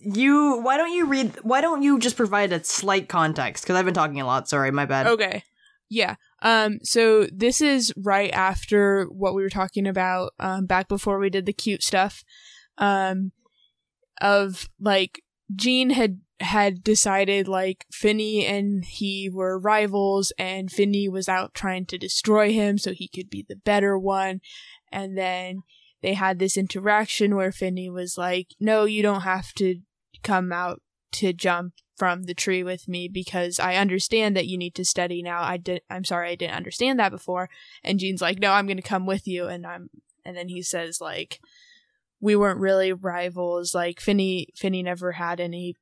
[0.00, 3.84] you why don't you read why don't you just provide a slight context because I've
[3.84, 4.48] been talking a lot.
[4.48, 5.06] Sorry, my bad.
[5.08, 5.42] Okay.
[5.90, 6.16] Yeah.
[6.42, 11.30] Um, so this is right after what we were talking about, um, back before we
[11.30, 12.22] did the cute stuff.
[12.76, 13.32] Um,
[14.20, 15.22] of like
[15.54, 21.84] Gene had had decided like Finny and he were rivals and Finny was out trying
[21.86, 24.40] to destroy him so he could be the better one.
[24.92, 25.62] And then
[26.00, 29.80] they had this interaction where Finny was like, No, you don't have to
[30.22, 30.80] come out
[31.12, 35.22] to jump from the tree with me because I understand that you need to study
[35.22, 35.42] now.
[35.42, 37.50] I did I'm sorry I didn't understand that before.
[37.82, 39.90] And Gene's like, "No, I'm going to come with you." And I'm
[40.24, 41.40] and then he says like
[42.20, 43.74] we weren't really rivals.
[43.74, 45.74] Like Finny Finny never had any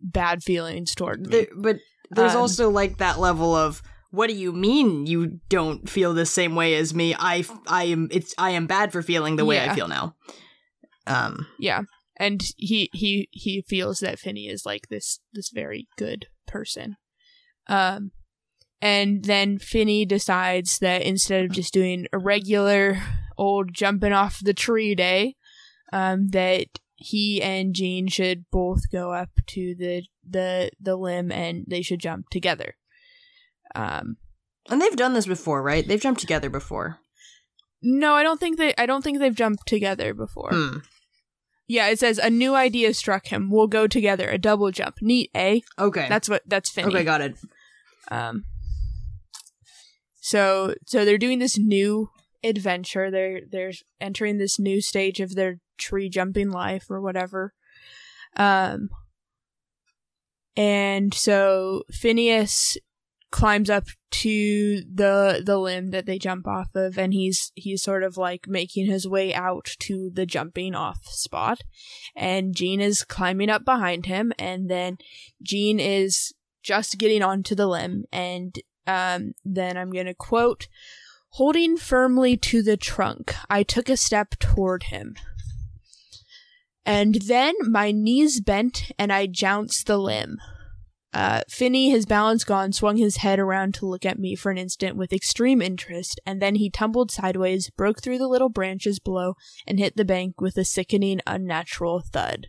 [0.00, 1.28] bad feelings toward me.
[1.30, 1.78] There- but
[2.10, 6.26] there's Um, also like that level of what do you mean you don't feel the
[6.26, 7.14] same way as me?
[7.18, 10.16] I I am it's I am bad for feeling the way I feel now.
[11.06, 11.82] Um yeah.
[12.18, 16.96] And he he he feels that Finny is like this this very good person.
[17.68, 18.10] Um
[18.80, 23.00] and then Finny decides that instead of just doing a regular
[23.38, 25.36] old jumping off the tree day,
[25.92, 26.66] um, that
[26.96, 32.00] he and Gene should both go up to the the the limb and they should
[32.00, 32.76] jump together.
[33.74, 34.16] Um,
[34.70, 35.86] and they've done this before, right?
[35.86, 36.98] They've jumped together before.
[37.82, 38.74] no, I don't think they.
[38.78, 40.50] I don't think they've jumped together before.
[40.52, 40.78] Hmm.
[41.68, 43.50] Yeah, it says a new idea struck him.
[43.50, 44.28] We'll go together.
[44.28, 44.96] A double jump.
[45.00, 45.60] Neat, eh?
[45.78, 46.06] Okay.
[46.08, 46.42] That's what.
[46.46, 46.88] That's Finny.
[46.88, 47.36] okay, got it.
[48.10, 48.44] Um.
[50.20, 52.10] So so they're doing this new
[52.44, 53.10] adventure.
[53.10, 57.54] They're they're entering this new stage of their tree jumping life or whatever.
[58.36, 58.90] Um.
[60.54, 62.76] And so Phineas
[63.32, 68.04] climbs up to the the limb that they jump off of and he's he's sort
[68.04, 71.62] of like making his way out to the jumping off spot
[72.14, 74.98] and Gene is climbing up behind him and then
[75.42, 78.54] Gene is just getting onto the limb and
[78.86, 80.68] um then I'm to quote
[81.32, 85.14] holding firmly to the trunk I took a step toward him
[86.84, 90.38] and then my knees bent and I jounced the limb
[91.14, 94.56] uh, Finny, his balance gone, swung his head around to look at me for an
[94.56, 99.34] instant with extreme interest, and then he tumbled sideways, broke through the little branches below,
[99.66, 102.46] and hit the bank with a sickening, unnatural thud.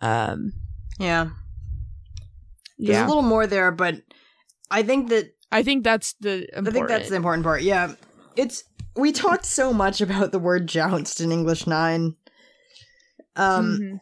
[0.00, 0.52] Um,
[0.98, 1.28] Yeah.
[2.78, 4.02] There's yeah, a little more there, but
[4.70, 6.68] I think that I think that's the important.
[6.68, 7.62] I think that's the important part.
[7.62, 7.94] Yeah.
[8.36, 8.64] It's
[8.96, 12.16] we talked so much about the word jounced in English 9.
[13.36, 14.00] Um Mhm.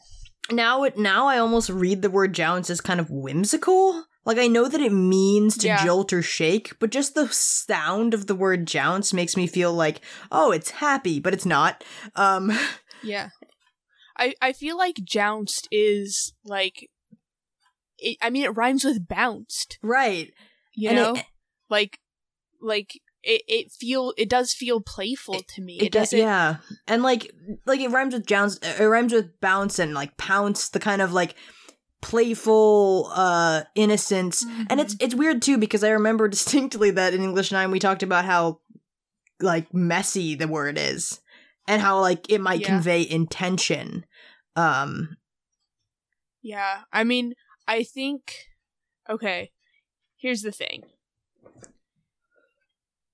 [0.54, 4.04] now it now I almost read the word jounce as kind of whimsical.
[4.24, 5.84] Like I know that it means to Yeah.
[5.84, 10.00] jolt or shake, but just the sound of the word jounce makes me feel like,
[10.32, 11.84] oh, it's happy, but it's not.
[12.16, 12.52] Um
[13.02, 13.28] yeah.
[14.18, 16.88] I I feel like jounced is like,
[17.98, 19.78] it, I mean, it rhymes with bounced.
[19.82, 20.32] right.
[20.74, 21.22] You And it- know,
[21.68, 21.98] like,
[22.60, 25.78] like it it feel it does feel playful to me.
[25.78, 26.18] It, do- doesn't.
[26.18, 26.56] yeah.
[26.86, 27.32] And like
[27.66, 31.12] like it rhymes with jounce it rhymes with bounce and like pounce, the kind of
[31.12, 31.34] like
[32.02, 34.44] playful uh innocence.
[34.70, 38.02] And it's it's weird too because I remember distinctly that in English 9 we talked
[38.02, 38.60] about how
[39.40, 41.20] like messy the word is
[41.68, 42.68] and how like it might Yeah.
[42.68, 44.06] convey intention.
[44.54, 45.16] Um
[46.42, 47.34] Yeah, I mean,
[47.66, 48.46] I think
[49.10, 49.50] okay.
[50.16, 50.84] Here's the thing.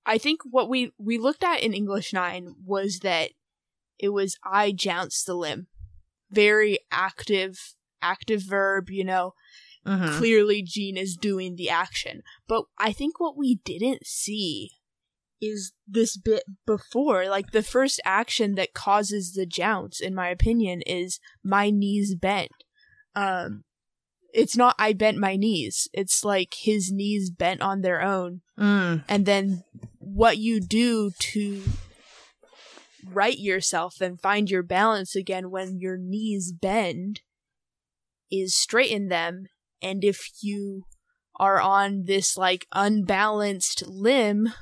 [0.05, 3.31] I think what we we looked at in English 9 was that
[3.99, 5.67] it was I jounced the limb.
[6.31, 9.33] Very active active verb, you know.
[9.85, 10.17] mhm.
[10.17, 12.21] Clearly Gene is doing the action.
[12.47, 14.71] But I think what we didn't see
[15.41, 17.27] is this bit before.
[17.27, 22.51] Like the first action that causes the jounce, in my opinion, is my knees bent.
[23.15, 23.63] Um
[24.33, 25.87] it's not I bent my knees.
[25.93, 28.41] It's like his knees bent on their own.
[28.59, 29.03] Mm.
[29.07, 29.63] And then
[30.03, 31.63] what you do to
[33.05, 37.21] right yourself and find your balance again when your knees bend
[38.31, 39.45] is straighten them.
[39.81, 40.83] And if you
[41.39, 44.53] are on this like unbalanced limb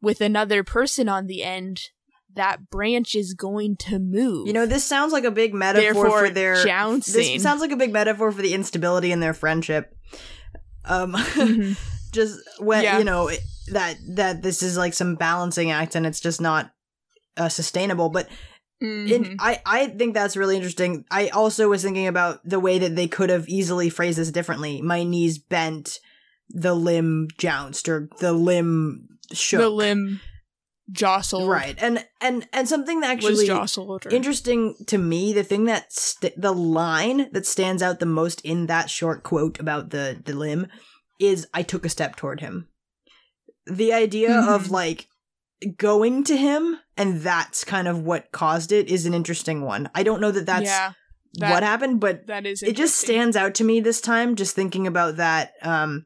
[0.00, 1.80] with another person on the end,
[2.34, 4.46] that branch is going to move.
[4.46, 7.14] You know, this sounds like a big metaphor Therefore, for their jouncing.
[7.14, 9.96] This sounds like a big metaphor for the instability in their friendship.
[10.84, 11.76] Um Mhm.
[12.12, 12.98] just when Yeah.
[12.98, 13.40] you know it-
[13.72, 16.70] that that this is like some balancing act and it's just not
[17.36, 18.28] uh, sustainable but
[18.82, 19.10] Mhm.
[19.10, 22.94] in, i i think that's really interesting i also was thinking about the way that
[22.94, 25.98] they could have easily phrased this differently my knees bent
[26.50, 29.60] the limb jounced or the limb shook.
[29.60, 30.20] The limb
[30.92, 31.48] jostled.
[31.48, 34.06] right, and and and something that Was actually jostled.
[34.06, 38.40] Or, interesting to me the thing that st- the line that stands out the most
[38.42, 40.66] in that short quote about the the limb
[41.18, 42.68] is i took a step toward him
[43.66, 44.70] the idea of Mhm.
[44.70, 45.08] like
[45.76, 50.02] going to him and that's kind of what caused it is an interesting one i
[50.02, 50.92] don't know that that's yeah,
[51.34, 52.62] that- what happened but that is.
[52.62, 56.04] it just stands out to me this time just thinking about that um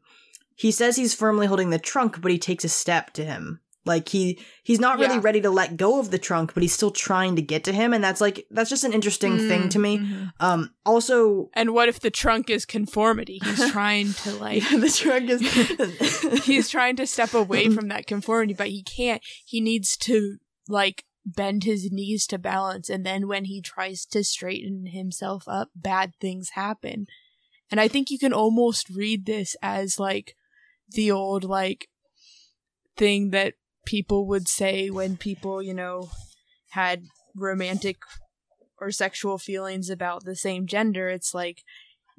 [0.54, 4.08] he says he's firmly holding the trunk but he takes a step to him like
[4.10, 5.20] he he's not really Yeah.
[5.22, 7.94] ready to let go of the trunk but he's still trying to get to him
[7.94, 10.32] and that's like that's just an interesting thing Mm, to me mhm.
[10.40, 13.38] um also And what if the trunk is conformity?
[13.42, 14.62] He's trying to like.
[14.68, 19.22] the trunk is he's trying to step away from that conformity, but he can't.
[19.46, 20.36] He needs to
[20.68, 25.68] like bend his knees to balance, and then when he tries to straighten himself up,
[25.74, 27.06] bad things happen.
[27.70, 30.34] And I think you can almost read this as like
[30.88, 31.88] the old like
[32.96, 33.54] thing that
[33.84, 36.10] people would say when people, you know,
[36.70, 37.04] had
[37.36, 37.98] romantic
[38.80, 41.08] or sexual feelings about the same gender.
[41.08, 41.62] It's like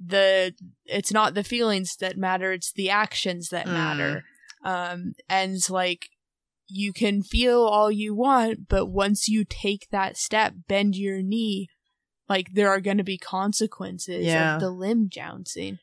[0.03, 0.53] the
[0.85, 3.73] it's not the feelings that matter, it's the actions that Mm.
[3.73, 4.23] matter.
[4.63, 6.09] Um and like
[6.67, 11.67] you can feel all you want, but once you take that step, bend your knee,
[12.29, 14.55] like there are going to be consequences Yeah.
[14.55, 15.79] of the limb jouncing.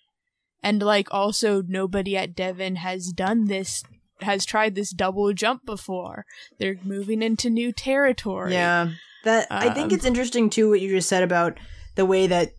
[0.63, 3.85] And like also nobody at Devon has done this
[4.23, 6.24] has tried this double jump before.
[6.59, 8.53] They're moving into new territory.
[8.53, 8.90] yeah
[9.24, 11.59] that i think Um, it's interesting too what you just said about
[11.97, 12.53] the way that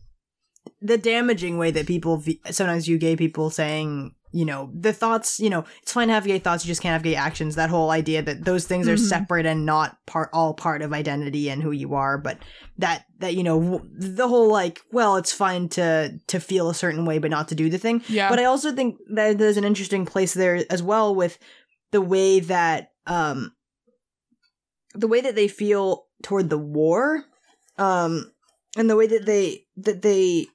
[0.81, 2.22] the damaging way that people
[2.52, 6.23] sometimes you gay people saying you know the thoughts you know it's fine to have
[6.26, 8.95] gay thoughts you just can't have gay actions that whole idea that those things are
[8.95, 8.99] Mhm.
[9.10, 12.38] separate and not part all part of identity and who you are but
[12.77, 16.76] that that you know w- the whole like well it's fine to to feel a
[16.76, 18.30] certain way but not to do the thing Yeah.
[18.30, 21.39] but I also think that there's an interesting place there as well with
[21.91, 23.53] the way that um
[24.93, 27.23] the way that they feel toward the war
[27.77, 28.31] um
[28.77, 30.45] and the way that they that they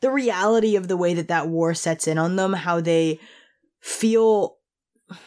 [0.00, 3.18] the reality of the way that that war sets in on them how they
[3.80, 4.56] feel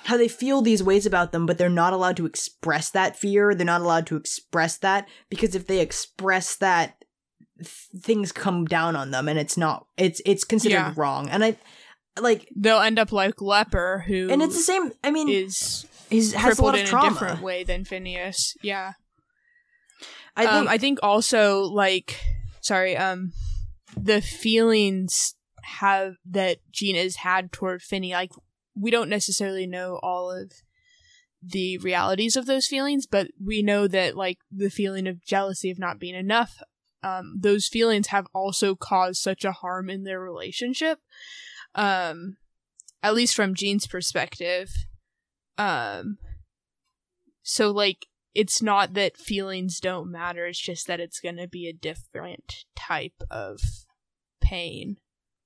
[0.06, 3.53] how they feel these ways about them but they're not allowed to express that fear
[3.56, 7.03] they're not allowed to express that because if they express that
[7.57, 10.93] th- things come down on them and it's not it's it's considered Yeah.
[10.95, 11.56] wrong and i
[12.19, 16.34] like They'll end up like Leper, who and it's the same i mean is he's
[16.34, 18.56] has a lot of in a different way than Phineas.
[18.61, 18.93] Yeah.
[20.35, 22.19] i think um, I think also like
[22.60, 23.31] sorry, um
[23.96, 28.32] the feelings have that Gina has had toward Finny, like
[28.76, 30.52] we don't necessarily know all of
[31.44, 35.80] the realities of those feelings, but we know that like the feeling of jealousy of
[35.80, 36.62] not being enough,
[37.04, 41.00] um, those feelings have also caused such a harm in their relationship.
[41.76, 42.38] Um
[43.04, 44.72] at least from Gene's perspective.
[45.58, 46.18] Um
[47.42, 51.68] so like it's not that feelings don't matter, it's just that it's going to be
[51.68, 53.60] a different type of
[54.41, 54.98] pain,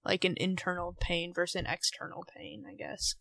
[0.03, 3.16] like an internal pain versus an external pain, I guess.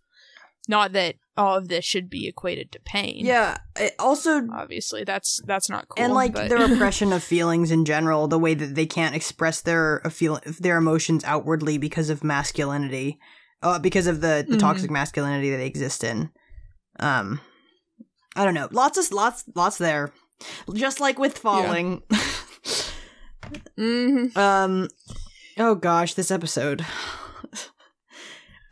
[0.66, 3.26] Not that all of this should be equated to pain.
[3.26, 6.02] yeah it also Obviously, that's that's not cool.
[6.02, 9.60] and like but- their repression of feelings in general the way that they can't express
[9.60, 13.18] their feel their emotions outwardly because of masculinity
[13.62, 14.60] uh, because of the, the Mhm.
[14.60, 16.30] toxic masculinity that they exist in
[16.98, 17.40] um
[18.36, 20.12] i don't know lots of lots lots there
[20.74, 22.02] just like with falling
[23.78, 24.36] Mhm.
[24.36, 24.88] um
[25.58, 26.84] oh gosh this episode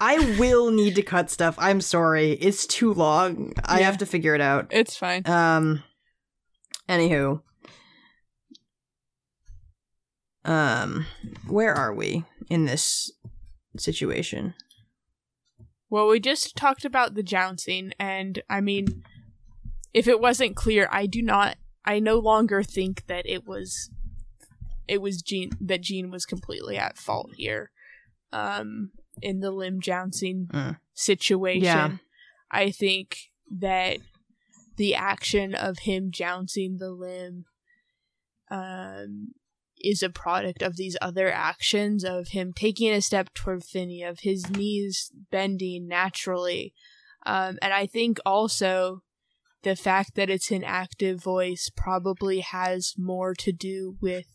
[0.01, 3.86] i will need to cut stuff i'm sorry it's too long i Yeah.
[3.86, 5.22] have to figure it out it's fine.
[5.26, 5.82] um.
[6.89, 7.40] Anywho.
[10.44, 11.06] Um,
[11.47, 13.12] where are we in this
[13.76, 14.55] situation?
[15.89, 19.05] Well, we just talked about the jouncing, and I mean,
[19.94, 21.56] if it wasn't clear, I do not.
[21.85, 23.90] I no longer think that it was,
[24.86, 27.70] it was Gene that Gene was completely at fault here,
[28.32, 30.78] um, in the limb jouncing Mm.
[30.94, 31.62] situation.
[31.64, 31.97] Yeah.
[32.51, 33.98] I think that
[34.77, 37.44] the action of him jouncing the limb,
[38.51, 39.28] um,
[39.85, 44.20] is a product of these other actions of him taking a step toward Finny, of
[44.20, 46.73] his knees bending naturally.
[47.27, 49.02] Um, and I think also
[49.62, 54.26] the fact that it's an active voice probably has more to do with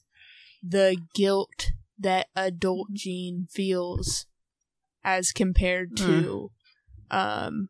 [0.63, 4.25] the guilt that adult Gene feels
[5.03, 6.51] as compared to
[7.09, 7.69] um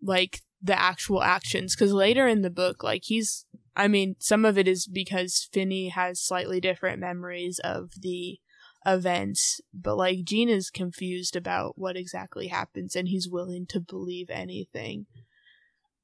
[0.00, 1.74] like the actual actions.
[1.74, 5.88] Because later in the book like he's I mean, some of it is because Finny
[5.88, 8.38] has slightly different memories of the
[8.84, 14.28] events, but like Gene is confused about what exactly happens and he's willing to believe
[14.28, 15.06] anything.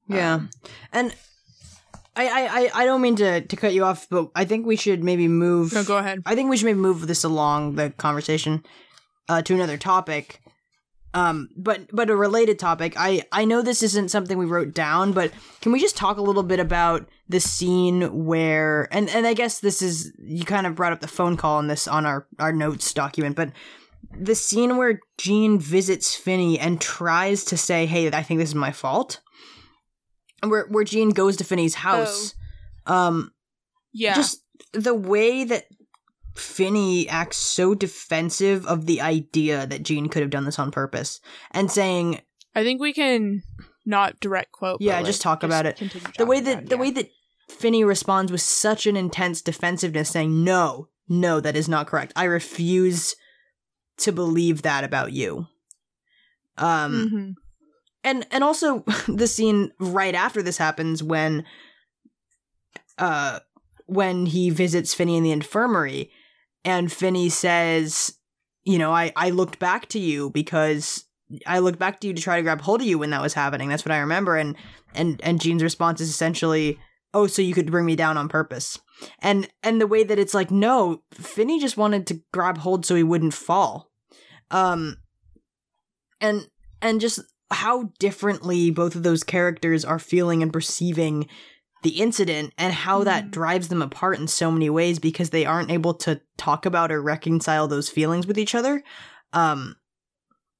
[0.09, 0.33] Yeah.
[0.35, 0.49] Um,
[0.91, 1.15] And
[2.15, 2.27] I,
[2.73, 5.27] I, I- don't mean to, to cut you off, but I think we should maybe
[5.27, 5.71] move.
[5.73, 6.21] no, go ahead.
[6.25, 8.63] I think we should maybe move this along the conversation
[9.29, 10.41] uh, to another topic.
[11.13, 12.93] Um, but but a related topic.
[12.95, 16.21] I I know this isn't something we wrote down, but can we just talk a
[16.21, 20.75] little bit about the scene where and and I guess this is you kind of
[20.75, 23.49] brought up the phone call on this on our our notes document, but
[24.15, 28.55] the scene where Gene visits Finny and tries to say, "Hey, I think this is
[28.55, 29.19] my fault,"
[30.43, 32.35] where where Gene goes to Finny's house.
[32.85, 33.31] Um,
[33.93, 34.15] Yeah.
[34.15, 34.43] just
[34.73, 35.65] the way that
[36.35, 41.19] Finny acts so defensive of the idea that Gene could have done this on purpose
[41.51, 42.21] and saying
[42.55, 43.43] I think we can
[43.85, 44.81] not direct quote.
[44.81, 45.81] Yeah, just talk about it.
[46.17, 46.81] the way that the yeah.
[46.81, 47.09] way that
[47.49, 52.25] Finny responds with such an intense defensiveness saying no no that is not correct I
[52.25, 53.15] refuse
[53.97, 55.47] to believe that about you
[56.57, 57.33] um Mhm.
[58.03, 61.45] And and also the scene right after this happens when
[62.97, 63.39] uh
[63.85, 66.11] when he visits Finny in the infirmary
[66.63, 68.13] and Finny says
[68.63, 71.05] you know I I looked back to you because
[71.45, 73.35] I looked back to you to try to grab hold of you when that was
[73.35, 73.69] happening.
[73.69, 74.35] That's what I remember.
[74.35, 74.55] And
[74.95, 76.79] and and Gene's response is essentially
[77.13, 78.79] oh so you could bring me down on purpose.
[79.19, 82.95] And and the way that it's like no Finny just wanted to grab hold so
[82.95, 83.91] he wouldn't fall.
[84.51, 84.97] Um
[86.19, 86.47] and
[86.81, 87.19] and just
[87.51, 91.27] how differently both of those characters are feeling and perceiving
[91.81, 93.31] the incident and how that Mhm.
[93.31, 97.01] drives them apart in so many ways because they aren't able to talk about or
[97.01, 98.83] reconcile those feelings with each other
[99.33, 99.75] um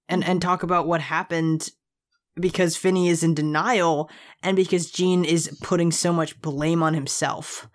[0.07, 1.69] and and talk about what happened
[2.39, 4.09] because Finny is in denial
[4.41, 7.67] and because Gene is putting so much blame on himself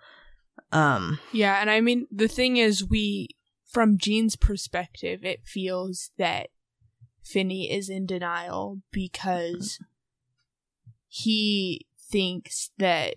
[0.71, 3.29] um Yeah, and I mean the thing is we
[3.71, 6.47] from Gene's perspective, it feels that
[7.25, 9.79] Finny is in denial because
[11.07, 13.15] he thinks that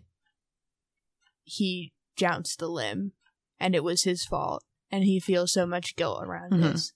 [1.45, 3.13] he jounced the limb
[3.61, 6.73] and it was his fault and he feels so much guilt around Mhm.
[6.73, 6.93] this.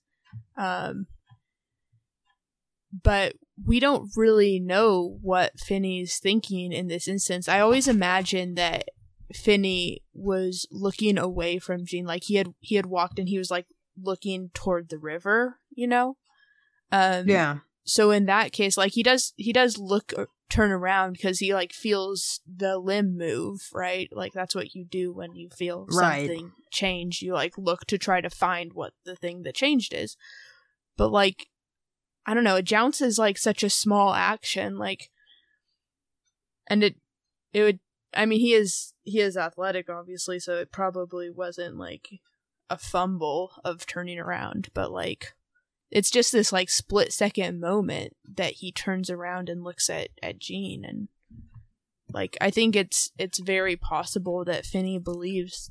[0.56, 1.06] Um
[3.02, 3.34] but
[3.64, 7.48] we don't really know what Finny's thinking in this instance.
[7.48, 8.88] I always imagine that
[9.34, 13.50] Finny was looking away from Gene, like he had he had walked and he was
[13.50, 13.66] like
[14.00, 16.16] looking toward the river, you know.
[16.92, 20.12] Um, yeah So in that case, like he does he does look
[20.48, 24.08] turn around because he like feels the limb move, right?
[24.12, 26.28] Like that's what you do when you feel Right.
[26.28, 27.22] something change.
[27.22, 30.16] You like look to try to find what the thing that changed is.
[30.96, 31.48] But like
[32.24, 35.10] I don't know, a jounce is like such a small action, like
[36.68, 36.96] and it
[37.52, 37.80] it would
[38.14, 42.20] I mean he is he is athletic obviously, so it probably wasn't like
[42.70, 45.34] a fumble of turning around, but like
[45.92, 50.38] it's just this like split second moment that he turns around and looks at at
[50.38, 51.08] Gene and
[52.12, 55.70] like I think it's it's very possible that Finny believes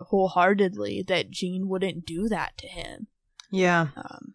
[0.00, 3.06] wholeheartedly that Gene wouldn't do that to him.
[3.50, 4.34] yeah Um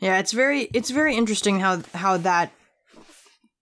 [0.00, 2.52] Yeah, it's very it's very interesting how how that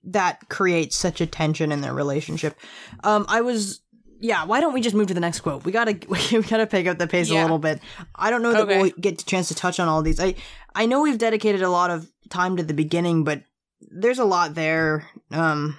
[0.04, 2.58] that creates such a tension in their relationship.
[3.04, 3.80] Um I was
[4.20, 5.64] yeah, why don't we just move to the next quote?
[5.64, 7.80] We gotta we gotta pick up the pace a little bit.
[8.14, 8.82] I don't know that Okay.
[8.82, 10.20] we'll get a chance to touch on all these.
[10.20, 10.34] I
[10.74, 13.42] I know we've dedicated a lot of time to the beginning, but
[13.80, 15.08] there's a lot there.
[15.30, 15.78] Um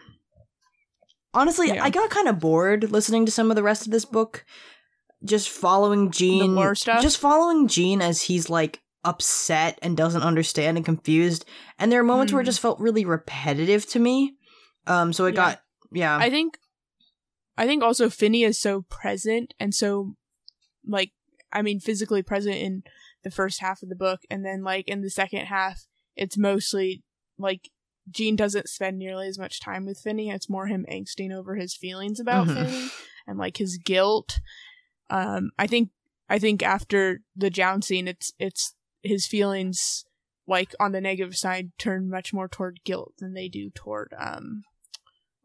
[1.34, 1.84] honestly, Yeah.
[1.84, 4.46] I got kind of bored listening to some of the rest of this book.
[5.24, 6.56] Just following Gene?
[6.76, 11.46] Just following Gene as he's like upset and doesn't understand and confused.
[11.78, 12.48] And there are moments where it Mhm.
[12.48, 14.36] just felt really repetitive to me.
[14.88, 15.36] Um so it Yeah.
[15.36, 15.62] got
[15.92, 16.18] yeah.
[16.18, 16.58] I think
[17.60, 20.16] I think also Finny is so present and so
[20.88, 21.12] like
[21.52, 22.84] I mean physically present in
[23.26, 27.04] the first half of the book and then like in the second half it's mostly
[27.38, 27.70] like
[28.10, 30.30] Gene doesn't spend nearly as much time with Finny.
[30.30, 32.56] It's more him angsting over his feelings about Mhm.
[32.66, 32.90] Finny
[33.28, 34.40] and like his guilt.
[35.10, 35.90] Um I think
[36.30, 38.74] I think after the jouncing it's it's
[39.04, 40.06] his feelings
[40.48, 44.64] like on the negative side turn much more toward guilt than they do toward um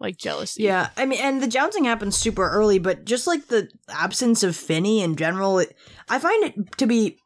[0.00, 0.62] like jealousy.
[0.64, 4.56] Yeah, I mean, and the jouncing happens super early, but just like the absence of
[4.56, 5.76] Finny in general, it,
[6.08, 7.18] I find it to be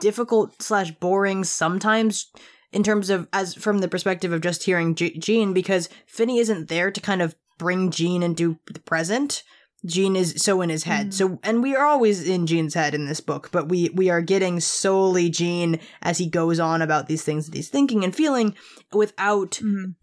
[0.00, 2.30] difficult slash boring sometimes
[2.72, 6.68] in terms of as from the perspective of just hearing G- Gene because Finny isn't
[6.68, 9.42] there to kind of bring Gene into the present.
[9.86, 11.08] Gene is so in his head.
[11.08, 11.12] Mhm.
[11.14, 14.22] So and we are always in Gene's head in this book, but we we are
[14.22, 18.54] getting solely Gene as he goes on about these things that he's thinking and feeling
[18.92, 19.94] without Mhm.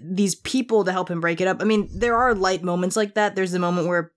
[0.00, 1.60] these people to help him break it up.
[1.60, 3.34] I mean, there are light moments like that.
[3.34, 4.12] There's the moment where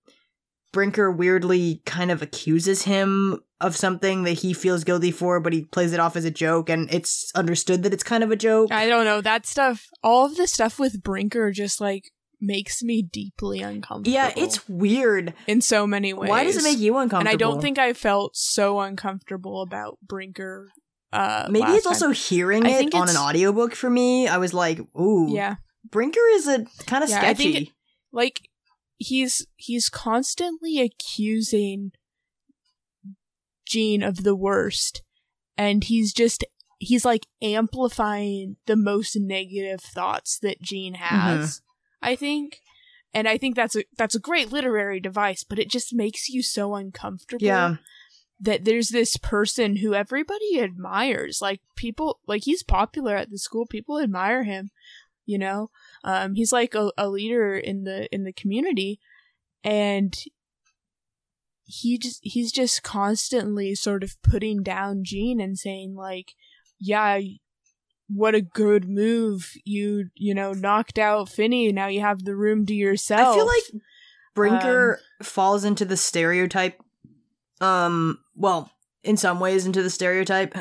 [0.72, 5.64] Brinker weirdly kind of accuses him of something that he feels guilty for, but he
[5.66, 8.72] plays it off as a joke, and it's understood that it's kind of a joke.
[8.72, 9.88] I don't know that stuff.
[10.04, 12.12] All of the stuff with Brinker just like
[12.44, 14.14] makes me deeply uncomfortable.
[14.14, 15.34] yeah, it's weird.
[15.48, 16.30] in so many ways.
[16.30, 17.20] Why does it make you uncomfortable?
[17.20, 20.70] And I don't think I felt so uncomfortable about Brinker.
[21.12, 22.16] Uh, maybe it's also time.
[22.16, 24.28] hearing I it on an audiobook for me.
[24.28, 25.56] I was like, ooh, yeah,
[25.90, 27.58] Brinker is a kind of Yeah, I think sketchy.
[27.66, 27.70] it-
[28.12, 28.50] like
[28.98, 31.92] he's he's constantly accusing
[33.66, 35.02] Gene of the worst,
[35.58, 36.44] and he's just
[36.80, 41.62] he's like amplifying the most negative thoughts that Gene has.
[42.04, 42.60] I think.
[43.16, 46.42] And I think that's a that's a great literary device, but it just makes you
[46.42, 47.46] so uncomfortable.
[47.46, 47.76] yeah,
[48.44, 53.66] that there's this person who everybody admires like people like he's popular at the school
[53.66, 54.70] people admire him
[55.26, 55.70] you know
[56.04, 59.00] um he's like a, a leader in the in the community
[59.64, 60.24] and
[61.64, 66.34] he just he's just constantly sort of putting down Gene and saying like
[66.80, 67.20] yeah
[68.16, 72.66] what a good move you you know knocked out Finny now you have the room
[72.66, 73.84] to yourself I feel like
[74.34, 76.82] Brinker Um, falls into the stereotype.
[77.62, 78.72] Um, well,
[79.04, 80.56] in some ways, into the stereotype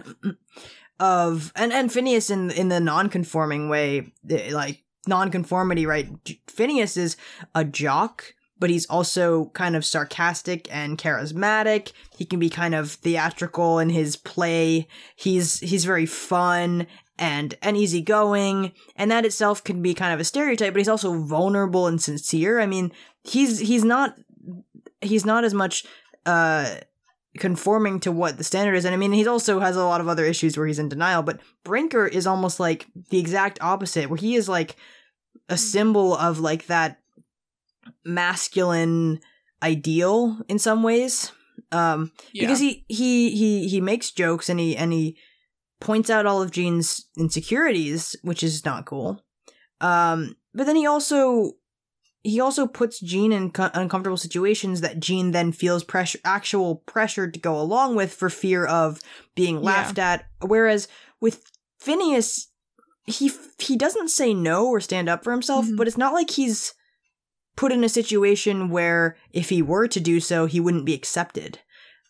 [1.01, 4.13] of and and Phineas in in the non-conforming way,
[4.51, 6.09] like non-conformity, right?
[6.47, 7.17] Phineas is
[7.55, 11.93] a jock, but he's also kind of sarcastic and charismatic.
[12.17, 14.87] He can be kind of theatrical in his play.
[15.17, 16.87] He's he's very fun
[17.19, 20.73] and and easygoing, and that itself can be kind of a stereotype.
[20.73, 22.61] But he's also vulnerable and sincere.
[22.61, 24.17] I mean, he's he's not
[25.01, 25.85] he's not as much
[26.27, 26.77] uh
[27.39, 30.09] conforming to what the standard is and i mean he also has a lot of
[30.09, 34.19] other issues where he's in denial but brinker is almost like the exact opposite where
[34.19, 34.77] he is like
[35.49, 37.01] a symbol of like that
[38.05, 39.19] masculine
[39.63, 41.33] ideal in some ways
[41.73, 42.43] um yeah.
[42.43, 45.17] because he he he he makes jokes and he and he
[45.83, 49.21] points out all of Gene's insecurities, which is not cool.
[49.81, 51.53] Um, but then he also
[52.25, 57.29] he also puts Gene in co- uncomfortable situations that Gene then feels pressure actual pressure
[57.29, 59.01] to go along with for fear of
[59.35, 59.63] being Yeah.
[59.63, 60.27] laughed at.
[60.41, 60.87] Whereas
[61.21, 61.43] with
[61.81, 62.47] Phineas,
[63.05, 65.77] he he doesn't say no or stand up for himself, Mhm.
[65.77, 66.75] but it's not like he's
[67.57, 71.59] put in a situation where if he were to do so, he wouldn't be accepted.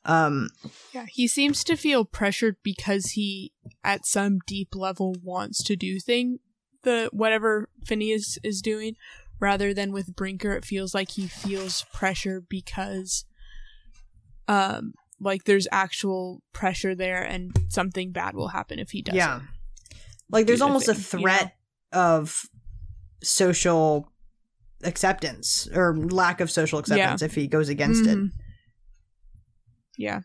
[0.05, 0.49] Um,
[0.93, 3.53] Yeah, he seems to feel pressured because he,
[3.85, 6.41] at some deep level, wants to do thing
[6.83, 8.97] the whatever Phineas is doing,
[9.39, 10.53] rather than with Brinker.
[10.53, 13.24] It feels like he feels pressure because,
[14.49, 19.16] um, like there's actual pressure there, and something bad will happen if he doesn't.
[19.16, 19.41] Yeah.
[20.31, 21.33] Like there's do the almost a thing, you know?
[21.33, 21.57] threat
[21.93, 22.47] of
[23.23, 24.11] social
[24.83, 28.19] acceptance or lack of social acceptance if he goes against it.
[29.97, 30.20] Yeah.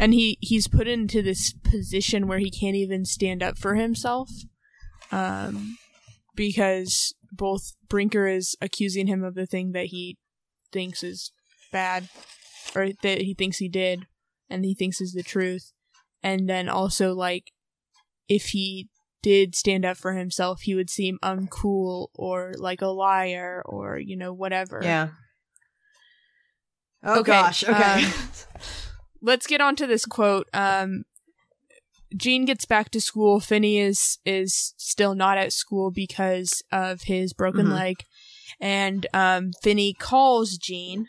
[0.00, 4.28] And he he's put into this position where he can't even stand up for himself.
[5.10, 5.76] Um
[6.34, 10.18] because both Brinker is accusing him of the thing that he
[10.72, 11.32] thinks is
[11.70, 12.08] bad
[12.74, 14.06] or that he thinks he did
[14.48, 15.72] and he thinks is the truth.
[16.22, 17.52] And then also like
[18.28, 18.88] if he
[19.22, 24.16] did stand up for himself, he would seem uncool or like a liar or you
[24.16, 24.80] know whatever.
[24.82, 25.08] Yeah.
[27.04, 27.64] Oh Okay, gosh.
[27.64, 28.04] Okay.
[28.04, 28.12] um,
[29.20, 30.48] let's get on to this quote.
[30.52, 31.04] Um,
[32.16, 33.40] Gene gets back to school.
[33.40, 34.18] Finny is
[34.76, 37.72] still not at school because of his broken Mhm.
[37.72, 37.96] leg,
[38.60, 41.08] and um, Finny calls Gene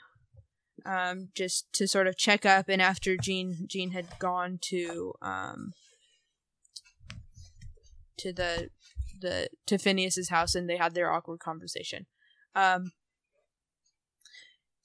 [0.85, 2.69] um, just to sort of check up.
[2.69, 5.73] And after Gene Gene had gone to um,
[8.17, 8.69] to the
[9.19, 12.05] the to Phineas's house, and they had their awkward conversation.
[12.55, 12.91] Um,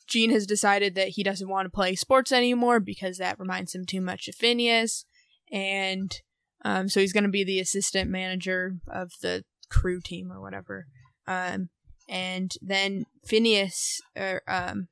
[0.09, 3.85] Gene has decided that he doesn't want to play sports anymore because that reminds him
[3.85, 5.05] too much of Phineas,
[5.53, 6.21] and
[6.65, 10.87] um, so he's going to be the assistant manager of the crew team or whatever.
[11.27, 11.69] Um,
[12.09, 14.89] and then Phineas, or um,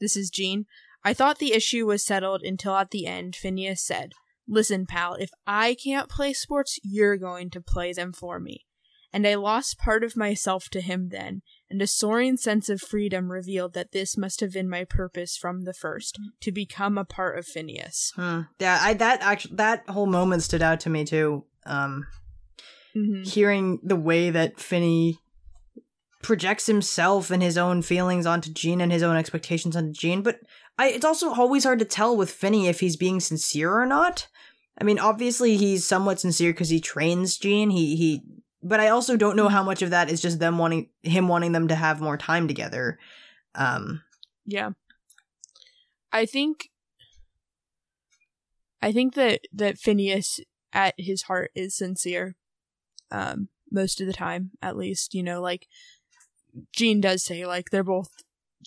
[0.00, 0.66] this is Gene.
[1.02, 4.12] I thought the issue was settled until at the end, Phineas said,
[4.46, 8.66] "Listen, pal, if I can't play sports, you're going to play them for me."
[9.12, 13.30] And I lost part of myself to him then, and a soaring sense of freedom
[13.30, 17.38] revealed that this must have been my purpose from the first to become a part
[17.38, 18.12] of Phineas.
[18.16, 18.40] Hmm.
[18.58, 21.44] Yeah, I that actually that whole moment stood out to me too.
[21.66, 22.06] Um
[22.96, 23.22] Mm-hmm.
[23.22, 25.20] hearing the way that Finny
[26.22, 30.40] projects himself and his own feelings onto Gene and his own expectations onto Gene, but
[30.76, 34.26] I it's also always hard to tell with Finny if he's being sincere or not.
[34.80, 37.70] I mean, obviously he's somewhat sincere because he trains Gene.
[37.70, 38.22] He he,
[38.62, 41.52] but I also don't know how much of that is just them wanting him wanting
[41.52, 42.98] them to have more time together.
[43.54, 44.02] Um,
[44.46, 44.70] Yeah.
[46.12, 46.70] I think
[48.82, 50.40] I think that that Phineas
[50.72, 52.36] at his heart is sincere.
[53.10, 55.68] Um most of the time at least, you know, like
[56.72, 58.10] Gene does say like they're both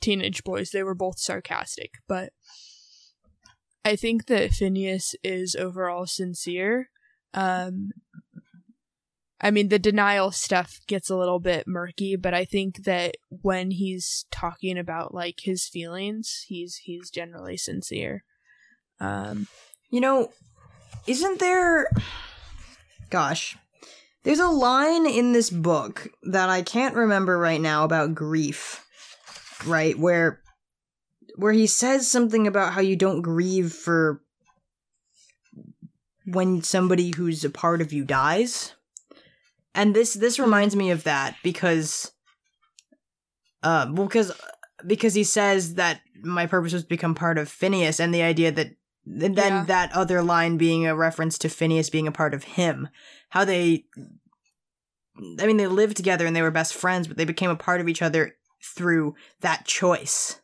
[0.02, 0.72] teenage boys.
[0.72, 2.32] They were both sarcastic, but
[3.86, 6.90] I think that Phineas is overall sincere.
[7.34, 7.92] Um
[9.44, 13.72] I mean, the denial stuff gets a little bit murky, but I think that when
[13.72, 18.24] he's talking about like his feelings, he's he's generally sincere.
[19.02, 19.48] Um,
[19.92, 20.32] You know,
[21.06, 21.92] isn't there.
[23.10, 23.58] Gosh.
[24.24, 28.86] There's a line in this book that I can't remember right now about grief,
[29.68, 30.00] right?
[30.00, 30.40] Where.
[31.36, 34.22] Where he says something about how you don't grieve for
[36.26, 38.74] when somebody who's a part of you dies.
[39.76, 42.12] And this this reminds me of that because
[43.64, 44.32] uh because
[44.86, 48.52] because he says that my purpose was to become part of Phineas and the idea
[48.52, 48.76] that
[49.06, 49.64] and then Yeah.
[49.66, 52.90] that other line being a reference to Phineas being a part of him.
[53.30, 53.86] How they
[55.40, 57.82] I mean they lived together and they were best friends, but they became a part
[57.82, 58.36] of each other
[58.76, 60.40] through that choice.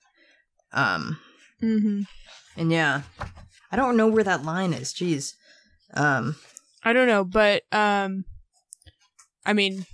[0.74, 1.20] Um
[1.62, 2.02] mm-hmm.
[2.58, 3.04] and yeah.
[3.72, 4.94] I don't know where that line is.
[4.94, 5.34] Jeez.
[5.94, 6.36] Um
[6.84, 8.24] I don't know, but um,
[9.46, 9.86] I mean,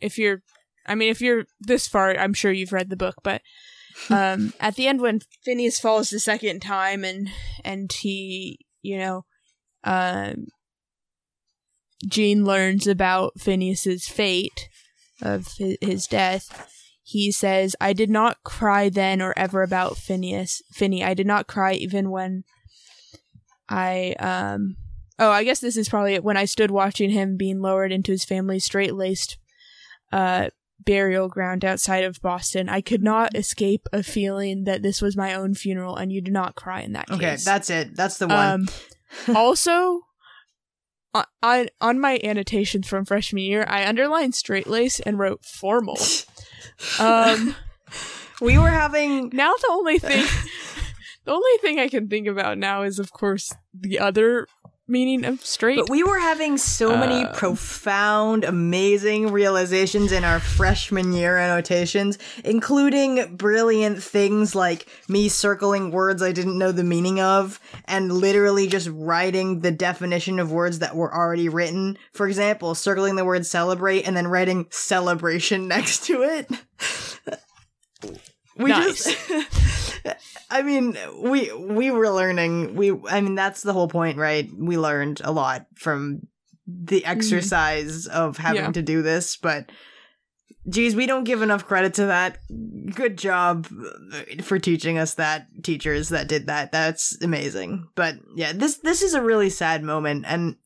[0.00, 0.42] if you're,
[0.86, 3.42] I mean, if you're this far, I'm sure you've read the book, but
[4.10, 7.28] um, at the end when Phineas falls the second time and
[7.64, 9.24] and he, you know,
[9.84, 10.46] um,
[12.06, 14.68] Gene learns about Phineas's fate
[15.22, 16.70] of his, his death.
[17.02, 20.60] He says, "I did not cry then or ever about Phineas.
[20.72, 22.44] Finny, I did not cry even when
[23.68, 24.76] I um."
[25.18, 26.24] Oh, I guess this is probably it.
[26.24, 29.38] When I stood watching him being lowered into his family's straight laced
[30.12, 30.50] uh,
[30.84, 35.34] burial ground outside of Boston, I could not escape a feeling that this was my
[35.34, 37.16] own funeral, and you do not cry in that case.
[37.16, 37.44] okay, case.
[37.44, 37.96] that's it.
[37.96, 38.68] That's the one.
[39.26, 40.00] Um, also,
[41.14, 45.98] on, on on my annotations from freshman year, I underlined straight lace and wrote formal.
[47.00, 47.56] Um,
[48.40, 50.26] we were having now the only thing,
[51.24, 54.46] the only thing I can think about now is, of course, the other
[54.88, 55.76] meaning of straight.
[55.76, 62.18] But we were having so many Uh, profound, amazing realizations in our freshman year annotations,
[62.44, 68.66] including brilliant things like me circling words I didn't know the meaning of, and literally
[68.68, 71.98] just writing the definition of words that were already written.
[72.12, 76.48] For example, circling the word celebrate and then writing celebration next to it.
[78.56, 79.04] We Nice.
[79.04, 80.00] just
[80.50, 82.74] I mean, we we were learning.
[82.74, 84.48] We I mean, that's the whole point, right?
[84.56, 86.22] We learned a lot from
[86.66, 87.10] the mm-hmm.
[87.10, 88.72] exercise of having Yeah.
[88.72, 89.70] to do this, but
[90.68, 92.38] geez, we don't give enough credit to that.
[92.94, 93.68] Good job
[94.42, 96.72] for teaching us that teachers that did that.
[96.72, 97.88] That's amazing.
[97.94, 100.56] But yeah, this this is a really sad moment and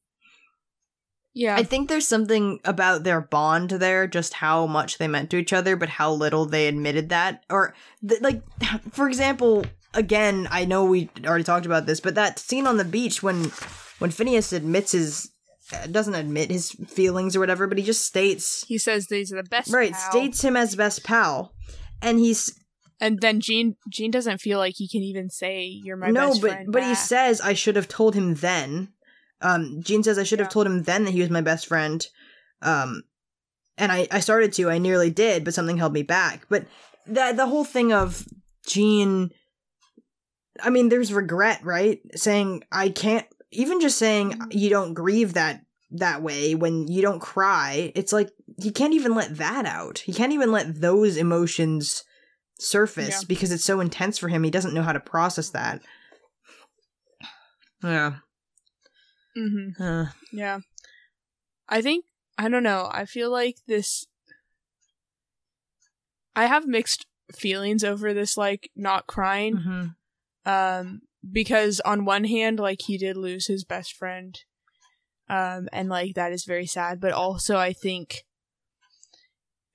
[1.41, 5.39] yeah, I think there's something about their bond there, just how much they meant to
[5.39, 7.45] each other, but how little they admitted that.
[7.49, 7.75] Or,
[8.07, 8.43] th- like,
[8.93, 9.65] for example,
[9.95, 13.45] again, I know we already talked about this, but that scene on the beach when
[14.01, 15.31] when Phineas admits his
[15.73, 19.43] uh, doesn't admit his feelings or whatever, but he just states he says these are
[19.43, 19.73] the best.
[19.73, 20.11] right pal.
[20.11, 21.55] states him as best pal,
[22.03, 22.55] and he's
[23.01, 26.43] and then Gene Gene doesn't feel like he can even say you're my no, best
[26.43, 28.93] but but he says I should have told him then.
[29.43, 30.51] Um, Gene says I should have Yeah.
[30.53, 32.07] told him then that he was my best friend.
[32.62, 33.03] Um,
[33.79, 36.47] and I I started to, I nearly did, but something held me back.
[36.49, 36.67] But
[37.07, 38.27] the the whole thing of
[38.67, 39.31] Gene,
[40.62, 42.01] I mean, there's regret, right?
[42.15, 45.62] Saying I can't, even just saying you don't grieve that
[45.93, 47.91] that way when you don't cry.
[47.95, 49.99] It's like he can't even let that out.
[50.01, 52.05] He can't even let those emotions
[52.59, 53.27] surface Yeah.
[53.27, 54.45] because it's so intense for him.
[54.45, 55.81] He doesn't know how to process that.
[57.83, 58.17] Yeah.
[59.36, 59.81] Mhm.
[59.81, 60.61] Uh, Yeah.
[61.69, 62.05] I think
[62.36, 62.89] I don't know.
[62.93, 64.07] I feel like this
[66.35, 69.94] I have mixed feelings over this like not crying mhm.
[70.51, 74.36] um because on one hand like he did lose his best friend
[75.28, 78.24] um and like that is very sad but also I think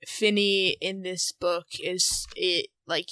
[0.06, 3.08] Finny in this book is it like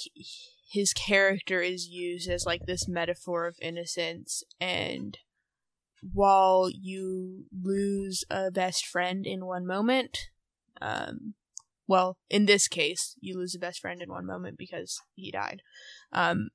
[0.71, 5.17] his character is used as like this metaphor of innocence and
[6.13, 10.17] while you lose a best friend in one moment
[10.81, 11.33] um
[11.87, 15.61] well in this case you lose a best friend in one moment because he died
[16.11, 16.49] um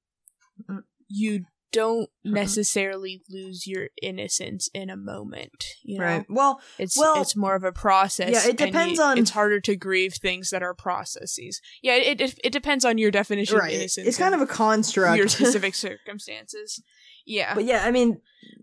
[1.08, 2.32] you don't Mhm.
[2.32, 5.64] necessarily lose your innocence in a moment.
[5.84, 6.26] You know, Right.
[6.28, 8.30] Well, it's Well, it's more of a process.
[8.32, 11.60] yeah, it depends you- on- It's harder to grieve things that are processes.
[11.80, 13.72] Yeah, it it, it depends on your definition right.
[13.72, 14.08] of innocence.
[14.08, 15.16] It's kind of a construct.
[15.16, 16.82] your specific circumstances.
[17.26, 18.20] Yeah, but yeah, I mean,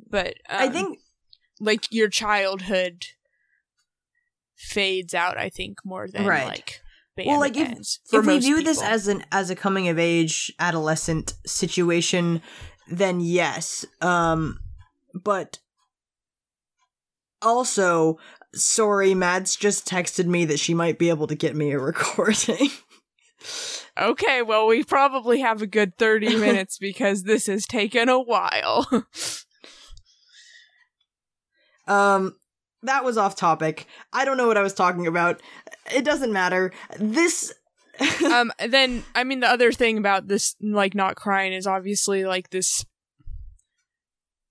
[0.10, 1.00] but I um, think
[1.60, 3.06] like your childhood
[4.56, 5.38] fades out.
[5.38, 6.46] I think more than Right.
[6.46, 6.82] like
[7.26, 7.78] well, like if
[8.14, 12.42] if we view this as an as a coming of age adolescent situation,
[12.88, 13.86] then yes.
[14.02, 14.60] Um,
[15.16, 15.60] but
[17.42, 18.20] also,
[18.54, 22.70] sorry, Mads just texted me that she might be able to get me a recording.
[24.00, 28.88] Okay, well, we probably have a good 30 minutes because this has taken a while.
[31.88, 32.36] Um,
[32.84, 33.88] that was off topic.
[34.14, 35.42] I don't know what I was talking about.
[35.94, 36.72] It doesn't matter.
[37.00, 37.54] This.
[38.26, 42.50] um, then, I mean, the other thing about this, like, not crying is obviously, like,
[42.50, 42.86] this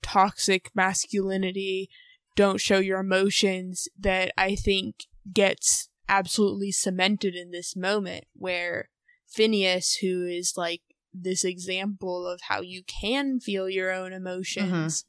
[0.03, 1.89] toxic masculinity,
[2.35, 8.89] don't show your emotions that I think gets absolutely cemented in this moment where
[9.29, 10.83] Phineas, who is, like,
[11.13, 15.05] this example of how you can feel your own emotions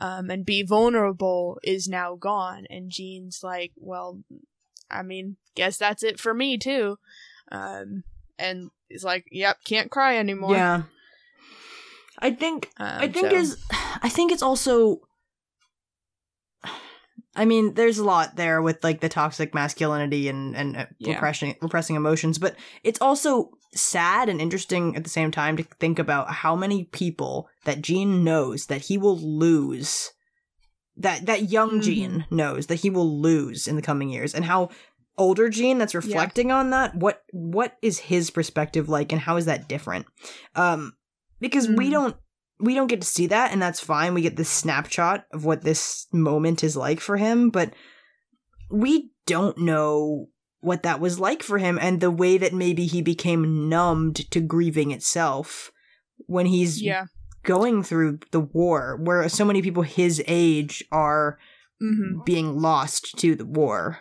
[0.00, 2.66] um, and be vulnerable is now gone.
[2.70, 4.20] And Gene's like, well,
[4.90, 6.98] I mean, guess that's it for me too.
[7.50, 8.04] Um,
[8.38, 10.54] and he's like, yep, can't cry anymore.
[10.54, 10.82] yeah.
[12.18, 13.56] I think Um, I think so- is
[14.02, 15.00] I think it's also
[17.40, 21.14] I mean, there's a lot there with like the toxic masculinity and and uh, Yeah.
[21.14, 22.54] repressing repressing emotions, but
[22.84, 27.48] it's also sad and interesting at the same time to think about how many people
[27.64, 30.10] that Gene knows that he will lose
[30.98, 31.82] that that young Mhm.
[31.82, 34.68] Gene knows that he will lose in the coming years and how
[35.16, 39.46] older Gene that's reflecting on that what what is his perspective like and how is
[39.46, 40.04] that different
[40.56, 40.92] um
[41.40, 41.92] because we Mhm.
[41.92, 42.16] don't
[42.60, 44.14] we don't get to see that and that's fine.
[44.14, 47.72] We get this snapshot of what this moment is like for him but
[48.70, 50.28] we don't know
[50.60, 54.40] what that was like for him and the way that maybe he became numbed to
[54.40, 55.72] grieving itself
[56.26, 57.06] when he's yeah.
[57.42, 61.38] going through the war where so many people his age are
[61.80, 64.00] hmm being lost to the war.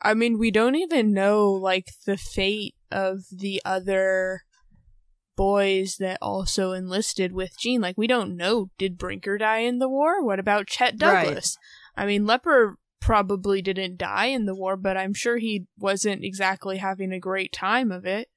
[0.00, 4.40] I mean, we don't even know like the fate of the other
[5.36, 7.80] boys that also enlisted with Gene.
[7.80, 8.70] Like, we don't know.
[8.78, 10.24] Did Brinker die in the war?
[10.24, 11.24] What about Chet Right.
[11.24, 11.56] Douglass?
[11.96, 16.78] I mean, Leper probably didn't die in the war, but I'm sure he wasn't exactly
[16.78, 18.28] having a great time of it,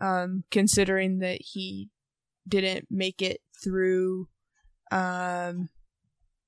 [0.00, 1.88] um, considering that he
[2.46, 4.28] didn't make it through
[4.90, 5.70] um,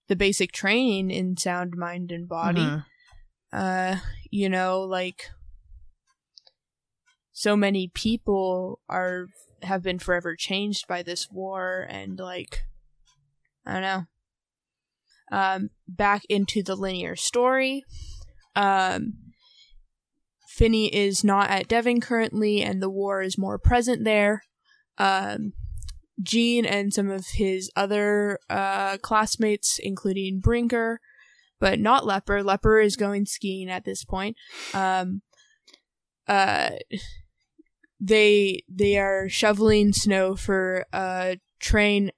[0.09, 2.85] the basic training in sound mind and body Mhm.
[3.53, 3.97] uh
[4.31, 5.31] you know like
[7.33, 9.27] so many people are
[9.63, 12.65] have been forever changed by this war and like
[13.65, 14.05] i don't know
[15.33, 17.85] um back into the linear story
[18.55, 19.15] um
[20.57, 24.43] Finny is not at Devon currently, and the war is more present there.
[24.97, 25.53] Um,
[26.23, 30.99] Gene and some of his other uh, classmates, including Brinker,
[31.61, 32.43] but not Leper.
[32.43, 34.35] Leper is going skiing at this point.
[34.73, 35.21] Um,
[36.27, 36.71] uh,
[38.01, 42.11] they they are shoveling snow for a train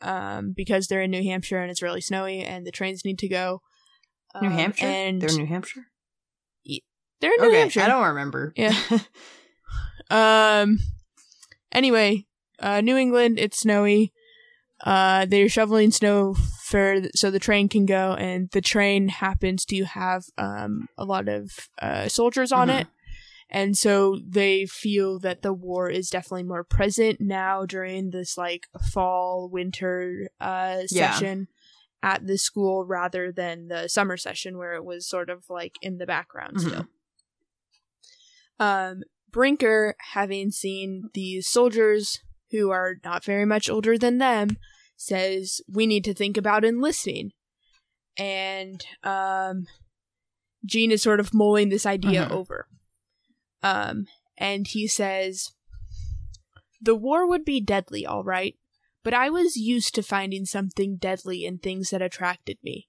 [0.00, 3.28] um, because they're in New Hampshire and it's really snowy, and the trains need to
[3.28, 3.60] go.
[4.40, 5.86] New Um, Hampshire and they're in New Hampshire
[7.20, 7.80] they're in New okay Hampshire.
[7.80, 8.74] i don't remember Yeah.
[10.10, 10.78] Um.
[11.72, 12.26] Anyway,
[12.60, 13.38] uh, New England.
[13.38, 14.12] It's snowy.
[14.82, 16.34] Uh, they're shoveling snow
[16.64, 21.28] for so the train can go, and the train happens to have um a lot
[21.28, 21.50] of
[21.82, 22.80] uh soldiers on Mhm.
[22.82, 22.86] it,
[23.50, 28.66] and so they feel that the war is definitely more present now during this like
[28.92, 31.10] fall winter uh Yeah.
[31.12, 31.48] session
[32.02, 35.98] at the school rather than the summer session where it was sort of like in
[35.98, 36.60] the background Mhm.
[36.68, 36.86] still.
[38.60, 42.20] Um, Brinker, having seen these soldiers
[42.50, 44.56] who are not very much older than them,
[44.96, 47.32] says we need to think about enlisting.
[48.16, 49.66] And um,
[50.64, 52.30] Gene is sort of mulling this idea Mhm.
[52.32, 52.66] over.
[53.62, 54.06] Um,
[54.36, 55.52] and he says,
[56.80, 58.56] The war would be deadly, all right,
[59.02, 62.88] but I was used to finding something deadly in things that attracted me.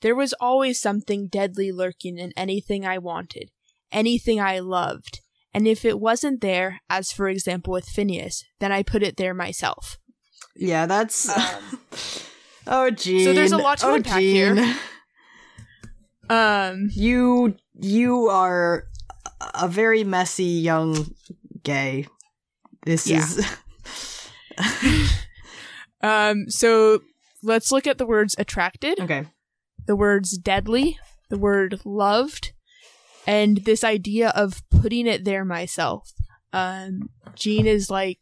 [0.00, 3.50] There was always something deadly lurking in anything I wanted,
[3.90, 5.20] anything I loved,
[5.52, 9.34] and if it wasn't there, as for example with Phineas, then I put it there
[9.34, 9.98] myself.
[10.54, 11.80] yeah that's Um,
[12.66, 14.76] oh gene so there's a lot to oh, unpack here.
[16.30, 18.84] Um, you you are
[19.54, 21.14] a very messy young
[21.62, 22.06] gay
[22.84, 23.18] this Yeah.
[23.18, 23.46] is
[26.00, 27.00] Um, so
[27.42, 29.26] let's look at the words attracted, Okay.
[29.86, 30.96] the words deadly,
[31.28, 32.52] the word loved,
[33.26, 36.12] and this idea of putting it there myself.
[36.52, 38.18] Um, Gene is like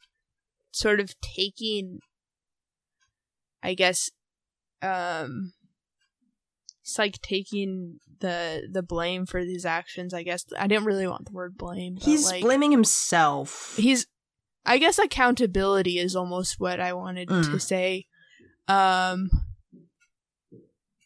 [0.73, 2.01] sort of taking,
[3.63, 4.11] I guess,
[4.81, 5.53] um,
[6.87, 10.15] it's like taking the the blame for his actions.
[10.15, 11.97] I guess I didn't really want the word blame.
[12.01, 13.75] He's like, blaming himself.
[13.77, 14.07] he's
[14.69, 17.61] i guess accountability is almost what i wanted to Mm.
[17.63, 18.07] say
[18.67, 19.31] um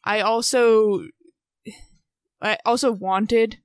[0.05, 1.03] i also
[2.41, 3.59] i also wanted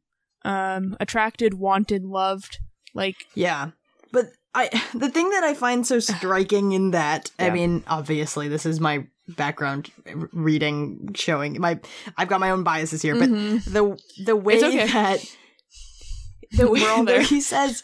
[0.43, 2.59] um attracted wanted loved
[2.93, 3.71] like Yeah.
[4.11, 8.65] But I the thing that I find so striking in that, I mean, obviously this
[8.65, 9.91] is my background
[10.31, 11.79] reading showing my
[12.17, 13.63] I've got my own biases here, but mhm.
[13.65, 14.87] the the way okay.
[14.87, 15.25] that
[16.51, 17.21] the way that there.
[17.21, 17.83] he says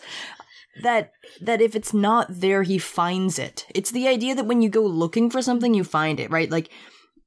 [0.84, 1.11] that
[1.41, 3.65] that if it's not there he finds it.
[3.73, 6.49] It's the idea that when you go looking for something you find it, right?
[6.49, 6.69] Like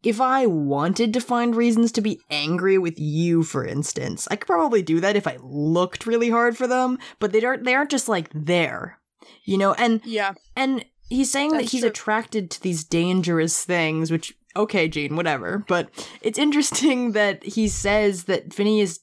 [0.03, 4.47] if I wanted to find reasons to be angry with you, for instance, I could
[4.47, 7.91] probably do that if I looked really hard for them, but they aren't they aren't
[7.91, 8.99] just like there.
[9.45, 10.85] You know, and yeah and
[11.15, 11.91] he's saying that he's true.
[11.91, 15.65] attracted to these dangerous things, which okay, Gene, whatever.
[15.69, 19.01] But it's interesting that he says that Phineas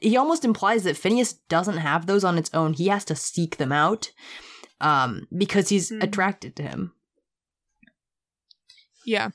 [0.00, 2.72] he almost implies that Phineas doesn't have those on its own.
[2.74, 4.10] He has to seek them out.
[4.80, 6.02] Um, because he's Mhm.
[6.02, 6.92] attracted to him.
[9.06, 9.28] yeah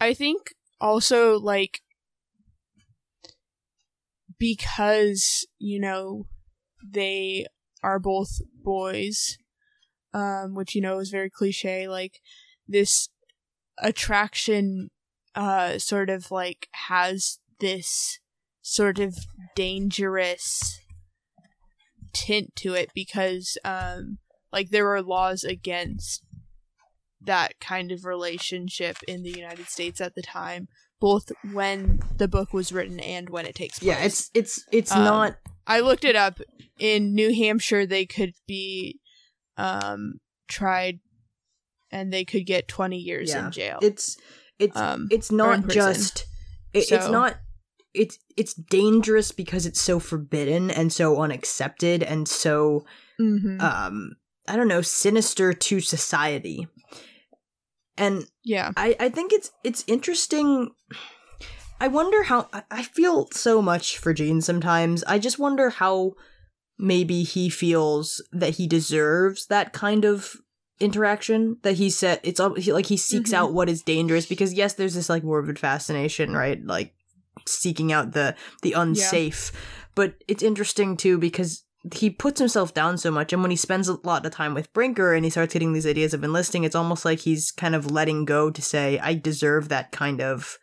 [0.00, 1.80] i think also like
[4.38, 6.26] because you know
[6.86, 7.46] they
[7.82, 9.38] are both boys
[10.14, 12.20] um which you know is very cliche like
[12.66, 13.08] this
[13.82, 14.88] attraction
[15.34, 18.18] uh sort of like has this
[18.62, 19.16] sort of
[19.54, 20.78] dangerous
[22.12, 24.18] tint to it because um
[24.52, 26.22] like there are laws against
[27.20, 30.68] that kind of relationship in the United States at the time
[31.00, 33.88] both when the book was written and when it takes place.
[33.88, 35.36] Yeah, it's it's it's Um, not
[35.66, 36.40] I looked it up.
[36.78, 39.00] In New Hampshire, they could be
[39.56, 40.14] um,
[40.48, 41.00] tried,
[41.90, 43.46] and they could get twenty years Yeah.
[43.46, 43.78] in jail.
[43.82, 44.16] it's
[44.58, 46.26] it's um, it's not just
[46.72, 47.36] it, it's not
[47.92, 52.84] it's it's dangerous because it's so forbidden and so unaccepted and so
[53.20, 53.60] mhm.
[53.60, 54.16] um
[54.48, 56.66] i don't know sinister to society
[57.96, 60.70] and yeah, i i think it's it's interesting
[61.80, 66.14] i wonder how I- i feel so much for gene sometimes i just wonder how
[66.78, 70.36] maybe he feels that he deserves that kind of
[70.80, 73.34] interaction that he said it's like he seeks Mhm.
[73.34, 76.92] out what is dangerous because yes there's this like morbid fascination right like
[77.46, 79.52] seeking out the the unsafe
[79.94, 81.62] but it's interesting too because
[81.94, 84.72] he puts himself down so much and when he spends a lot of time with
[84.72, 87.90] brinker and he starts getting these ideas of enlisting it's almost like he's kind of
[87.90, 90.58] letting go to say i deserve that kind of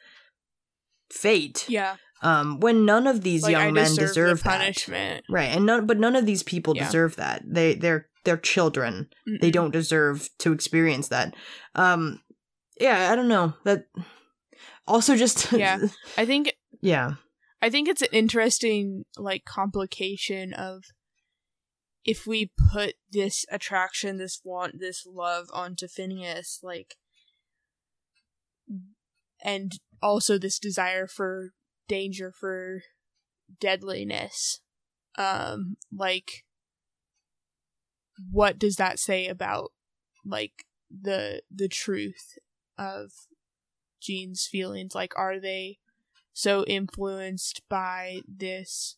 [1.10, 1.96] fate yeah.
[2.22, 5.26] Um when none of these Like young I men deserve, deserve that punishment.
[5.30, 6.85] right and none but none of these people Yeah.
[6.85, 9.53] deserve that they they're they're children they Mm-mm.
[9.53, 11.35] don't deserve to experience that
[11.76, 12.22] um
[12.80, 13.85] yeah i don't know that
[14.88, 15.80] also just Yeah.
[16.18, 17.14] I think yeah
[17.64, 20.84] I think it's an interesting like complication of
[22.03, 26.95] if we put this attraction, this want, this love onto Phineas, like,
[29.43, 31.52] and also this desire for
[31.92, 32.84] danger, for
[33.60, 34.62] deadliness.
[35.18, 36.46] Um, like,
[38.32, 39.74] what does that say about
[40.26, 42.38] like the the truth
[42.78, 43.12] of
[44.02, 44.96] Gene's feelings?
[44.96, 45.80] Like, are they
[46.32, 48.96] so influenced by this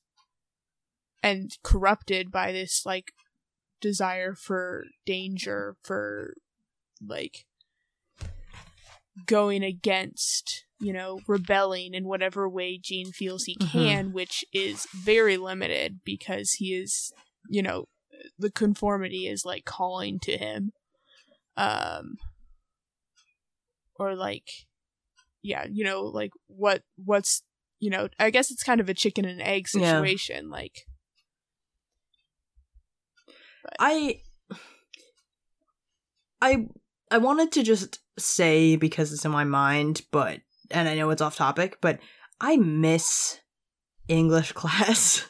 [1.23, 3.13] and corrupted by this like
[3.81, 6.35] desire for danger for
[7.03, 7.47] like
[9.25, 13.71] going against you know rebelling in whatever way Gene feels he Mhm.
[13.71, 17.13] can which is very limited because he is
[17.49, 17.87] you know
[18.37, 20.71] the conformity is like calling to him
[21.57, 22.17] um
[23.95, 24.49] or like
[25.41, 27.43] yeah you know like what what's
[27.79, 29.99] you know i guess it's kind of a chicken and egg Yeah.
[29.99, 30.85] situation like
[33.79, 34.21] I
[36.41, 36.67] I
[37.11, 40.41] I wanted to just say because it's in my mind, but
[40.71, 41.99] and I know it's off topic, but
[42.39, 43.39] I miss
[44.07, 45.29] English class.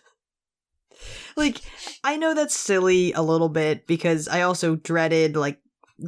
[1.36, 1.62] like
[2.04, 5.60] I know that's silly a little bit because I also dreaded like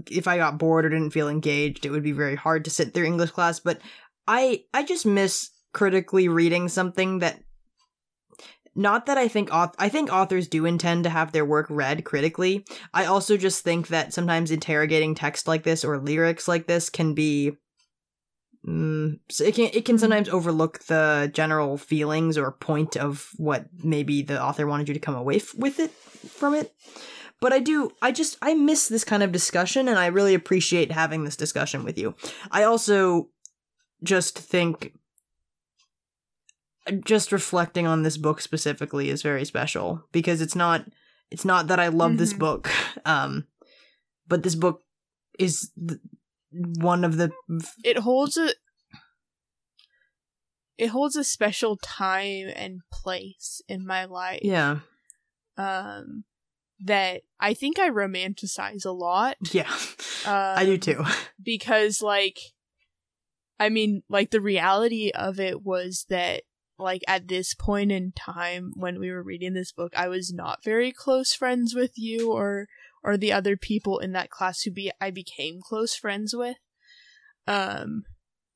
[0.10, 2.94] if I got bored or didn't feel engaged, it would be very hard to sit
[2.94, 3.80] through English class, but
[4.28, 7.40] I I just miss critically reading something that
[8.76, 12.04] not that I think auth- I think authors do intend to have their work read
[12.04, 12.66] critically.
[12.94, 17.14] I also just think that sometimes interrogating text like this or lyrics like this can
[17.14, 17.54] be
[18.66, 23.66] mm, so it can it can sometimes overlook the general feelings or point of what
[23.84, 26.74] maybe the author wanted you to come away f- with it from it.
[27.42, 30.92] But I do I just I miss this kind of discussion and I really appreciate
[30.92, 32.16] having this discussion with you.
[32.52, 33.30] I also
[34.04, 34.94] just think
[37.04, 40.86] just reflecting on this book specifically is very special because it's not
[41.32, 42.40] it's not that I love this Mhm.
[42.40, 42.70] book
[43.06, 43.48] um
[44.28, 44.84] but this book
[45.40, 46.00] is th-
[46.80, 47.32] one of the
[47.84, 48.54] it holds a
[50.78, 54.42] it holds a special time and place in my life.
[54.44, 54.80] Yeah.
[55.58, 56.26] Um
[56.84, 59.38] that I think I romanticize a lot.
[59.52, 59.72] yeah.
[60.26, 61.04] Um, I do too.
[61.42, 62.40] because like
[63.60, 66.44] I mean like the reality of it was that
[66.78, 70.64] like at this point in time when we were reading this book I was not
[70.64, 72.68] very close friends with you or
[73.06, 76.58] or the other people in that class who be I became close friends with
[77.48, 78.04] um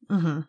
[0.10, 0.42] hmm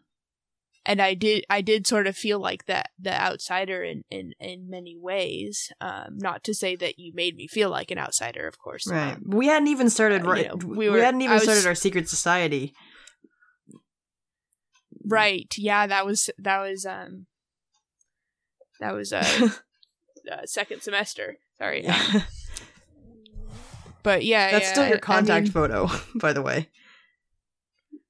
[0.87, 4.71] and I did I did sort of feel like that the outsider in in in
[4.71, 8.59] many ways um not to say that you made me feel like an outsider of
[8.59, 11.35] course right um, we hadn't even started uh, you right know, we, we hadn't even
[11.35, 12.73] was- started our secret society
[15.05, 15.53] Right.
[15.57, 17.27] Yeah, that was that was um
[18.81, 19.49] that was uh,
[20.33, 21.39] uh second semester.
[21.59, 21.85] Sorry.
[21.85, 22.23] yeah.
[24.03, 26.69] But yeah, that's yeah, still your I contact mean- photo by the way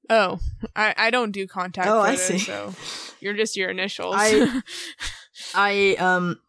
[0.09, 0.39] oh,
[0.75, 2.37] I I don't do contact Oh, I photos, see.
[2.39, 2.73] so
[3.19, 4.15] you're just your initials.
[4.17, 4.61] I-
[5.55, 6.39] I um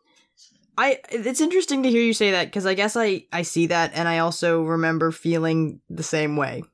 [0.76, 3.92] I it's interesting to hear you say that because I guess I I see that
[3.94, 6.64] and I also remember feeling the same way.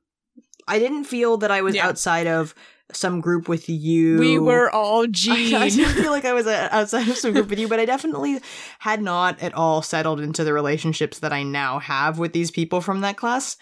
[0.66, 1.86] I didn't feel that I was Yeah.
[1.88, 2.54] outside of
[2.92, 4.18] some group with you.
[4.18, 5.54] we were all I, Gene.
[5.54, 7.84] I didn't feel like I was uh, outside of some group with you, but I
[7.84, 8.40] definitely
[8.78, 12.80] had not at all settled into the relationships that I now have with these people
[12.80, 13.56] from that class.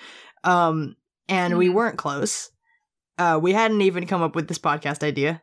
[0.45, 0.97] Um,
[1.29, 1.75] and we Mhm.
[1.75, 2.51] weren't close.
[3.19, 5.43] Uh, we hadn't even come up with this podcast idea.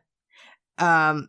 [0.78, 1.28] Um,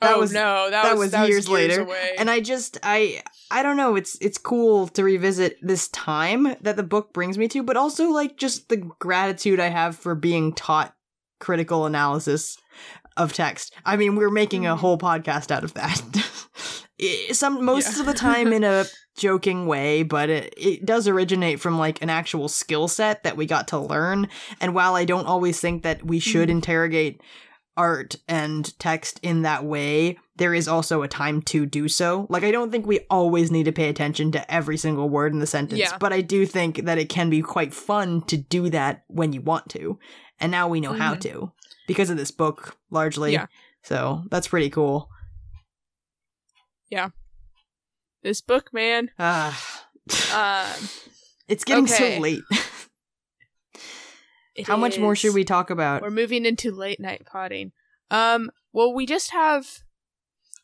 [0.00, 2.12] that oh was no, that, that was, was years later, away.
[2.18, 3.20] and I just I
[3.50, 3.96] I don't know.
[3.96, 8.10] It's it's cool to revisit this time that the book brings me to, but also
[8.10, 10.94] like just the gratitude I have for being taught
[11.42, 12.56] critical analysis
[13.18, 13.74] of text.
[13.84, 14.78] I mean, we're making a Mhm.
[14.78, 16.00] whole podcast out of that.
[17.32, 18.00] Some most Yeah.
[18.00, 18.86] of the time in a
[19.18, 23.44] joking way, but it, it does originate from like an actual skill set that we
[23.44, 24.28] got to learn.
[24.60, 26.52] And while I don't always think that we should Mhm.
[26.52, 27.20] interrogate
[27.76, 32.26] art and text in that way, there is also a time to do so.
[32.30, 35.38] Like, I don't think we always need to pay attention to every single word in
[35.40, 35.96] the sentence, Yeah.
[35.98, 39.40] but I do think that it can be quite fun to do that when you
[39.40, 39.98] want to.
[40.42, 41.20] And now we know how Mhm.
[41.22, 41.52] to
[41.86, 43.32] because of this book, largely.
[43.32, 43.46] Yeah.
[43.82, 45.08] So that's pretty cool.
[46.90, 47.10] Yeah.
[48.22, 49.10] This book, man.
[49.18, 49.78] Ah.
[50.34, 50.88] Um,
[51.46, 52.16] it's getting okay.
[52.16, 52.42] so late.
[54.66, 56.02] How much more should we talk about?
[56.02, 57.70] We're moving into late night potting.
[58.10, 59.81] Um, well, we just have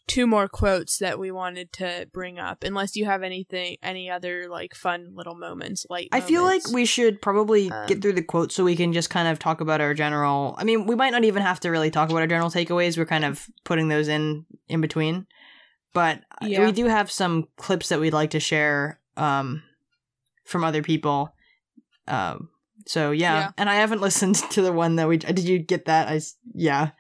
[0.09, 4.49] two more quotes that we wanted to bring up, unless you have anything, any other
[4.49, 5.87] like fun little moments.
[5.89, 6.09] Light.
[6.11, 9.11] I feel like we should probably Um, get through the quotes so we can just
[9.11, 10.57] kind of talk about our general.
[10.59, 12.99] I mean, we might not even have to really talk about our general takeaways.
[12.99, 15.27] We're kind of putting those in in between,
[15.95, 16.65] but Yeah.
[16.65, 19.63] we do have some clips that we'd like to share um,
[20.45, 21.35] from other people.
[22.07, 22.49] Um,
[22.87, 23.39] so yeah.
[23.39, 23.51] Yeah.
[23.59, 25.19] and I haven't listened to the one that we.
[25.19, 26.21] Did you get that i
[26.55, 26.91] yeah.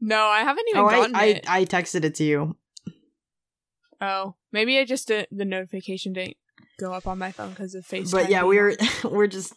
[0.00, 1.44] No, I haven't even Oh, I, gotten I it.
[1.48, 2.56] I texted it to you.
[4.00, 6.36] oh, maybe I just uh, the notification didn't
[6.78, 8.12] go up on my phone because of FaceTime.
[8.12, 9.54] but yeah, we're we're just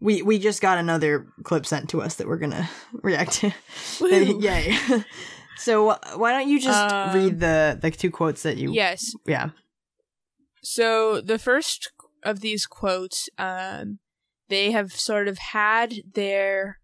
[0.00, 2.68] we we just got another clip sent to us that we're gonna
[3.02, 3.52] react to.
[4.00, 4.76] Yay!
[5.56, 8.72] so why don't you just Um, read the the two quotes that you?
[8.72, 9.14] Yes.
[9.26, 9.50] Yeah.
[10.62, 11.90] So the first
[12.24, 13.98] of these quotes, um,
[14.48, 16.78] they have sort of had their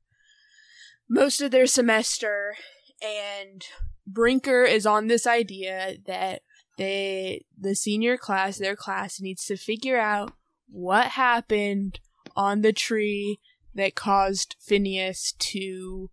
[1.09, 2.56] most of their semester,
[3.03, 3.65] and
[4.07, 6.43] Brinker is on this idea that
[6.77, 10.33] they the senior class, their class, needs to figure out
[10.69, 12.01] what happened
[12.37, 13.39] on the tree
[13.75, 16.11] that caused Phineas to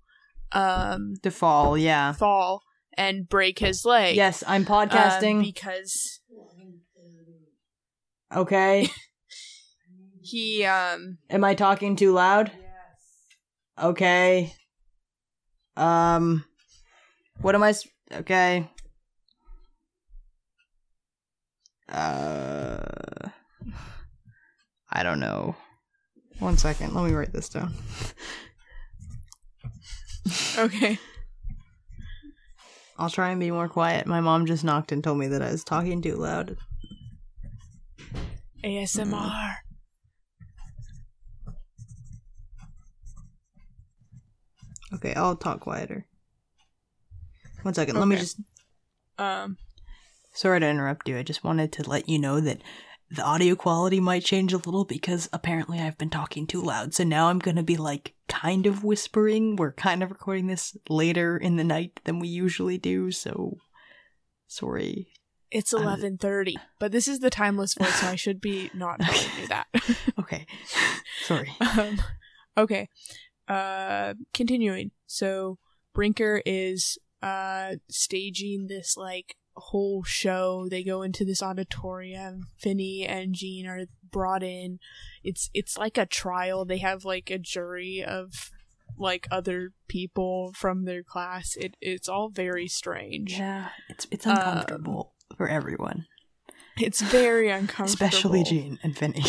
[0.51, 1.77] um To fall.
[1.77, 2.13] Yeah.
[2.13, 2.63] fall
[2.97, 4.15] and break his leg.
[4.15, 5.41] Yes, I'm um, podcasting.
[5.41, 6.19] because
[8.35, 8.89] okay.
[10.21, 12.51] he um Am I talking too loud?
[12.53, 13.85] Yes.
[13.85, 14.53] Okay.
[15.77, 16.45] Um.
[17.41, 17.73] What am I?
[18.11, 18.69] Okay.
[21.89, 23.29] Uh.
[24.91, 25.55] I don't know.
[26.39, 26.93] One second.
[26.93, 27.73] Let me write this down.
[30.57, 30.97] okay.
[32.97, 34.07] I'll try and be more quiet.
[34.07, 36.57] My mom just knocked and told me that I was talking too loud.
[38.63, 39.55] ASMR.
[44.93, 46.05] Okay, I'll talk quieter.
[47.65, 48.39] One second, let me just.
[49.17, 49.57] Um,
[50.33, 51.17] Sorry to interrupt you.
[51.17, 52.61] I just wanted to let you know that
[53.09, 56.93] the audio quality might change a little because apparently I've been talking too loud.
[56.93, 59.55] So now I'm going to be like kind of whispering.
[59.55, 63.09] We're kind of recording this later in the night than we usually do.
[63.11, 63.57] So
[64.45, 65.07] sorry.
[65.49, 68.99] it's I'm- eleven thirty, but this is the timeless voice, so I should be not
[69.01, 69.65] telling you that.
[70.19, 70.45] Okay.
[71.23, 71.51] sorry.
[71.79, 71.99] um,
[72.57, 72.89] okay.
[73.47, 74.91] Uh, continuing.
[75.07, 75.57] So
[75.95, 80.67] Brinker is uh staging this like whole show.
[80.69, 82.41] They go into this auditorium.
[82.57, 84.79] Finny and Gene are brought in.
[85.23, 86.65] It's it's like a trial.
[86.65, 88.51] They have like a jury of
[88.97, 91.55] like other people from their class.
[91.57, 93.37] It it's all very strange.
[93.39, 96.05] Yeah, it's it's Um, uncomfortable for everyone,
[96.77, 98.05] It's very uncomfortable.
[98.07, 99.23] especially Gene and Finny.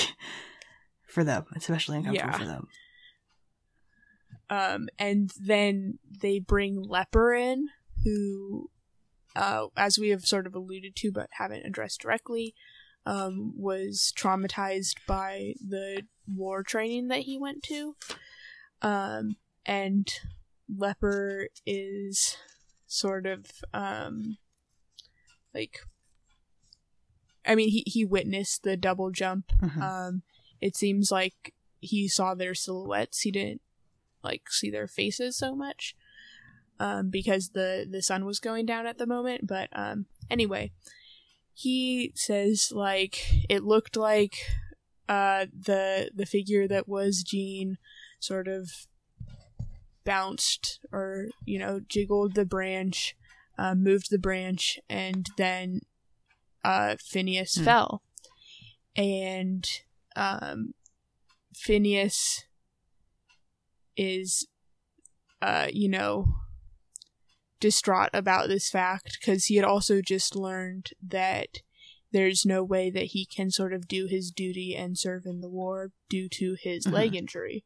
[1.09, 2.39] for them, it's especially uncomfortable Yeah.
[2.39, 2.69] for them.
[4.51, 7.69] um, and then they bring Leper in,
[8.07, 8.71] who,
[9.35, 12.55] uh, as we have sort of alluded to but haven't addressed directly,
[13.05, 17.97] um, was traumatized by the war training that he went to.
[18.81, 20.09] Um, and
[20.75, 22.37] Leper is
[22.87, 24.39] sort of, um,
[25.53, 25.81] like,
[27.45, 29.83] I mean, he, he witnessed the double jump Mhm.
[29.83, 30.23] um,
[30.61, 33.21] it seems like he saw their silhouettes.
[33.21, 33.63] He didn't
[34.23, 35.95] like see their faces so much
[36.79, 39.47] um, because the the sun was going down at the moment.
[39.47, 40.73] But um, anyway,
[41.55, 44.37] he says like it looked like
[45.09, 47.79] uh, the the figure that was Gene
[48.21, 48.71] sort of
[50.05, 53.17] bounced or you know jiggled the branch,
[53.59, 55.81] uh, moved the branch, and then
[56.65, 57.65] uh, Phineas Hmm.
[57.65, 58.03] fell,
[58.97, 59.69] and
[60.15, 60.75] um,
[61.55, 62.45] Phineas
[63.97, 64.47] is,
[65.41, 66.35] uh, you know,
[67.61, 71.59] distraught about this fact because he had also just learned that
[72.13, 75.49] there's no way that he can sort of do his duty and serve in the
[75.49, 76.93] war due to his Mhm.
[76.93, 77.65] leg injury.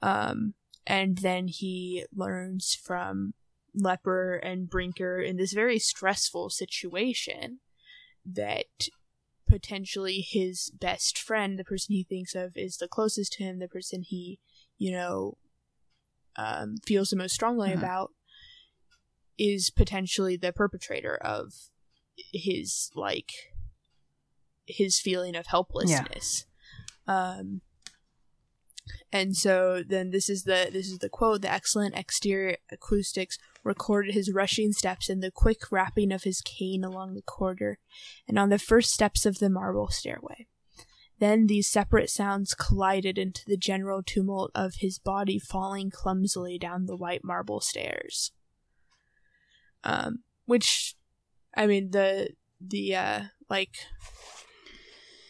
[0.00, 0.54] Um,
[0.86, 3.34] and then he learns from
[3.74, 7.60] Leper and Brinker in this very stressful situation
[8.24, 8.88] that
[9.46, 13.68] potentially his best friend, the person he thinks of is the closest to him, the
[13.68, 14.38] person he,
[14.76, 15.36] you know,
[16.36, 17.78] um, feels the most strongly Mhm.
[17.78, 18.12] about,
[19.38, 21.52] is potentially the perpetrator of
[22.32, 23.32] his like
[24.66, 26.46] his feeling of helplessness.
[27.06, 27.62] Um,
[29.12, 34.14] and so then this is the this is the quote the excellent exterior acoustics recorded
[34.14, 37.78] his rushing steps and the quick rapping of his cane along the corridor
[38.26, 40.46] and on the first steps of the marble stairway
[41.18, 46.86] then these separate sounds collided into the general tumult of his body falling clumsily down
[46.86, 48.32] the white marble stairs
[49.84, 50.94] um which
[51.56, 52.30] i mean the
[52.60, 53.76] the uh like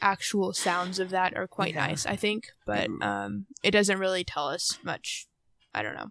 [0.00, 1.86] actual sounds of that are quite Yeah.
[1.86, 3.02] nice i think but Mm.
[3.02, 5.26] um it doesn't really tell us much
[5.74, 6.08] i don't know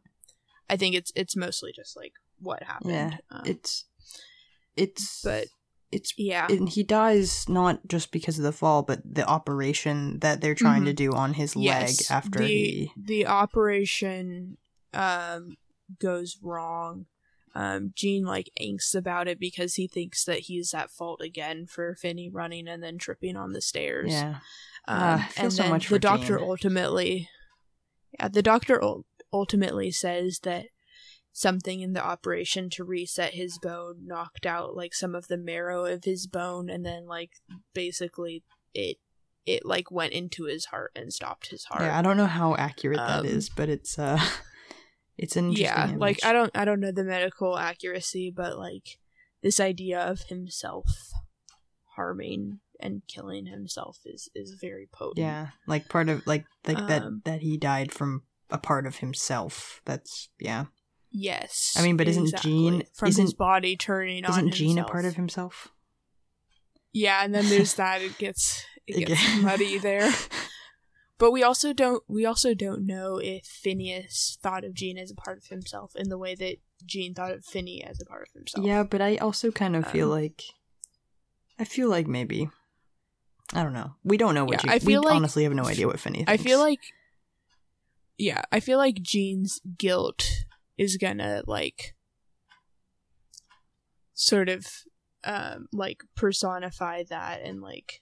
[0.69, 3.85] i think it's it's mostly just like what happened Yeah, um, it's
[4.75, 5.47] it's but
[5.91, 10.39] it's yeah and he dies not just because of the fall, but the operation that
[10.41, 12.91] they're trying to do on his yes leg after the he.
[12.97, 14.57] the operation
[14.93, 15.55] um
[15.99, 17.05] goes wrong
[17.57, 21.95] um gene like angsts about it because he thinks that he's at fault again for
[21.95, 24.35] finny running and then tripping on the stairs Yeah,
[24.87, 26.47] Um, feel and so then much the doctor Gene.
[26.47, 27.29] ultimately,
[28.19, 30.65] yeah, the doctor ul- ultimately says that
[31.33, 35.85] something in the operation to reset his bone knocked out like some of the marrow
[35.85, 37.31] of his bone, and then like
[37.73, 38.43] basically
[38.73, 38.97] it
[39.45, 41.83] it like went into his heart and stopped his heart.
[41.83, 41.97] yeah.
[41.97, 44.19] I don't know how accurate that Um, is, but it's uh,
[45.17, 45.65] it's an interesting.
[45.65, 48.97] yeah like i don't i don't know the medical accuracy but like
[49.41, 51.11] this idea of himself
[51.95, 56.87] harming and killing himself is is very potent Yeah, like part of like like Um,
[56.87, 59.81] that that he died from a part of himself.
[59.85, 60.65] That's yeah.
[61.11, 62.51] yes I mean, but isn't exactly.
[62.51, 65.69] Gene- from isn't- body turning on Isn't Gene a part of himself?
[66.93, 70.09] yeah and then there's that it gets It gets muddy there
[71.19, 75.15] but we also don't we also don't know if phineas thought of gene as a
[75.15, 78.33] part of himself in the way that gene thought of finny as a part of
[78.33, 80.43] himself Yeah, but I also kind of feel Um, like
[81.59, 82.49] I feel like maybe
[83.53, 83.95] I don't know.
[84.03, 85.99] We don't know what Yeah, you, I feel we like- honestly have no idea what
[85.99, 86.31] Finny thinks.
[86.31, 86.81] I feel like
[88.17, 90.27] yeah, I feel like Gene's guilt
[90.77, 91.95] is gonna like
[94.13, 94.65] sort of
[95.23, 98.01] um like personify that and like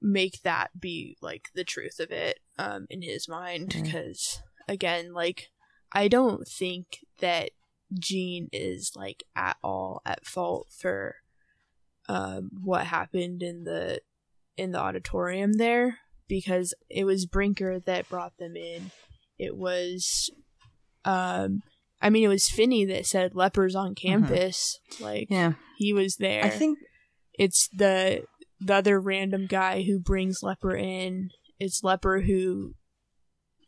[0.00, 3.82] make that be like the truth of it um in his mind Mm.
[3.84, 5.48] because again like
[5.92, 7.50] I don't think that
[7.98, 11.16] Gene is like at all at fault for
[12.08, 14.00] um what happened in the
[14.56, 15.98] in the auditorium there
[16.28, 18.90] because it was Brinker that brought them in.
[19.38, 20.30] It was
[21.04, 21.62] um
[22.02, 24.78] I mean it was Finny that said lepers on campus.
[25.00, 25.54] Like Yeah.
[25.78, 26.44] he was there.
[26.44, 26.78] I think
[27.34, 28.24] it's the
[28.60, 31.30] the other random guy who brings Leper in.
[31.60, 32.74] It's Leper who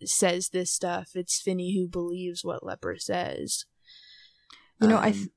[0.05, 1.11] says this stuff.
[1.15, 3.65] It's Finny who believes what Leper says.
[4.81, 5.29] You know, I Um, th-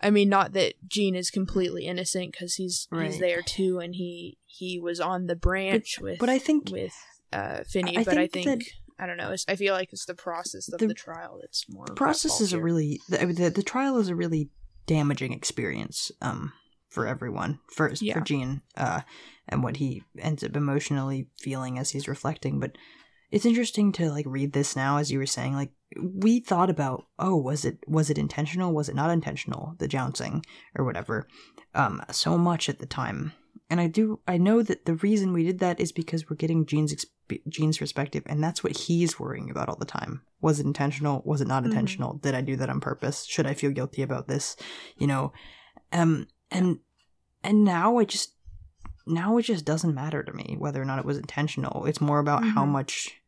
[0.00, 4.38] I mean, not that Gene is completely innocent because he's he's there too, and he
[4.44, 6.92] he was on the branch with but I think with
[7.32, 7.96] uh Finny.
[7.98, 9.30] I but I think think that- I don't know.
[9.32, 11.84] It's, I feel like it's the process of The- the, trial that's more.
[11.86, 14.50] the process is a really the, the the trial is a really
[14.86, 16.52] damaging experience um
[16.96, 18.14] for everyone first Yeah.
[18.14, 19.02] for Gene uh
[19.48, 22.58] and what he ends up emotionally feeling as he's reflecting.
[22.58, 22.72] But
[23.30, 27.04] it's interesting to like read this now as you were saying like we thought about
[27.18, 28.72] oh was it was it intentional?
[28.72, 30.42] Was it not intentional the jouncing
[30.76, 31.28] or whatever
[31.74, 33.32] um so much at the time.
[33.68, 36.64] And I do I know that the reason we did that is because we're getting
[36.66, 36.94] Gene's
[37.48, 40.22] Gene's perspective and that's what he's worrying about all the time.
[40.40, 41.22] Was it intentional?
[41.24, 41.66] Was it not Mhm.
[41.66, 42.14] intentional?
[42.24, 43.24] Did I do that on purpose?
[43.26, 44.56] Should I feel guilty about this?
[44.96, 45.32] You know
[45.92, 46.78] um and
[47.46, 48.32] and now I just
[49.06, 52.18] now it just doesn't matter to me whether or not it was intentional it's more
[52.18, 52.68] about how Mhm.
[52.70, 53.20] much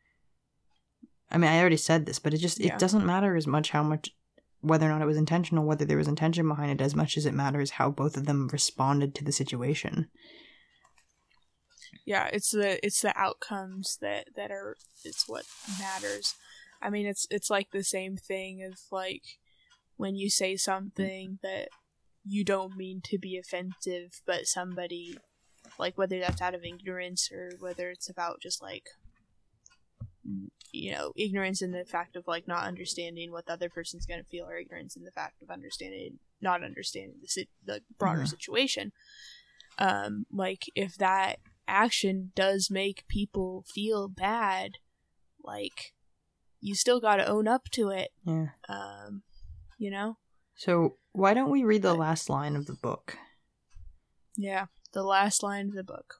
[1.30, 2.74] I mean I already said this but it just Yeah.
[2.74, 4.10] it doesn't matter as much how much
[4.60, 7.26] whether or not it was intentional whether there was intention behind it as much as
[7.26, 10.08] it matters how both of them responded to the situation
[12.04, 15.44] yeah it's the it's the outcomes that that are it's what
[15.78, 16.34] matters
[16.82, 19.22] i mean it's it's like the same thing as like
[19.96, 21.68] when you say something that
[22.28, 25.16] you don't mean to be offensive but somebody
[25.78, 28.86] like whether that's out of ignorance or whether it's about just like
[30.72, 34.20] you know ignorance in the fact of like not understanding what the other person's going
[34.22, 38.22] to feel or ignorance in the fact of understanding not understanding the, si- the broader
[38.22, 38.28] Mhm.
[38.28, 38.92] situation.
[39.78, 44.72] Um like if that action does make people feel bad
[45.42, 45.94] like
[46.60, 48.10] you still got to own up to it.
[48.24, 48.48] Yeah.
[48.68, 49.22] Um
[49.78, 50.18] you know?
[50.56, 53.16] So why don't we read the last line of the book?
[54.36, 56.16] Yeah the last line of the book.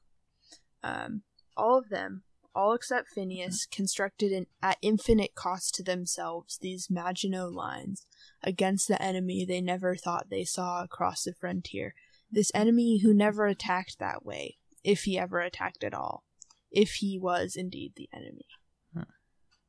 [0.83, 1.23] Um
[1.57, 2.23] all of them
[2.55, 8.05] all except Phineas constructed at infinite cost to themselves these Maginot lines
[8.43, 11.93] against the enemy they never thought they saw across the frontier.
[12.31, 16.23] This enemy who never attacked that way if he ever attacked at all
[16.71, 18.45] if he was indeed the enemy.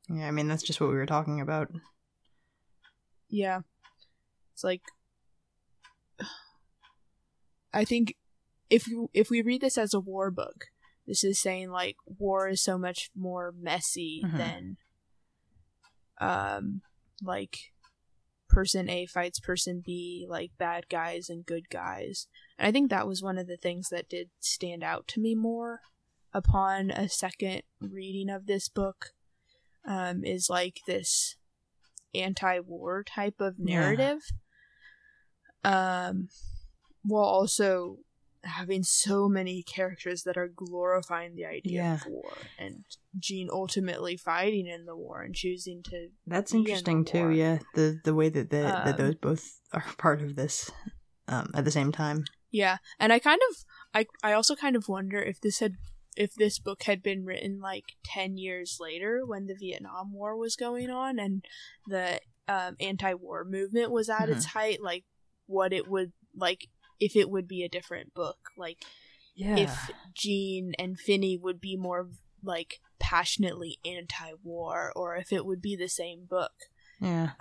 [0.09, 1.69] Yeah i mean that's just what we were talking about.
[3.29, 3.61] Yeah.
[4.53, 4.81] It's like
[7.73, 8.15] I think
[8.69, 10.65] if you if we read this as a war book,
[11.07, 14.37] this is saying like war is so much more messy Mhm.
[14.37, 14.77] than
[16.19, 16.81] um
[17.21, 17.71] like
[18.49, 22.27] person A fights person B, like bad guys and good guys.
[22.57, 25.35] And I think that was one of the things that did stand out to me
[25.35, 25.79] more
[26.33, 29.11] upon a second reading of this book.
[29.85, 31.37] Um, is like this
[32.13, 33.79] anti-war type of Yeah.
[33.79, 34.19] narrative
[35.63, 36.27] um
[37.03, 37.97] while also
[38.43, 41.93] having so many characters that are glorifying the idea Yeah.
[41.95, 42.83] of war and
[43.19, 47.19] Gene ultimately fighting in the war and choosing to That's be in interesting too.
[47.19, 47.31] war.
[47.31, 50.71] Yeah, the the way that the, that Um, those both are part of this
[51.27, 52.23] um, at the same time.
[52.49, 53.55] yeah and i kind of
[53.93, 55.75] i i also kind of wonder if this had
[56.17, 60.55] if this book had been written like 10 years later when the vietnam war was
[60.57, 61.45] going on and
[61.87, 62.19] the
[62.49, 65.05] um, anti-war movement was at its height like
[65.45, 66.67] what it would like
[67.01, 68.85] if it would be a different book like
[69.35, 72.09] Yeah, if Gene and Finny would be more
[72.43, 76.53] like passionately anti-war, or if it would be the same book.
[76.99, 77.31] yeah,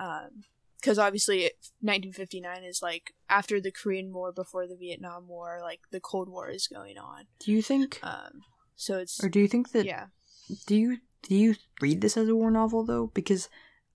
[0.81, 5.81] Because obviously, it, 1959 is like after the Korean War, before the Vietnam War, like
[5.91, 7.25] the Cold War is going on.
[7.45, 8.43] Do you think, Um,
[8.77, 9.85] so it's or do you think that?
[9.87, 10.07] yeah,
[10.67, 13.07] Do you do you read this as a war novel though?
[13.15, 13.49] Because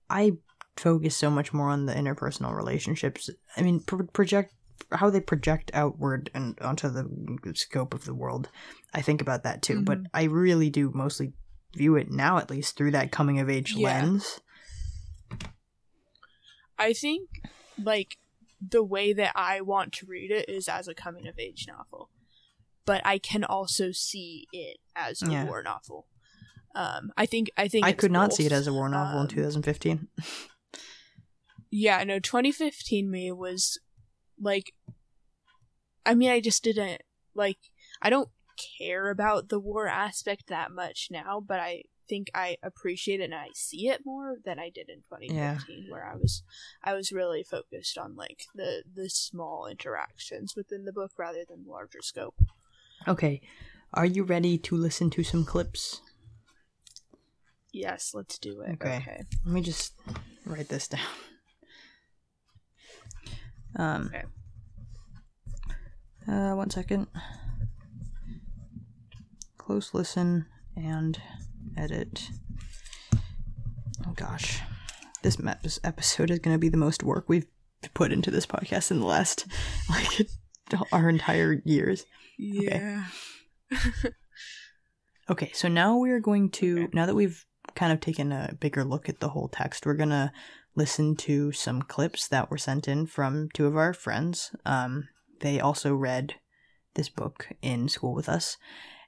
[0.08, 0.32] I
[0.76, 3.30] focus so much more on the interpersonal relationships.
[3.56, 4.54] I mean, pro- project
[4.92, 8.48] how they project outward and onto the scope of the world.
[8.94, 10.06] I think about that too, but Mhm.
[10.14, 11.32] I really do mostly
[11.74, 13.84] view it now, at least through that coming of age Yeah.
[14.00, 14.40] lens.
[16.78, 17.28] I think
[17.78, 18.18] like
[18.60, 22.10] the way that I want to read it is as a coming of age novel,
[22.84, 25.44] but I can also see it as a Yeah.
[25.44, 26.06] war novel.
[26.74, 29.26] Um, I think I think I could not see it as a war novel in
[29.26, 30.08] Um, 2015.
[31.70, 33.78] yeah no 2015 me was
[34.40, 34.72] like
[36.06, 37.02] I mean, I just didn't
[37.34, 37.58] like.
[38.00, 38.28] I don't
[38.78, 43.34] care about the war aspect that much now, but I think I appreciate it and
[43.34, 46.44] I see it more than I did in 2015 where I was
[46.84, 51.64] I was really focused on like the the small interactions within the book rather than
[51.66, 52.40] larger scope.
[53.08, 53.40] Okay.
[53.92, 56.00] Are you ready to listen to some clips?
[57.72, 58.74] Yes, let's do it.
[58.74, 58.96] Okay.
[58.96, 59.22] Okay.
[59.44, 59.92] Let me just
[60.44, 61.00] write this down.
[63.76, 64.24] Um Okay.
[66.28, 67.06] Uh one second.
[69.58, 70.46] Close listen
[70.76, 71.20] and
[71.76, 72.28] edit.
[74.06, 74.60] Oh gosh.
[75.22, 75.38] This
[75.82, 77.46] episode is going to be the most work we've
[77.94, 79.46] put into this podcast in the last
[79.90, 80.28] like
[80.92, 82.06] our entire years.
[82.38, 83.06] Yeah.
[85.28, 87.44] Okay, so now we're going to now that we've
[87.74, 90.32] kind of taken a bigger look at the whole text, we're gonna
[90.76, 94.54] listen to some clips that were sent in from two of our friends.
[94.64, 95.08] Um,
[95.40, 96.34] they also read
[96.94, 98.56] this book in school with us,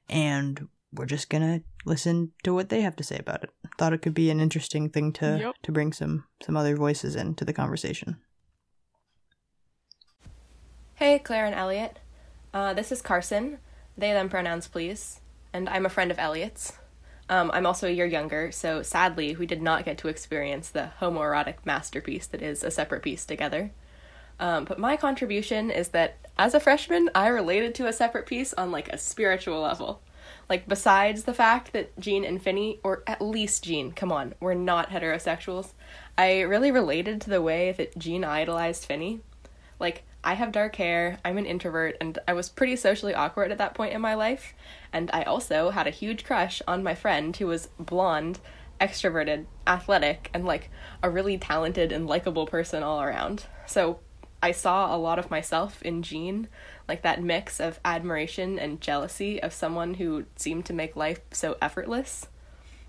[0.09, 3.51] and we're just gonna listen to what they have to say about it.
[3.79, 5.55] Thought it could be an interesting thing to Yep.
[5.63, 8.17] to bring some some other voices into the conversation.
[10.95, 12.01] Hey, Claire and Elliot.
[12.53, 13.59] Uh, this is Carson.
[13.97, 15.21] They, them pronouns, please.
[15.53, 16.73] And I'm a friend of Elliot's.
[17.31, 20.91] Um, I'm also a year younger, so sadly, we did not get to experience the
[21.01, 23.71] homoerotic masterpiece that is a separate peace together.
[24.41, 28.55] Um, but my contribution is that as a freshman, I related to a separate peace
[28.55, 30.01] on like a spiritual level.
[30.49, 34.55] Like, besides the fact that Gene and Finny, or at least Gene, come on, were
[34.55, 35.73] not heterosexuals,
[36.17, 39.21] I really related to the way that Gene idolized Finny.
[39.79, 43.57] Like, I have dark hair, I'm an introvert, and I was pretty socially awkward at
[43.57, 44.53] that point in my life.
[44.93, 48.39] And I also had a huge crush on my friend who was blonde,
[48.79, 50.69] extroverted, athletic, and like
[51.03, 53.47] a really talented and likable person all around.
[53.65, 54.01] So
[54.43, 56.49] I saw a lot of myself in Gene,
[56.87, 61.57] like that mix of admiration and jealousy of someone who seemed to make life so
[61.63, 62.29] effortless.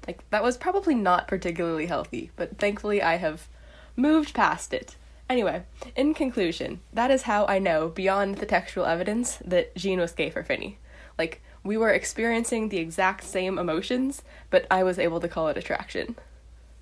[0.06, 3.48] Like, that was probably not particularly healthy, but thankfully I have
[3.96, 4.98] moved past it.
[5.30, 5.64] Anyway,
[5.96, 10.30] in conclusion, that is how I know, beyond the textual evidence, that Gene was gay
[10.32, 10.80] for Finny.
[11.20, 15.58] Like, we were experiencing the exact same emotions, but I was able to call it
[15.58, 16.16] attraction.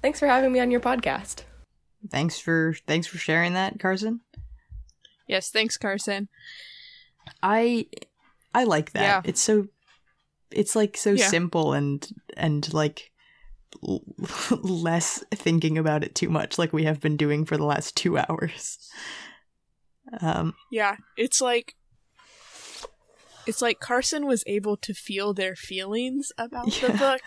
[0.01, 1.43] Thanks for having me on your podcast.
[2.09, 4.21] Thanks for thanks for sharing that, Carson.
[5.27, 6.29] Yes, thanks Carson.
[7.43, 7.87] I
[8.53, 9.01] I like that.
[9.01, 9.21] Yeah.
[9.25, 9.67] It's so
[10.51, 11.27] it's like so Yeah.
[11.27, 12.07] simple and
[12.37, 13.16] and like l-
[14.51, 18.17] less thinking about it too much like we have been doing for the last 2
[18.17, 18.77] hours.
[20.21, 21.75] Um Yeah, it's like
[23.45, 27.21] it's like Carson was able to feel their feelings about the book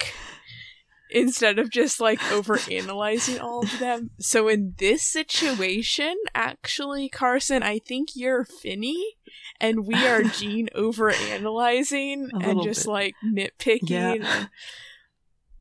[1.11, 4.11] instead of just like over analyzing all of them.
[4.21, 9.17] So in this situation, actually, Carson, I think you're Finny
[9.61, 12.93] and we are Gene over analyzing and just bit.
[12.93, 14.12] like nitpicking Yeah.
[14.12, 14.49] and-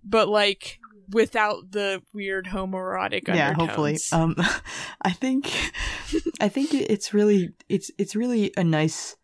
[0.10, 0.80] but like
[1.12, 3.98] without the weird homoerotic yeah, hopefully.
[4.12, 4.36] Um
[5.02, 5.52] I think
[6.40, 9.16] I think it's really it's it's really a nice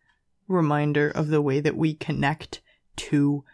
[0.48, 2.62] reminder of the way that we connect
[2.96, 3.44] to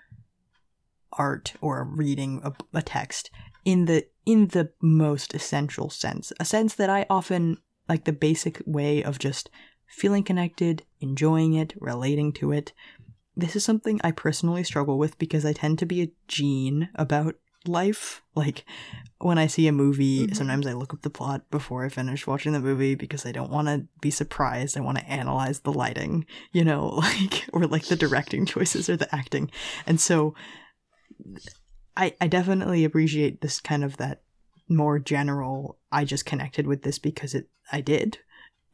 [1.12, 3.30] art or reading a, a text
[3.64, 6.32] in the in the most essential sense.
[6.38, 9.50] A sense that i often like the basic way of just
[9.86, 12.72] feeling connected enjoying it relating to it
[13.36, 17.34] this is something i personally struggle with because i tend to be a gene about
[17.64, 18.22] life.
[18.34, 18.64] Like
[19.18, 20.36] when i see a movie Mhm.
[20.36, 23.52] sometimes i look up the plot before i finish watching the movie because i don't
[23.52, 24.76] want to be surprised.
[24.76, 28.96] I want to analyze the lighting you know like or like the directing choices or
[28.96, 29.50] the acting.
[29.86, 30.34] And so
[31.96, 34.22] I I definitely appreciate this kind of that
[34.68, 38.18] more general I just connected with this because it I did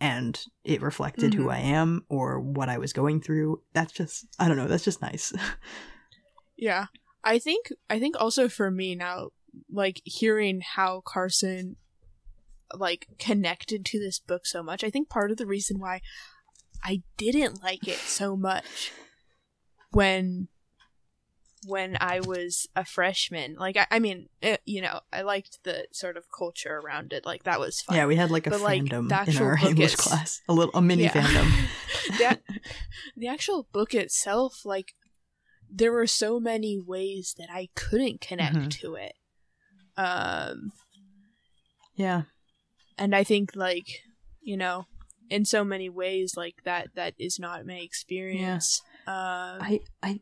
[0.00, 1.52] and it reflected who Mhm.
[1.52, 3.62] I am or what I was going through.
[3.72, 5.32] That's just I don't know, that's just nice.
[6.60, 6.86] Yeah.
[7.22, 9.28] I think I think also for me now
[9.70, 11.76] like hearing how Carson
[12.74, 14.82] like connected to this book so much.
[14.82, 16.00] I think part of the reason why
[16.82, 18.92] I didn't like it so much
[19.92, 20.48] when
[21.66, 23.56] when I was a freshman.
[23.58, 27.24] Like I, I mean, it, you know, I liked the sort of culture around it.
[27.26, 27.96] Like that was fun.
[27.96, 30.40] yeah, we had like a But, like, fandom the in our English is- class.
[30.48, 31.12] A little a mini Yeah.
[31.12, 31.68] fandom.
[32.18, 32.40] that
[33.16, 34.94] the actual book itself like
[35.70, 38.70] there were so many ways that i couldn't connect Mhm.
[38.80, 39.12] to it
[39.98, 40.72] um
[41.94, 42.22] Yeah.
[42.96, 44.02] and i think like
[44.40, 44.86] you know
[45.28, 50.20] in so many ways like that that is not my experience um I I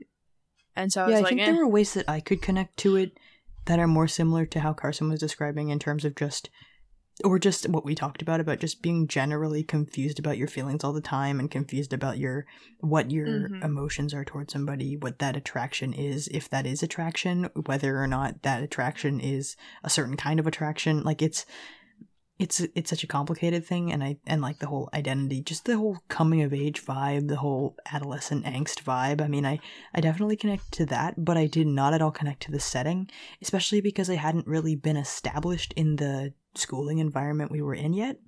[0.76, 1.46] and so i yeah, I like think eh.
[1.46, 3.18] there were ways that I could connect to it
[3.66, 6.50] that are more similar to how Carson was describing in terms of just
[7.24, 10.92] or just what we talked about about just being generally confused about your feelings all
[10.92, 12.44] the time and confused about your
[12.80, 13.64] what your Mhm.
[13.64, 18.42] emotions are towards somebody what that attraction is if that is attraction whether or not
[18.42, 21.46] that attraction is a certain kind of attraction like it's
[22.38, 25.76] it's it's such a complicated thing and i and like the whole identity just the
[25.76, 29.58] whole coming of age vibe the whole adolescent angst vibe i mean i
[29.94, 33.08] i definitely connect to that but i did not at all connect to the setting
[33.40, 38.18] especially because i hadn't really been established in the schooling environment we were in yet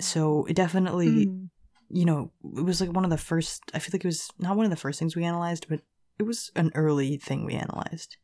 [0.00, 1.48] so it definitely Mm.
[1.90, 4.56] you know it was like one of the first i feel like it was not
[4.56, 5.80] one of the first things we analyzed but
[6.18, 8.16] it was an early thing we analyzed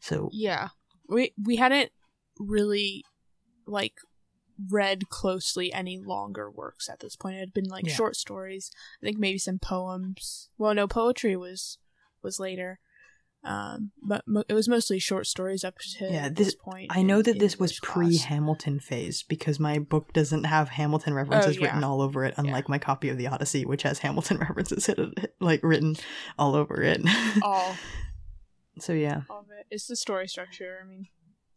[0.00, 0.68] so Yeah.
[1.08, 1.90] We we hadn't
[2.38, 3.04] really
[3.66, 3.94] like
[4.70, 7.36] read closely any longer works at this point.
[7.36, 7.94] It had been like Yeah.
[7.94, 8.70] short stories.
[9.02, 10.48] I think maybe some poems.
[10.58, 11.78] Well, no, poetry was
[12.22, 12.78] was later.
[13.44, 16.92] Um, but mo- it was mostly short stories up to Yeah, this, this- point.
[16.94, 21.12] I know in that this was pre Hamilton phase because my book doesn't have Hamilton
[21.14, 21.66] references Oh, yeah.
[21.66, 25.12] written all over it, unlike my copy of the Odyssey, which has Hamilton references in
[25.16, 25.96] it, like written
[26.38, 27.00] all over it.
[27.42, 27.74] all
[28.78, 29.66] so yeah, all of it.
[29.72, 30.78] It's the story structure.
[30.80, 31.08] I mean,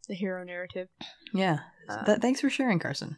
[0.06, 0.88] the hero narrative.
[1.34, 1.58] yeah.
[1.88, 3.16] Um, Th- thanks for sharing, Carson.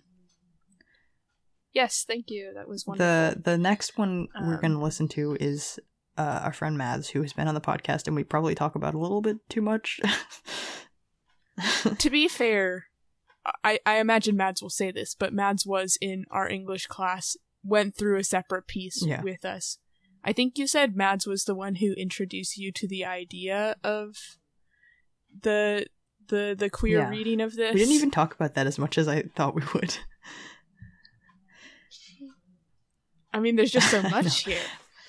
[1.72, 2.52] Yes, thank you.
[2.54, 3.06] That was wonderful.
[3.42, 5.78] The the next one we're Um, going to listen to is
[6.16, 8.94] uh, our friend Mads, who has been on the podcast, and we probably talk about
[8.94, 10.00] a little bit too much.
[11.98, 12.86] to be fair,
[13.62, 17.96] I, I imagine Mads will say this, but Mads was in our English class, went
[17.96, 19.22] through a separate peace Yeah.
[19.22, 19.78] with us.
[20.24, 24.16] I think you said Mads was the one who introduced you to the idea of
[25.42, 25.86] the
[26.28, 27.08] the the queer Yeah.
[27.10, 27.72] reading of this.
[27.74, 29.96] we didn't even talk about that as much as I thought we would.
[33.32, 34.52] I mean, there's just so much know.
[34.52, 34.62] here.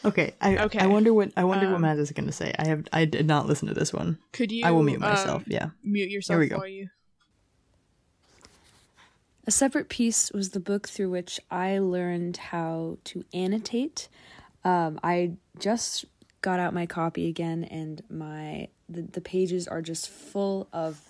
[0.05, 0.79] Okay, I Okay.
[0.79, 2.53] I wonder what I wonder what Um, Mads is going to say.
[2.57, 4.17] I have I did not listen to this one.
[4.31, 4.65] Could you?
[4.65, 5.41] I will mute myself.
[5.43, 5.69] um, yeah.
[5.83, 6.57] Mute yourself we go.
[6.57, 6.89] while you.
[9.47, 14.07] A separate peace was the book through which I learned how to annotate.
[14.63, 16.05] Um, I just
[16.41, 21.01] got out my copy again, and my the, the pages are just full of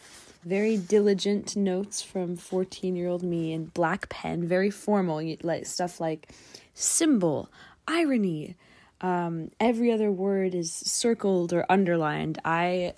[0.44, 6.00] very diligent notes from 14 year old me in black pen, very formal, like stuff
[6.00, 6.30] like
[6.74, 7.50] symbol,
[7.88, 8.56] irony.
[9.02, 12.40] Um, every other word is circled or underlined.
[12.44, 12.94] I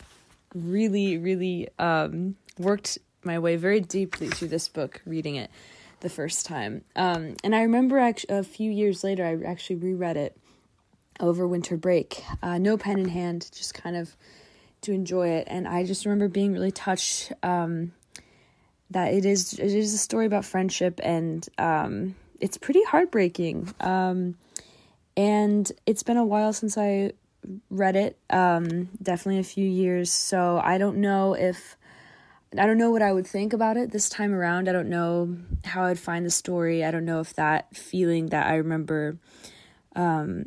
[0.56, 5.52] really, really um, worked my way very deeply through this book, reading it
[6.00, 6.84] the first time.
[6.96, 10.38] Um, and I remember actually a few years later, I actually reread it
[11.20, 14.16] over winter break, uh, no pen in hand, just kind of
[14.82, 15.48] to enjoy it.
[15.50, 17.94] And I just remember being really touched um,
[18.90, 23.74] that it is it is a story about friendship, and um, it's pretty heartbreaking.
[23.80, 24.36] Um,
[25.16, 27.12] and it's been a while since I
[27.70, 30.12] read it, um, definitely a few years.
[30.12, 31.78] So I don't know if
[32.58, 34.68] I don't know what I would think about it this time around.
[34.68, 36.84] I don't know how I'd find the story.
[36.84, 39.18] I don't know if that feeling that I remember
[39.96, 40.46] um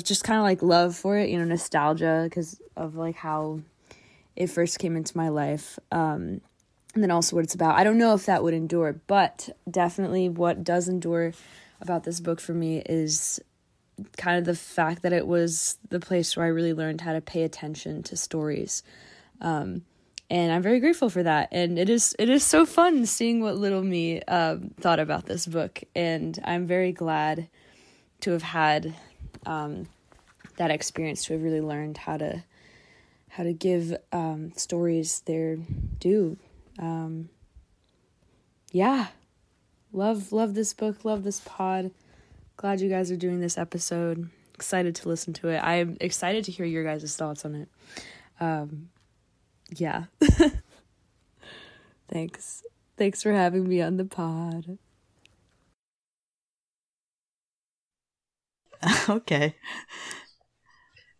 [0.00, 3.60] just kind of like love for it, you know, nostalgia because of like how
[4.36, 5.78] it first came into my life.
[5.90, 6.40] Um
[6.94, 7.76] and then also what it's about.
[7.76, 11.32] I don't know if that would endure, but definitely what does endure
[11.80, 13.40] about this book for me is
[14.16, 17.20] kind of the fact that it was the place where I really learned how to
[17.20, 18.82] pay attention to stories.
[19.40, 19.82] Um,
[20.30, 21.48] and I'm very grateful for that.
[21.52, 25.46] And it is it is so fun seeing what little me um, thought about this
[25.46, 27.48] book, and I'm very glad
[28.20, 28.94] to have had
[29.46, 29.88] um,
[30.56, 32.44] that experience to have really learned how to
[33.28, 35.56] how to give um, stories their
[35.98, 36.36] due.
[36.78, 37.30] Um,
[38.70, 39.08] yeah,
[39.92, 41.90] love love this book, love this pod.
[42.56, 44.30] Glad you guys are doing this episode.
[44.54, 45.58] Excited to listen to it.
[45.58, 47.68] I'm excited to hear your guys' thoughts on it.
[48.38, 48.90] Um,
[49.74, 50.04] yeah.
[52.08, 52.62] Thanks.
[52.96, 54.78] Thanks for having me on the pod.
[59.08, 59.56] okay.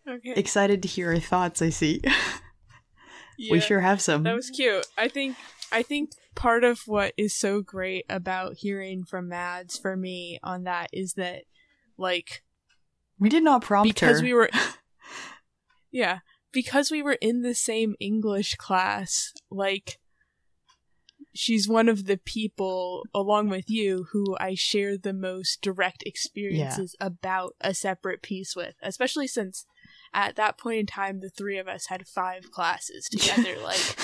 [0.09, 0.33] Okay.
[0.37, 1.63] Excited to hear your thoughts.
[1.63, 2.03] I see.
[3.39, 3.53] Yeah.
[3.53, 4.23] We sure have some.
[4.25, 4.87] That was cute.
[4.97, 5.37] I think
[5.73, 10.65] I think part of what is so great about hearing from Mads for me on
[10.65, 11.45] that is that
[11.97, 12.45] like
[13.19, 14.25] we did not prompt because her.
[14.25, 14.51] we were
[15.91, 16.21] Yeah,
[16.53, 19.99] because we were in the same English class, like
[21.35, 26.95] she's one of the people along with you who I share the most direct experiences
[27.01, 29.65] about a separate peace with, especially since
[30.15, 33.97] at that point in time the three of us had five classes together, like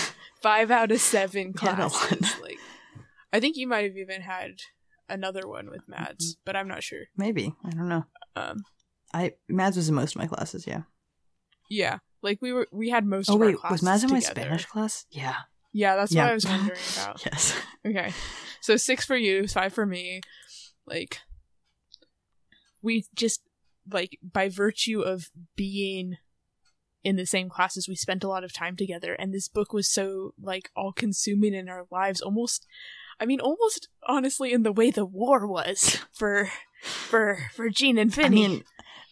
[0.42, 2.40] five out of seven classes.
[2.40, 2.58] like
[3.32, 4.52] I think you might have even had
[5.08, 6.40] another one with Mads, Mm-hmm.
[6.47, 7.05] but I'm not sure.
[7.16, 8.05] Maybe I don't know.
[8.36, 8.62] Um
[9.12, 10.66] I Mads was in most of my classes.
[10.66, 10.82] Yeah.
[11.70, 11.98] yeah.
[12.23, 14.20] Like we were we had most Oh of our wait, classes was Mads in my.
[14.20, 15.05] Spanish class?
[15.10, 15.34] Yeah.
[15.72, 16.24] Yeah, that's Yeah.
[16.24, 17.24] what I was wondering about.
[17.24, 17.55] Yes.
[17.86, 18.12] Okay.
[18.60, 20.20] So six for you, five for me.
[20.86, 21.20] Like
[22.82, 23.42] we just
[23.90, 26.16] like by virtue of being
[27.05, 29.88] in the same classes we spent a lot of time together and this book was
[29.88, 32.66] so like all consuming in our lives almost
[33.20, 36.50] i mean almost honestly in the way the war was for
[36.82, 38.64] for for gene and I finny mean,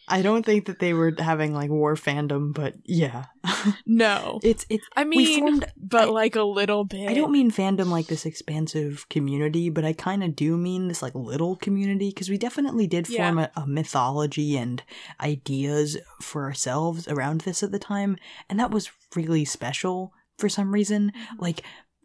[0.08, 3.24] I don't think that they were having like war fandom, but yeah,
[3.86, 4.86] no it's it's.
[4.96, 5.64] i mean formed.
[5.76, 9.84] but I- like a little bit I don't mean fandom like this expansive community, but
[9.84, 13.26] I kind of do mean this like little community because we definitely did Yeah.
[13.26, 14.82] form a, a mythology and
[15.20, 18.16] ideas for ourselves around this at the time,
[18.48, 21.10] and that was really special for some reason.
[21.10, 21.42] Mm-hmm.
[21.42, 21.62] Like,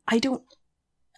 [0.08, 0.42] I don't.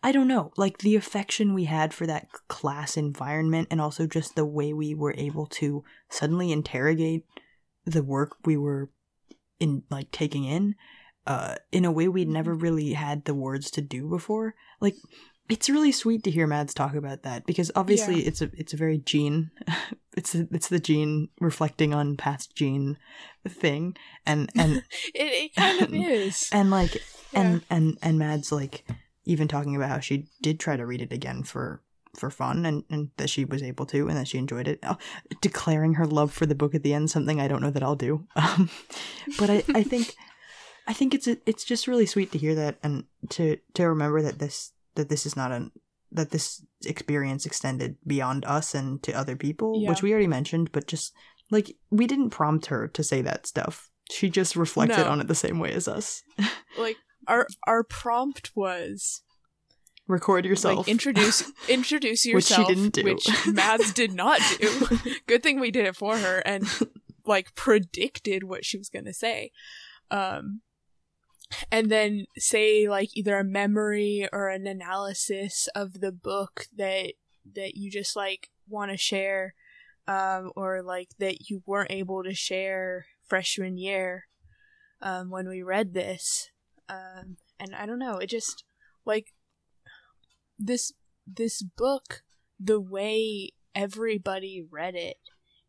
[0.03, 4.35] I don't know, like the affection we had for that class environment, and also just
[4.35, 7.25] the way we were able to suddenly interrogate
[7.85, 8.89] the work we were
[9.59, 10.75] in, like taking in,
[11.25, 14.55] uh, in a way we'd never really had the words to do before.
[14.81, 14.95] Like,
[15.49, 18.27] it's really sweet to hear Mads talk about that because obviously Yeah.
[18.27, 19.51] it's a it's a very Gene,
[20.17, 22.97] it's a, it's the Gene reflecting on past Gene
[23.47, 24.77] thing, and and
[25.13, 27.01] it, it kind of is and like
[27.33, 28.85] and and and Mads like
[29.25, 31.81] even talking about how she did try to read it again for
[32.15, 34.97] for fun and and that she was able to and that she enjoyed it Oh,
[35.41, 37.95] declaring her love for the book at the end something i don't know that i'll
[37.95, 38.69] do um
[39.39, 40.13] but i i think
[40.87, 44.37] i think it's it's just really sweet to hear that and to to remember that
[44.37, 45.71] this that this is not an
[46.11, 49.89] that this experience extended beyond us and to other people Yeah.
[49.89, 51.13] which we already mentioned but just
[51.49, 55.09] like we didn't prompt her to say that stuff she just reflected No.
[55.13, 56.21] on it the same way as us
[56.77, 59.21] like our our prompt was
[60.07, 60.79] record yourself.
[60.79, 63.03] like introduce introduce Which she yourself didn't do.
[63.03, 64.99] which mads did not do.
[65.27, 66.65] Good thing we did it for her and
[67.25, 69.51] like predicted what she was going to say.
[70.11, 70.61] Um
[71.71, 77.13] and then say like either a memory or an analysis of the book that
[77.55, 79.53] that you just like want to share
[80.07, 84.25] um or like that you weren't able to share freshman year
[85.01, 86.49] um when we read this
[86.89, 88.63] um and i don't know it just
[89.05, 89.33] like
[90.59, 90.91] this
[91.25, 92.23] this book
[92.59, 95.17] the way everybody read it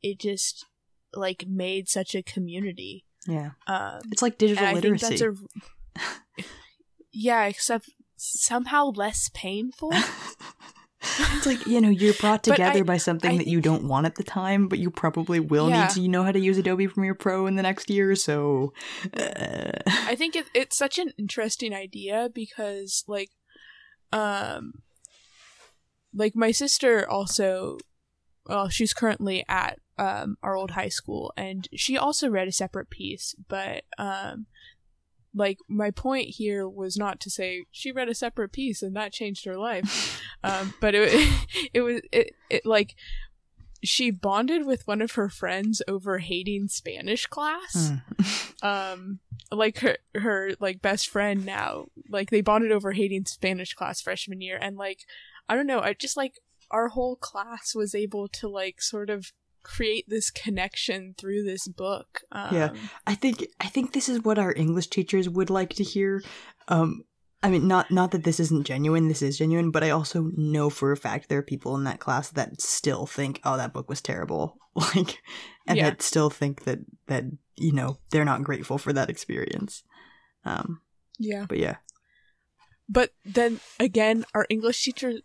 [0.04, 0.66] it just
[1.14, 3.04] like made such a community.
[3.26, 3.52] Yeah.
[3.66, 6.44] Um it's like digital literacy think that's a
[7.12, 9.92] yeah except somehow less painful
[11.18, 14.06] it's like you know you're brought together I- by something I that you don't want
[14.06, 15.82] at the time but you probably will Yeah.
[15.82, 18.72] need to know how to use adobe premiere pro in the next year so
[19.18, 23.30] uh, I think it, it's such an interesting idea because like
[24.12, 24.72] um
[26.14, 27.78] like my sister also
[28.46, 32.90] well she's currently at um our old high school and she also read a separate
[32.90, 34.46] peace but um
[35.34, 39.12] like my point here was not to say she read a separate peace and that
[39.12, 41.12] changed her life um but it
[41.74, 42.94] it was it, it like
[43.82, 48.66] she bonded with one of her friends over hating Spanish class hmm.
[48.66, 49.20] um
[49.52, 54.40] like her her like best friend now like they bonded over hating spanish class freshman
[54.40, 55.00] year and like
[55.48, 56.40] i don't know i just like
[56.70, 59.32] our whole class was able to like sort of
[59.64, 62.70] create this connection through this book um, Yeah.
[63.06, 66.22] I think I think this is what our English teachers would like to hear.
[66.68, 67.04] Um,
[67.42, 69.08] I mean, not not that this isn't genuine.
[69.08, 72.00] This is genuine, but I also know for a fact there are people in that
[72.00, 75.18] class that still think, "Oh, that book was terrible," like,
[75.66, 75.90] and Yeah.
[75.90, 77.24] that still think that that
[77.56, 79.82] you know they're not grateful for that experience.
[80.44, 80.80] Um,
[81.18, 81.76] yeah but yeah,
[82.88, 85.20] but then again our english teacher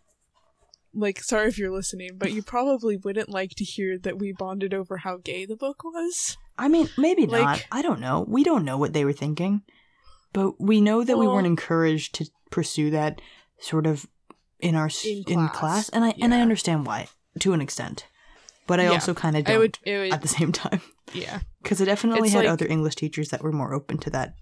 [0.92, 4.74] like sorry if you're listening but you probably wouldn't like to hear that we bonded
[4.74, 7.64] over how gay the book was I mean, maybe not.
[7.72, 8.22] I don't know.
[8.28, 9.62] We don't know what they were thinking,
[10.34, 13.22] but we know that we weren't encouraged to pursue that
[13.58, 14.06] sort of
[14.58, 18.04] in our In in class, class, and I and I understand why to an extent,
[18.66, 18.90] but I Yeah.
[18.90, 20.82] also kind of don't would would at the same time
[21.14, 24.10] yeah because I definitely It's had like- other English teachers that were more open to
[24.10, 24.34] that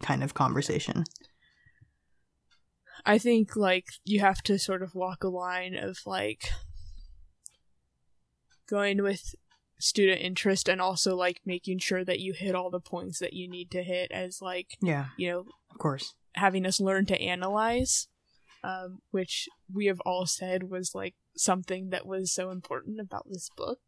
[0.00, 1.02] kind of conversation.
[3.06, 6.48] I think like you have to sort of walk a line of like
[8.68, 9.34] going with
[9.78, 13.48] student interest and also like making sure that you hit all the points that you
[13.48, 16.14] need to hit as like Yeah, you know of course.
[16.34, 18.08] having us learn to analyze
[18.62, 23.50] um, which we have all said was like something that was so important about this
[23.54, 23.78] book.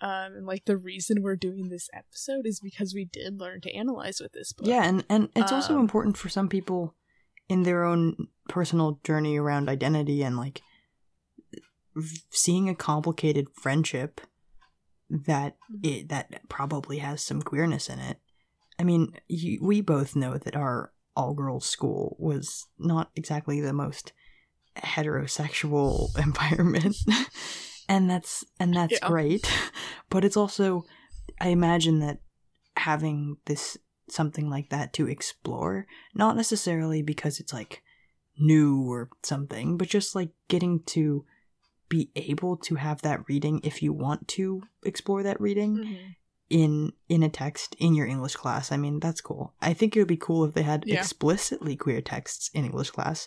[0.00, 3.74] Um, and like the reason we're doing this episode is because we did learn to
[3.74, 4.66] analyze with this book.
[4.66, 6.94] Yeah, and and it's also Um, important for some people
[7.48, 10.62] in their own personal journey around identity and like
[12.30, 14.20] seeing a complicated friendship
[15.08, 15.80] that mm-hmm.
[15.84, 18.18] it that probably has some queerness in it.
[18.78, 23.72] I mean, you, we both know that our all girls school was not exactly the
[23.72, 24.12] most
[24.76, 26.96] heterosexual environment.
[27.88, 29.08] and that's and that's Yeah.
[29.08, 29.50] great.
[30.08, 30.84] But it's also
[31.40, 32.20] I imagine that
[32.76, 33.76] having this
[34.08, 37.82] something like that to explore, not necessarily because it's like
[38.38, 41.24] new or something, but just like getting to
[41.88, 46.14] be able to have that reading if you want to explore that reading Mhm.
[46.50, 48.70] in in a text in your English class.
[48.72, 49.54] I mean, that's cool.
[49.60, 50.98] I think it would be cool if they had Yeah.
[51.00, 53.26] explicitly queer texts in English class.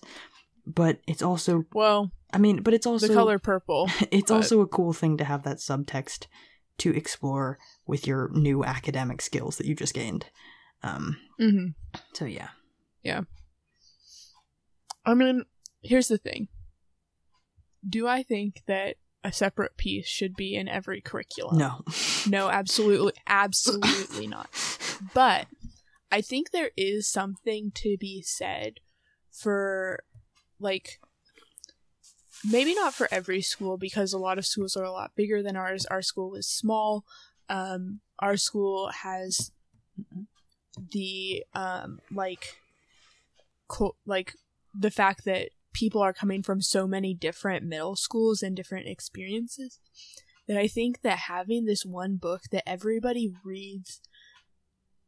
[0.66, 3.88] But it's also Well, I mean, but it's also the color purple.
[4.12, 6.28] it's but- also a cool thing to have that subtext
[6.80, 10.28] to explore with your new academic skills that you just gained.
[10.84, 11.68] Um hmm
[12.14, 12.50] so yeah,
[13.04, 13.22] yeah.
[15.06, 15.46] I mean,
[15.82, 16.50] here's the thing.
[17.88, 21.58] Do I think that a separate peace should be in every curriculum?
[21.58, 21.84] No.
[22.28, 24.50] No, absolutely, absolutely not.
[25.14, 25.48] But
[26.12, 28.82] I think there is something to be said
[29.32, 30.04] for,
[30.60, 31.00] like,
[32.44, 35.56] maybe not for every school because a lot of schools are a lot bigger than
[35.56, 35.86] ours.
[35.86, 37.06] Our school is small.
[37.48, 39.52] Um, our school has
[40.92, 42.58] the um, like,
[43.68, 44.36] co- like
[44.74, 49.80] the fact that people are coming from so many different middle schools and different experiences
[50.48, 54.02] that I think that having this one book that everybody reads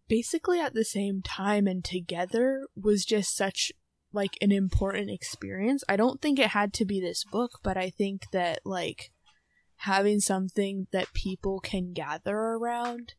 [0.07, 3.71] basically at the same time and together was just such
[4.13, 5.83] like an important experience.
[5.87, 9.11] I don't think it had to be this book, but I think that like
[9.77, 13.13] having something that people can gather around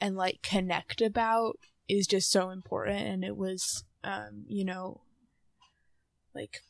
[0.00, 1.58] and like connect about
[1.88, 5.00] is just so important and it was um you know
[6.34, 6.60] like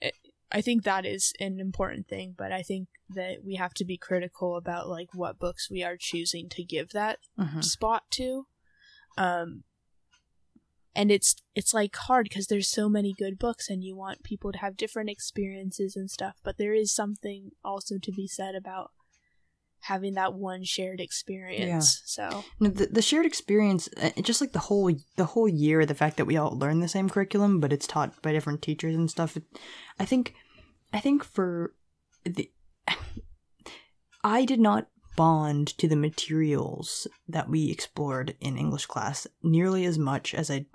[0.00, 0.14] it,
[0.52, 3.96] I think that is an important thing, but I think that we have to be
[3.96, 7.64] critical about like what books we are choosing to give that Mhm.
[7.64, 8.46] spot to.
[9.18, 9.64] Um
[10.94, 14.52] and it's it's like hard because there's so many good books and you want people
[14.52, 18.92] to have different experiences and stuff, but there is something also to be said about
[19.86, 22.02] having that one shared experience.
[22.04, 25.94] So, No, the, the shared experience, uh, just like the whole the whole year, the
[25.94, 29.10] fact that we all learn the same curriculum, but it's taught by different teachers and
[29.10, 29.36] stuff.
[29.36, 29.44] It,
[29.98, 30.34] I think,
[30.92, 31.74] I think for
[32.24, 32.50] the,
[34.24, 39.98] I did not bond to the materials that we explored in English class nearly as
[39.98, 40.66] much as I,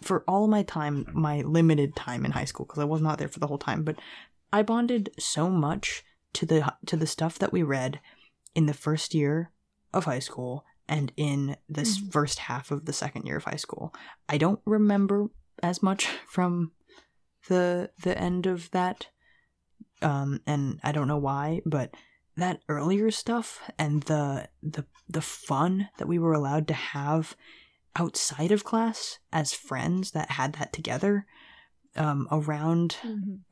[0.00, 3.28] for all my time, my limited time in high school, because I was not there
[3.28, 3.96] for the whole time, but
[4.52, 6.02] I bonded so much
[6.34, 8.00] to the to the stuff that we read
[8.54, 9.52] in the first year
[9.92, 12.12] of high school and in this Mhm.
[12.12, 13.94] first half of the second year of high school.
[14.28, 15.28] I don't remember
[15.62, 16.72] as much from
[17.48, 19.08] the the end of that
[20.02, 21.94] um and I don't know why, but
[22.36, 27.36] that earlier stuff and the the the fun that we were allowed to have
[27.96, 31.26] outside of class as friends that had that together
[31.96, 32.96] um around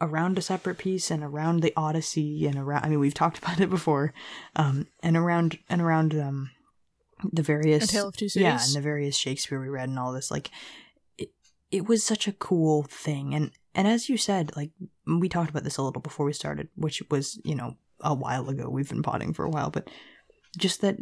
[0.00, 3.60] around a separate peace and around the Odyssey and around I mean we've talked about
[3.60, 4.12] it before
[4.56, 6.50] um and around and around um
[7.32, 10.12] the various A Tale of Two yeah and the various Shakespeare we read and all
[10.12, 10.50] this like
[11.16, 11.30] it
[11.70, 13.34] it was such a cool thing.
[13.34, 14.70] And and as you said like
[15.06, 18.48] we talked about this a little before we started which was you know a while
[18.48, 18.68] ago.
[18.70, 19.90] We've been potting for a while but
[20.56, 20.96] just that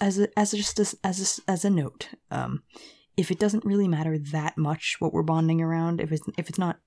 [0.00, 2.62] as a as a, just as as a, as a note um
[3.16, 6.58] if it doesn't really matter that much what we're bonding around if it's if it's
[6.58, 6.78] not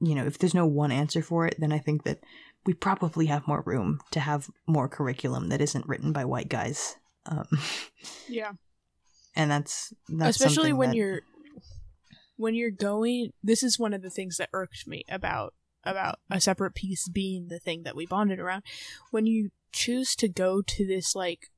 [0.00, 2.20] you know if there's no one answer for it then i think that
[2.66, 6.96] we probably have more room to have more curriculum that isn't written by white guys
[7.26, 7.46] um
[8.28, 8.52] yeah.
[9.36, 11.20] and that's that's especially when that- you're
[12.36, 16.40] when you're going this is one of the things that irked me about about a
[16.40, 18.62] separate peace being the thing that we bonded around
[19.10, 21.50] when you choose to go to this like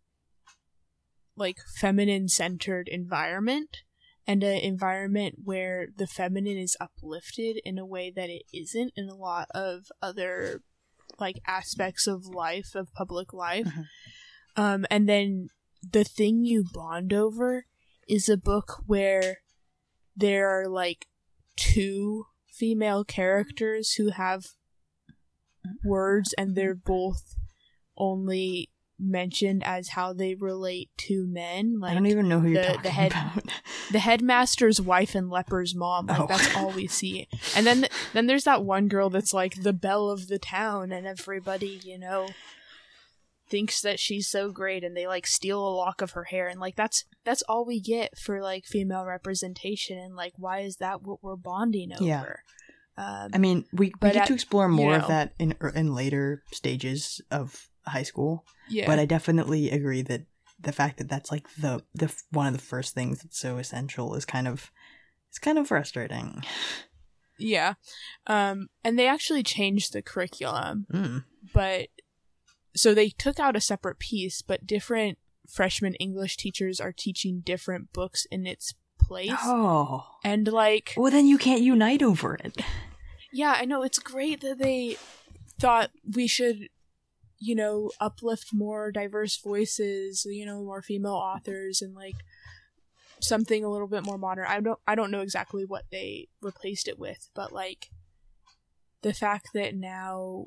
[1.37, 3.83] like feminine centered environment
[4.27, 9.09] and an environment where the feminine is uplifted in a way that it isn't in
[9.09, 10.63] a lot of other
[11.19, 13.87] like aspects of life of public life Mhm.
[14.57, 15.49] um and then
[15.83, 17.67] the thing you bond over
[18.09, 19.39] is a book where
[20.17, 21.07] there are like
[21.57, 24.45] two female characters who have
[25.85, 27.35] words and they're both
[27.97, 28.71] only
[29.03, 32.69] mentioned as how they relate to men like i don't even know who you're the-
[32.69, 33.45] the talking head- about
[33.91, 36.27] the headmaster's wife and leper's mom like Oh.
[36.27, 40.09] that's all we see and then then there's that one girl that's like the belle
[40.11, 42.29] of the town and everybody you know
[43.49, 46.59] thinks that she's so great and they like steal a lock of her hair and
[46.59, 51.03] like that's that's all we get for like female representation and like why is that
[51.03, 52.25] what we're bonding over Yeah.
[52.97, 55.03] um i mean we, we get at- to explore you more know.
[55.03, 60.03] of that in er, in later stages of high school yeah but i definitely agree
[60.03, 60.23] that
[60.61, 64.15] the fact that that's like the the one of the first things that's so essential
[64.15, 64.71] is kind of
[65.29, 66.43] it's kind of frustrating
[67.39, 67.75] Yeah.
[68.29, 71.25] Um, and they actually changed the curriculum, Mm.
[71.53, 71.89] but
[72.77, 77.93] so they took out a separate peace, but different freshman English teachers are teaching different
[77.93, 79.33] books in its place.
[79.43, 80.05] Oh.
[80.23, 82.57] And like, Well, then you can't unite over it.
[83.33, 84.97] yeah, I know it's great that they
[85.59, 86.69] thought we should,
[87.43, 92.15] you know, uplift more diverse voices, you know, more female authors and like
[93.21, 94.47] something a little bit more modern.
[94.49, 97.89] I don't I don't know exactly what they replaced it with, but like
[99.03, 100.45] the fact that now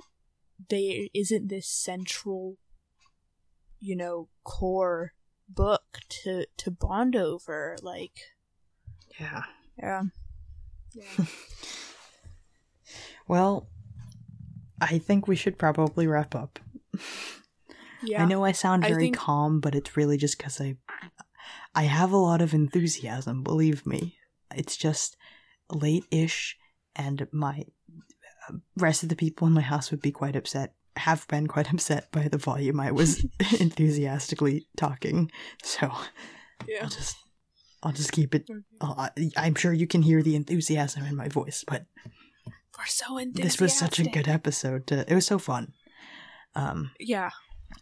[0.70, 2.58] there isn't this central
[3.82, 5.14] you know, core
[5.50, 8.20] book to to bond over like
[9.20, 9.44] Yeah.
[9.78, 10.04] yeah.
[10.94, 11.26] Yeah.
[13.28, 13.68] Well,
[14.80, 16.60] I think we should probably wrap up.
[18.04, 18.24] yeah.
[18.24, 20.78] I know I sound I very think- calm, but it's really just because I,
[21.74, 23.44] I have a lot of enthusiasm.
[23.44, 24.18] Believe me,
[24.56, 25.18] it's just
[25.72, 26.58] late-ish,
[26.96, 27.66] and my
[28.50, 30.74] uh, rest of the people in my house would be quite upset.
[30.98, 33.26] Have been quite upset by the volume I was
[33.60, 35.32] enthusiastically talking.
[35.64, 35.92] So
[36.68, 36.84] Yeah.
[36.84, 37.18] I'll just,
[37.84, 38.48] I'll just keep it.
[38.82, 41.86] I- I'm sure you can hear the enthusiasm in my voice, but
[42.78, 43.44] We're so enthusiastic.
[43.44, 44.88] this was such a good episode.
[44.88, 45.74] To, it was so fun.
[46.56, 47.30] Um, Yeah.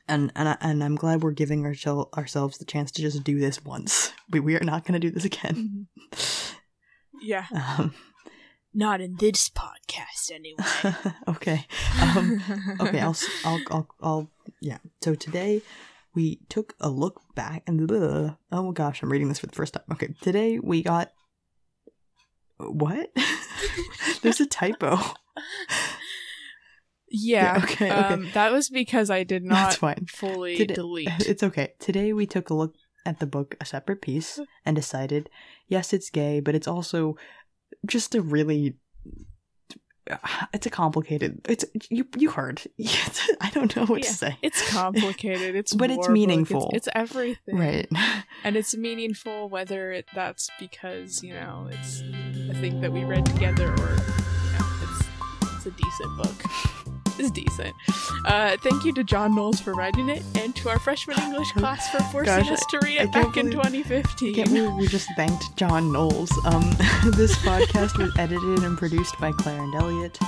[0.07, 3.39] and and I, and I'm glad we're giving ourselves ourselves the chance to just do
[3.39, 4.11] this once.
[4.29, 5.87] We we are not going to do this again.
[7.21, 7.45] Yeah.
[7.53, 7.93] Um,
[8.73, 11.13] Not in this podcast anyway.
[11.27, 11.67] okay.
[12.01, 12.41] Um,
[12.81, 12.99] okay.
[12.99, 14.79] I'll, I'll I'll I'll yeah.
[15.03, 15.61] So today
[16.15, 19.73] we took a look back and oh my gosh, I'm reading this for the first
[19.73, 19.83] time.
[19.91, 20.15] Okay.
[20.21, 21.11] Today we got
[22.57, 23.11] what?
[24.23, 24.97] There's a typo.
[27.15, 27.57] Yeah.
[27.57, 28.13] Yeah, okay, okay.
[28.13, 30.05] Um, that was because I did not That's fine.
[30.09, 31.09] fully Today- delete.
[31.27, 31.73] It's okay.
[31.79, 32.73] Today we took a look
[33.05, 35.29] at the book, a separate peace, and decided,
[35.67, 37.15] yes, it's gay, but it's also
[37.85, 38.75] just a really.
[40.53, 41.39] It's a complicated.
[41.47, 42.05] It's you.
[42.17, 42.61] You heard.
[43.39, 44.37] I don't know what Yeah, to say.
[44.41, 45.55] It's complicated.
[45.55, 46.71] It's But it's meaningful.
[46.73, 47.55] It's, it's everything.
[47.57, 47.87] right.
[48.43, 53.25] And it's meaningful whether it, that's because you know it's a thing that we read
[53.25, 55.07] together or you know it's
[55.55, 56.72] it's a decent book.
[57.23, 57.73] It's decent.
[58.25, 61.89] Uh, thank you to John Knowles for writing it, and to our freshman English class
[61.89, 64.35] for forcing Gosh, us to read it back in 2015.
[64.35, 66.31] Can't believe we just thanked John Knowles.
[66.45, 66.61] Um,
[67.15, 70.19] this podcast was edited and produced by Claire and Elliot.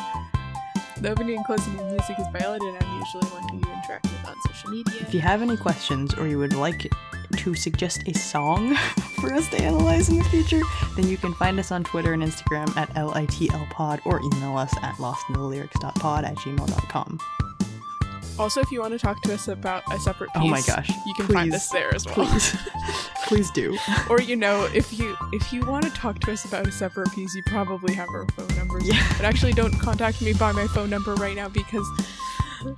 [1.01, 4.06] The opening and closing music is by Elliot, and I'm usually one who you interact
[4.06, 5.01] with on social media.
[5.01, 6.90] If you have any questions or you would like
[7.38, 8.76] to suggest a song
[9.20, 10.62] for us to analyze in the future,
[10.95, 14.95] then you can find us on Twitter and Instagram at LITLpod or email us at
[14.95, 17.20] lostinthelyrics.pod at gmail.com.
[18.38, 20.90] Also, if you want to talk to us about a separate peace, Oh my gosh,
[21.06, 22.16] you can find us there as well.
[22.28, 22.58] Please.
[23.28, 23.76] Please do.
[24.10, 27.12] or you know, if you if you want to talk to us about a separate
[27.14, 28.86] peace, you probably have our phone numbers.
[28.88, 29.02] Yeah.
[29.16, 31.88] But actually, don't contact me by my phone number right now because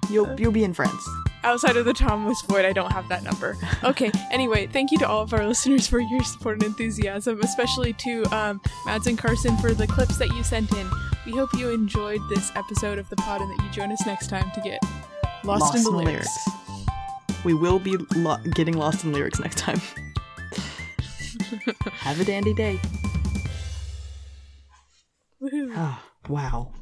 [0.09, 1.07] You'll you'll be in friends.
[1.43, 3.55] outside of the Thomas Void, I don't have that number.
[3.83, 4.11] Okay.
[4.31, 8.23] Anyway, thank you to all of our listeners for your support and enthusiasm, especially to
[8.35, 10.89] um, Mads and Carson for the clips that you sent in.
[11.25, 14.29] We hope you enjoyed this episode of the pod and that you join us next
[14.29, 14.81] time to get
[15.43, 16.37] lost, in the, lyrics.
[17.45, 19.79] We will be lo- getting lost in lyrics next time.
[21.99, 22.79] Have a dandy day.
[25.41, 25.71] Woohoo.
[25.75, 26.71] Oh, wow.